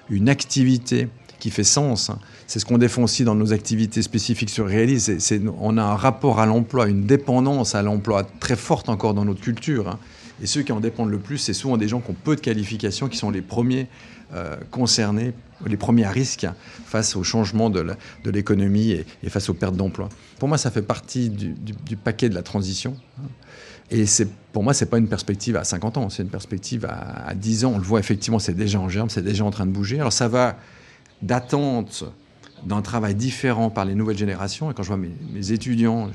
une 0.10 0.30
activité 0.30 1.08
qui 1.40 1.52
fait 1.52 1.64
sens. 1.64 2.10
Hein? 2.10 2.20
C'est 2.48 2.60
ce 2.60 2.66
qu'on 2.66 2.78
défend 2.78 3.04
aussi 3.04 3.24
dans 3.24 3.36
nos 3.36 3.54
activités 3.54 4.02
spécifiques 4.02 4.50
sur 4.50 4.68
Réalise. 4.68 5.18
on 5.60 5.78
a 5.78 5.84
un 5.84 5.96
rapport 5.96 6.40
à 6.40 6.46
l'emploi, 6.46 6.88
une 6.88 7.06
dépendance 7.06 7.76
à 7.76 7.82
l'emploi 7.82 8.24
très 8.40 8.56
forte 8.56 8.90
encore 8.90 9.14
dans 9.14 9.26
notre 9.26 9.42
culture. 9.42 9.88
Hein. 9.88 10.00
Et 10.42 10.48
ceux 10.48 10.62
qui 10.62 10.72
en 10.72 10.80
dépendent 10.80 11.10
le 11.10 11.20
plus, 11.20 11.38
c'est 11.38 11.54
souvent 11.54 11.78
des 11.78 11.88
gens 11.88 12.00
qui 12.00 12.12
ont 12.12 12.16
peu 12.16 12.36
de 12.36 12.42
qualifications, 12.42 13.10
qui 13.10 13.18
sont 13.18 13.32
les 13.32 13.42
premiers 13.42 13.88
concernés, 14.72 15.34
les 15.66 15.78
premiers 15.78 16.06
à 16.06 16.12
risque 16.12 16.48
face 16.86 17.16
au 17.16 17.24
changement 17.24 17.70
de 17.70 17.96
l'économie 18.26 18.92
et, 18.92 19.30
face 19.30 19.50
aux 19.50 19.54
pertes 19.54 19.76
d'emploi. 19.76 20.10
Pour 20.38 20.48
moi, 20.48 20.58
ça 20.58 20.72
fait 20.72 20.82
partie 20.82 21.30
du, 21.30 21.54
du, 21.54 21.96
paquet 21.98 22.30
de 22.30 22.36
la 22.36 22.44
transition. 22.44 22.96
Hein. 23.20 23.28
Et 23.92 24.06
pour 24.54 24.64
moi, 24.64 24.74
ce 24.74 24.84
n'est 24.84 24.90
pas 24.90 25.00
une 25.00 25.08
perspective 25.08 25.56
à 25.56 25.64
50 25.64 25.98
ans, 25.98 26.10
c'est 26.10 26.22
une 26.22 26.30
perspective 26.30 26.86
à, 26.86 27.28
à, 27.28 27.34
10 27.34 27.66
ans. 27.66 27.72
On 27.74 27.78
le 27.78 27.84
voit 27.84 28.00
effectivement, 28.00 28.40
c'est 28.40 28.54
déjà 28.54 28.80
en 28.80 28.88
germe, 28.88 29.10
c'est 29.10 29.24
déjà 29.24 29.44
en 29.44 29.52
train 29.52 29.66
de 29.66 29.72
bouger. 29.72 30.00
Alors 30.00 30.14
ça 30.14 30.28
va 30.28 30.58
d'attente 31.22 32.06
d'un 32.66 32.82
travail 32.82 33.16
différent 33.16 33.70
par 33.70 33.86
les 33.86 33.96
nouvelles 33.96 34.18
générations. 34.18 34.70
Et 34.70 34.74
quand 34.74 34.84
je 34.84 34.90
vois 34.90 34.98
mes, 34.98 35.12
mes 35.34 35.52
étudiants, 35.52 36.10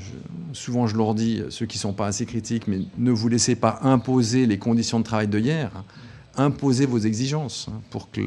souvent 0.52 0.86
je 0.86 0.96
leur 0.96 1.14
dis, 1.14 1.42
ceux 1.48 1.66
qui 1.66 1.78
ne 1.78 1.80
sont 1.80 1.92
pas 1.92 2.06
assez 2.06 2.26
critiques, 2.26 2.68
mais 2.68 2.80
ne 2.98 3.10
vous 3.10 3.28
laissez 3.28 3.56
pas 3.56 3.80
imposer 3.82 4.46
les 4.46 4.58
conditions 4.58 5.00
de 5.00 5.04
travail 5.04 5.26
de 5.26 5.38
hier. 5.38 5.70
Imposez 6.36 6.86
vos 6.86 6.98
exigences 6.98 7.68
hein, 7.70 7.80
pour 7.90 8.10
que, 8.10 8.22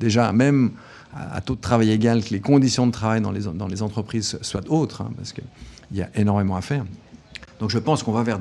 déjà, 0.00 0.32
même 0.32 0.72
à, 1.14 1.40
taux 1.40 1.54
de 1.54 1.60
travail 1.60 1.90
égal, 1.90 2.22
que 2.22 2.30
les 2.30 2.40
conditions 2.40 2.86
de 2.86 2.92
travail 2.92 3.20
dans 3.20 3.30
les, 3.32 3.82
entreprises 3.82 4.38
soient 4.42 4.68
autres, 4.68 5.02
hein, 5.02 5.10
parce 5.16 5.32
qu'il 5.32 5.44
y 5.92 6.02
a 6.02 6.10
énormément 6.14 6.56
à 6.56 6.60
faire. 6.60 6.84
Donc 7.60 7.70
je 7.70 7.78
pense 7.78 8.02
qu'on 8.02 8.12
va 8.12 8.22
vers, 8.22 8.38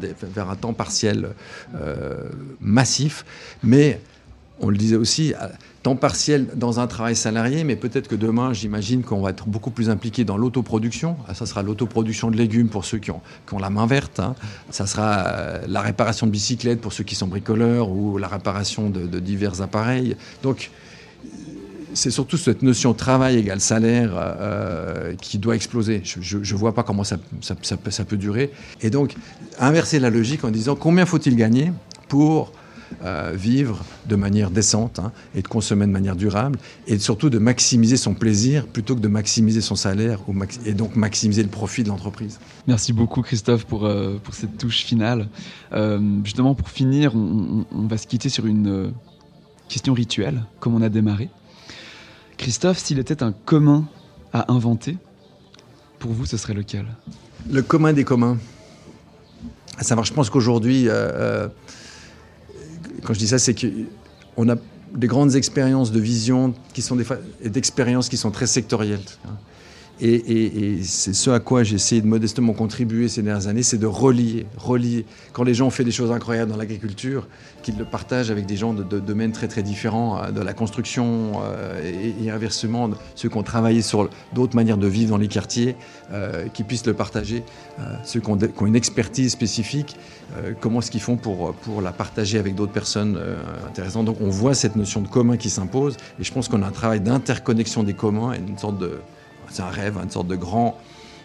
un 0.49 0.55
temps 0.55 0.74
partiel 0.74 1.30
euh, 1.76 2.30
massif, 2.59 3.26
mais 3.63 4.01
on 4.59 4.70
le 4.70 4.78
disait 4.78 4.97
aussi, 4.97 5.34
temps 5.86 5.96
partiel 5.96 6.48
dans 6.56 6.80
un 6.80 6.88
travail 6.88 7.16
salarié, 7.16 7.64
mais 7.64 7.76
peut-être 7.76 8.08
que 8.08 8.16
demain, 8.16 8.54
j'imagine 8.54 9.04
qu'on 9.04 9.22
va 9.22 9.30
être 9.30 9.48
beaucoup 9.48 9.70
plus 9.70 9.92
impliqué 9.92 10.24
dans 10.24 10.36
l'autoproduction. 10.36 11.16
Ah, 11.28 11.36
ça 11.36 11.46
sera 11.46 11.62
l'autoproduction 11.62 12.32
de 12.32 12.38
légumes 12.38 12.70
pour 12.70 12.86
ceux 12.86 12.98
qui 12.98 13.12
ont, 13.12 13.22
la 13.60 13.70
main 13.70 13.86
verte. 13.86 14.20
Hein. 14.20 14.34
Ça 14.72 14.88
sera 14.88 15.28
euh, 15.28 15.62
la 15.68 15.82
réparation 15.82 16.26
de 16.26 16.32
bicyclettes 16.32 16.82
pour 16.82 16.92
ceux 16.92 17.04
qui 17.04 17.14
sont 17.14 17.28
bricoleurs 17.28 17.92
ou 17.92 18.18
la 18.18 18.28
réparation 18.28 18.90
de, 18.90 19.20
divers 19.20 19.62
appareils. 19.62 20.18
Donc, 20.42 20.72
c'est 21.94 22.10
surtout 22.10 22.38
cette 22.38 22.64
notion 22.64 22.96
travail 22.96 23.38
égale 23.38 23.62
salaire 23.62 24.14
euh, 24.16 25.14
qui 25.22 25.38
doit 25.38 25.56
exploser. 25.56 26.02
Je 26.04 26.38
ne 26.38 26.58
vois 26.58 26.74
pas 26.74 26.82
comment 26.82 27.04
ça, 27.04 27.18
peut 27.18 28.18
durer. 28.18 28.50
Et 28.82 28.90
donc, 28.90 29.14
inverser 29.60 30.00
la 30.00 30.10
logique 30.10 30.46
en 30.46 30.50
disant 30.50 30.76
combien 30.76 31.06
faut-il 31.06 31.36
gagner 31.36 31.72
pour 32.08 32.54
euh, 33.04 33.34
vivre 33.36 33.84
de 34.08 34.16
manière 34.16 34.52
décente 34.52 35.00
hein, 35.00 35.12
et 35.36 35.41
de 35.41 35.48
consommer 35.48 35.86
de 35.86 35.91
manière 35.91 36.16
durable 36.16 36.60
et 36.88 36.98
surtout 37.00 37.30
de 37.30 37.39
maximiser 37.39 37.98
son 37.98 38.14
plaisir 38.14 38.68
plutôt 38.68 38.96
que 38.96 39.02
de 39.02 39.08
maximiser 39.08 39.62
son 39.62 39.76
salaire 39.76 40.20
ou 40.28 40.36
et 40.66 40.74
donc 40.74 40.96
maximiser 40.96 41.43
le 41.43 41.50
profit 41.50 41.84
de 41.84 41.89
l'entreprise. 41.89 42.39
Merci 42.68 42.93
beaucoup 42.93 43.22
Christophe 43.22 43.66
pour, 43.66 43.86
euh, 43.86 44.20
pour 44.24 44.34
cette 44.34 44.58
touche 44.58 44.84
finale. 44.84 45.28
Euh, 45.74 46.00
justement 46.24 46.56
pour 46.56 46.70
finir, 46.70 47.16
on, 47.16 47.66
on, 47.72 47.88
va 47.88 47.98
se 47.98 48.08
quitter 48.08 48.30
sur 48.30 48.46
une 48.46 48.68
euh, 48.68 48.89
question 49.70 49.93
rituelle 49.93 50.43
comme 50.60 50.76
on 50.76 50.82
a 50.82 50.89
démarré. 50.89 51.30
Christophe, 52.38 52.78
s'il 52.78 53.00
était 53.00 53.24
un 53.24 53.32
commun 53.32 53.86
à 54.34 54.52
inventer, 54.52 54.98
pour 56.00 56.12
vous 56.12 56.26
ce 56.26 56.38
serait 56.38 56.54
lequel? 56.54 56.86
Le 57.50 57.62
commun 57.62 57.93
des 57.93 58.04
communs. 58.04 58.38
À 59.78 59.84
savoir, 59.84 60.06
je 60.06 60.14
pense 60.14 60.30
qu'aujourd'hui 60.30 60.86
euh, 60.88 61.48
quand 63.06 63.14
je 63.14 63.20
dis 63.20 63.28
ça, 63.28 63.39
c'est 63.39 63.56
qu'on 63.56 64.49
a 64.49 64.56
des 64.93 65.08
grandes 65.08 65.36
expériences 65.36 65.91
de 65.91 65.99
vision 65.99 66.53
qui 66.74 66.82
sont 66.82 66.97
et 67.41 67.49
d'expériences 67.49 68.10
qui 68.10 68.18
sont 68.18 68.32
très 68.32 68.47
sectorielles. 68.47 69.03
Et, 70.02 70.80
c'est 70.84 71.14
ce 71.14 71.30
à 71.30 71.39
quoi 71.39 71.64
j'ai 71.64 71.76
essayé 71.76 72.02
de 72.02 72.08
modestement 72.08 72.54
contribuer 72.54 73.08
ces 73.08 73.22
dernières 73.22 73.48
années, 73.48 73.64
c'est 73.64 73.78
de 73.78 73.86
relier, 73.86 74.46
relier. 74.58 75.06
Quand 75.32 75.43
les 75.43 75.54
gens 75.54 75.68
ont 75.68 75.72
fait 75.72 75.86
des 75.86 75.91
choses 75.91 76.12
incroyables 76.12 76.52
dans 76.52 76.58
l'agriculture, 76.58 77.28
qu'ils 77.64 77.78
le 77.78 77.86
partagent 77.86 78.30
avec 78.30 78.46
des 78.46 78.58
gens 78.58 78.74
de, 78.74 79.00
domaines 79.00 79.32
très 79.32 79.48
très 79.48 79.64
différents, 79.64 80.22
euh, 80.22 80.32
de 80.32 80.41
la 80.41 80.54
construction 80.54 81.41
euh, 81.43 82.14
et, 82.22 82.30
inversement, 82.30 82.89
ceux 83.16 83.30
qui 83.30 83.38
ont 83.38 83.43
travaillé 83.43 83.82
sur 83.82 84.10
d'autres 84.34 84.56
manières 84.56 84.78
de 84.78 84.88
vivre 84.88 85.12
dans 85.12 85.18
les 85.18 85.30
quartiers, 85.30 85.76
euh, 86.12 86.48
qui 86.50 86.64
puissent 86.64 86.86
le 86.86 86.93
partager. 86.93 87.43
Euh, 87.80 87.84
ceux 88.04 88.20
qui 88.20 88.30
ont, 88.30 88.38
une 88.38 88.76
expertise 88.76 89.32
spécifique, 89.32 89.98
euh, 90.38 90.54
comment 90.60 90.80
est-ce 90.80 90.91
qu'ils 90.91 91.02
font 91.02 91.18
pour, 91.18 91.56
pour 91.56 91.82
la 91.82 91.91
partager 91.91 92.38
avec 92.38 92.54
d'autres 92.54 92.72
personnes 92.72 93.20
intéressantes. 93.68 94.06
Donc 94.06 94.18
on 94.22 94.30
voit 94.30 94.54
cette 94.54 94.76
notion 94.76 95.02
de 95.02 95.08
commun 95.08 95.36
qui 95.36 95.50
s'impose, 95.50 95.98
et 96.20 96.24
je 96.24 96.32
pense 96.32 96.48
qu'on 96.48 96.62
a 96.62 96.68
un 96.68 96.72
travail 96.72 97.00
d'interconnexion 97.00 97.82
des 97.82 97.96
communs 97.96 98.34
et 98.34 98.38
une 98.38 98.58
sorte 98.58 98.78
de 98.78 99.00
c'est 99.50 99.62
un 99.62 99.70
rêve, 99.70 99.98
une 100.02 100.10
sorte 100.10 100.28
de 100.28 100.36
grand, 100.36 100.80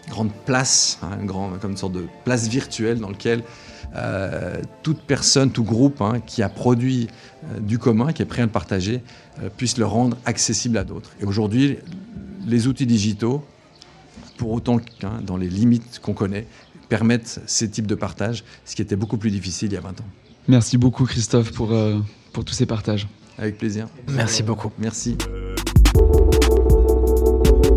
grande 0.09 0.31
place, 0.45 0.99
hein, 1.01 1.17
un 1.21 1.25
grand, 1.25 1.49
comme 1.59 1.71
une 1.71 1.77
sorte 1.77 1.93
de 1.93 2.05
place 2.23 2.47
virtuelle 2.47 2.99
dans 2.99 3.09
laquelle 3.09 3.43
euh, 3.95 4.61
toute 4.83 5.01
personne, 5.01 5.51
tout 5.51 5.63
groupe 5.63 6.01
hein, 6.01 6.21
qui 6.25 6.43
a 6.43 6.49
produit 6.49 7.07
euh, 7.45 7.59
du 7.59 7.77
commun, 7.77 8.13
qui 8.13 8.21
est 8.21 8.25
prêt 8.25 8.41
à 8.41 8.45
le 8.45 8.51
partager, 8.51 9.01
euh, 9.41 9.49
puisse 9.55 9.77
le 9.77 9.85
rendre 9.85 10.17
accessible 10.25 10.77
à 10.77 10.83
d'autres. 10.83 11.11
Et 11.21 11.25
aujourd'hui, 11.25 11.77
les 12.45 12.67
outils 12.67 12.85
digitaux, 12.85 13.43
pour 14.37 14.51
autant 14.51 14.79
hein, 15.03 15.19
dans 15.25 15.37
les 15.37 15.49
limites 15.49 15.99
qu'on 15.99 16.13
connaît, 16.13 16.47
permettent 16.89 17.39
ces 17.45 17.69
types 17.69 17.87
de 17.87 17.95
partage, 17.95 18.43
ce 18.65 18.75
qui 18.75 18.81
était 18.81 18.97
beaucoup 18.97 19.17
plus 19.17 19.31
difficile 19.31 19.69
il 19.71 19.75
y 19.75 19.77
a 19.77 19.81
20 19.81 20.01
ans. 20.01 20.05
Merci 20.47 20.77
beaucoup 20.77 21.05
Christophe 21.05 21.51
pour, 21.53 21.71
euh, 21.71 21.99
pour 22.33 22.43
tous 22.43 22.53
ces 22.53 22.65
partages. 22.65 23.07
Avec 23.37 23.57
plaisir. 23.57 23.87
Merci 24.09 24.43
beaucoup. 24.43 24.71
Merci. 24.77 25.17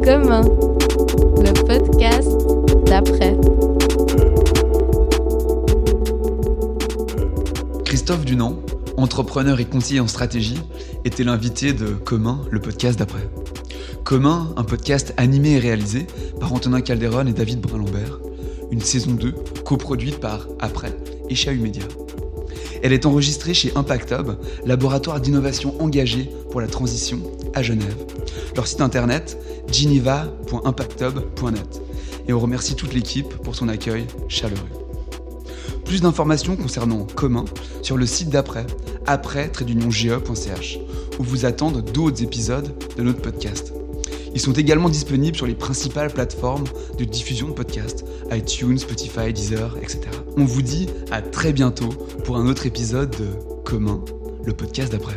Commun, 0.05 0.43
le 0.43 1.53
podcast 1.67 2.29
d'après. 2.85 3.35
Christophe 7.87 8.27
Dunant, 8.27 8.59
entrepreneur 8.99 9.59
et 9.61 9.65
conseiller 9.65 10.01
en 10.01 10.07
stratégie, 10.07 10.61
était 11.07 11.25
l'invité 11.25 11.73
de 11.73 11.87
Commun, 11.87 12.43
le 12.51 12.61
podcast 12.61 12.99
d'après. 12.99 13.27
Commun, 14.05 14.53
un 14.59 14.65
podcast 14.65 15.15
animé 15.17 15.53
et 15.53 15.59
réalisé 15.59 16.07
par 16.39 16.53
Antonin 16.53 16.83
Calderon 16.83 17.27
et 17.27 17.33
David 17.33 17.61
Brun-Lambert, 17.61 18.21
une 18.71 18.83
saison 18.83 19.13
2 19.13 19.33
coproduite 19.65 20.21
par 20.21 20.47
Après 20.61 20.95
et 21.31 21.35
Chahut 21.35 21.61
Média. 21.61 21.85
Elle 22.85 22.93
est 22.93 23.07
enregistrée 23.07 23.55
chez 23.55 23.73
Impact 23.77 24.13
Hub, 24.13 24.33
laboratoire 24.67 25.19
d'innovation 25.19 25.83
engagé 25.83 26.31
pour 26.51 26.61
la 26.61 26.67
transition 26.67 27.19
à 27.55 27.63
Genève. 27.63 27.97
Leur 28.55 28.67
site 28.67 28.83
internet 28.83 29.39
geneva.impacthub.net. 29.73 31.81
Et 32.29 32.35
on 32.35 32.39
remercie 32.39 32.77
toute 32.77 32.93
l'équipe 32.93 33.39
pour 33.39 33.57
son 33.57 33.71
accueil 33.71 34.07
chaleureux. 34.29 34.69
Plus 35.87 36.03
d'informations 36.03 36.57
concernant 36.57 37.07
Commun 37.15 37.47
sur 37.81 37.97
le 37.97 38.05
site 38.05 38.29
d'après, 38.29 38.67
après-ge.ch, 39.07 40.79
où 41.19 41.23
vous 41.23 41.47
attendent 41.47 41.91
d'autres 41.91 42.23
épisodes 42.23 42.71
de 42.99 43.03
notre 43.03 43.23
podcast. 43.23 43.73
Ils 44.35 44.41
sont 44.41 44.53
également 44.53 44.89
disponibles 44.89 45.37
sur 45.37 45.47
les 45.47 45.55
principales 45.55 46.13
plateformes 46.13 46.65
de 46.99 47.05
diffusion 47.05 47.49
de 47.49 47.53
podcasts, 47.53 48.05
iTunes, 48.33 48.79
Spotify, 48.79 49.33
Deezer, 49.33 49.77
etc. 49.81 50.01
On 50.37 50.45
vous 50.45 50.63
dit 50.63 50.89
à 51.11 51.23
très 51.23 51.53
bientôt 51.53 51.91
pour 52.25 52.37
un 52.37 52.47
autre 52.47 52.67
épisode 52.67 53.11
de 53.11 53.29
Commun, 53.65 54.05
le 54.45 54.53
podcast 54.53 54.93
d'après. 54.93 55.17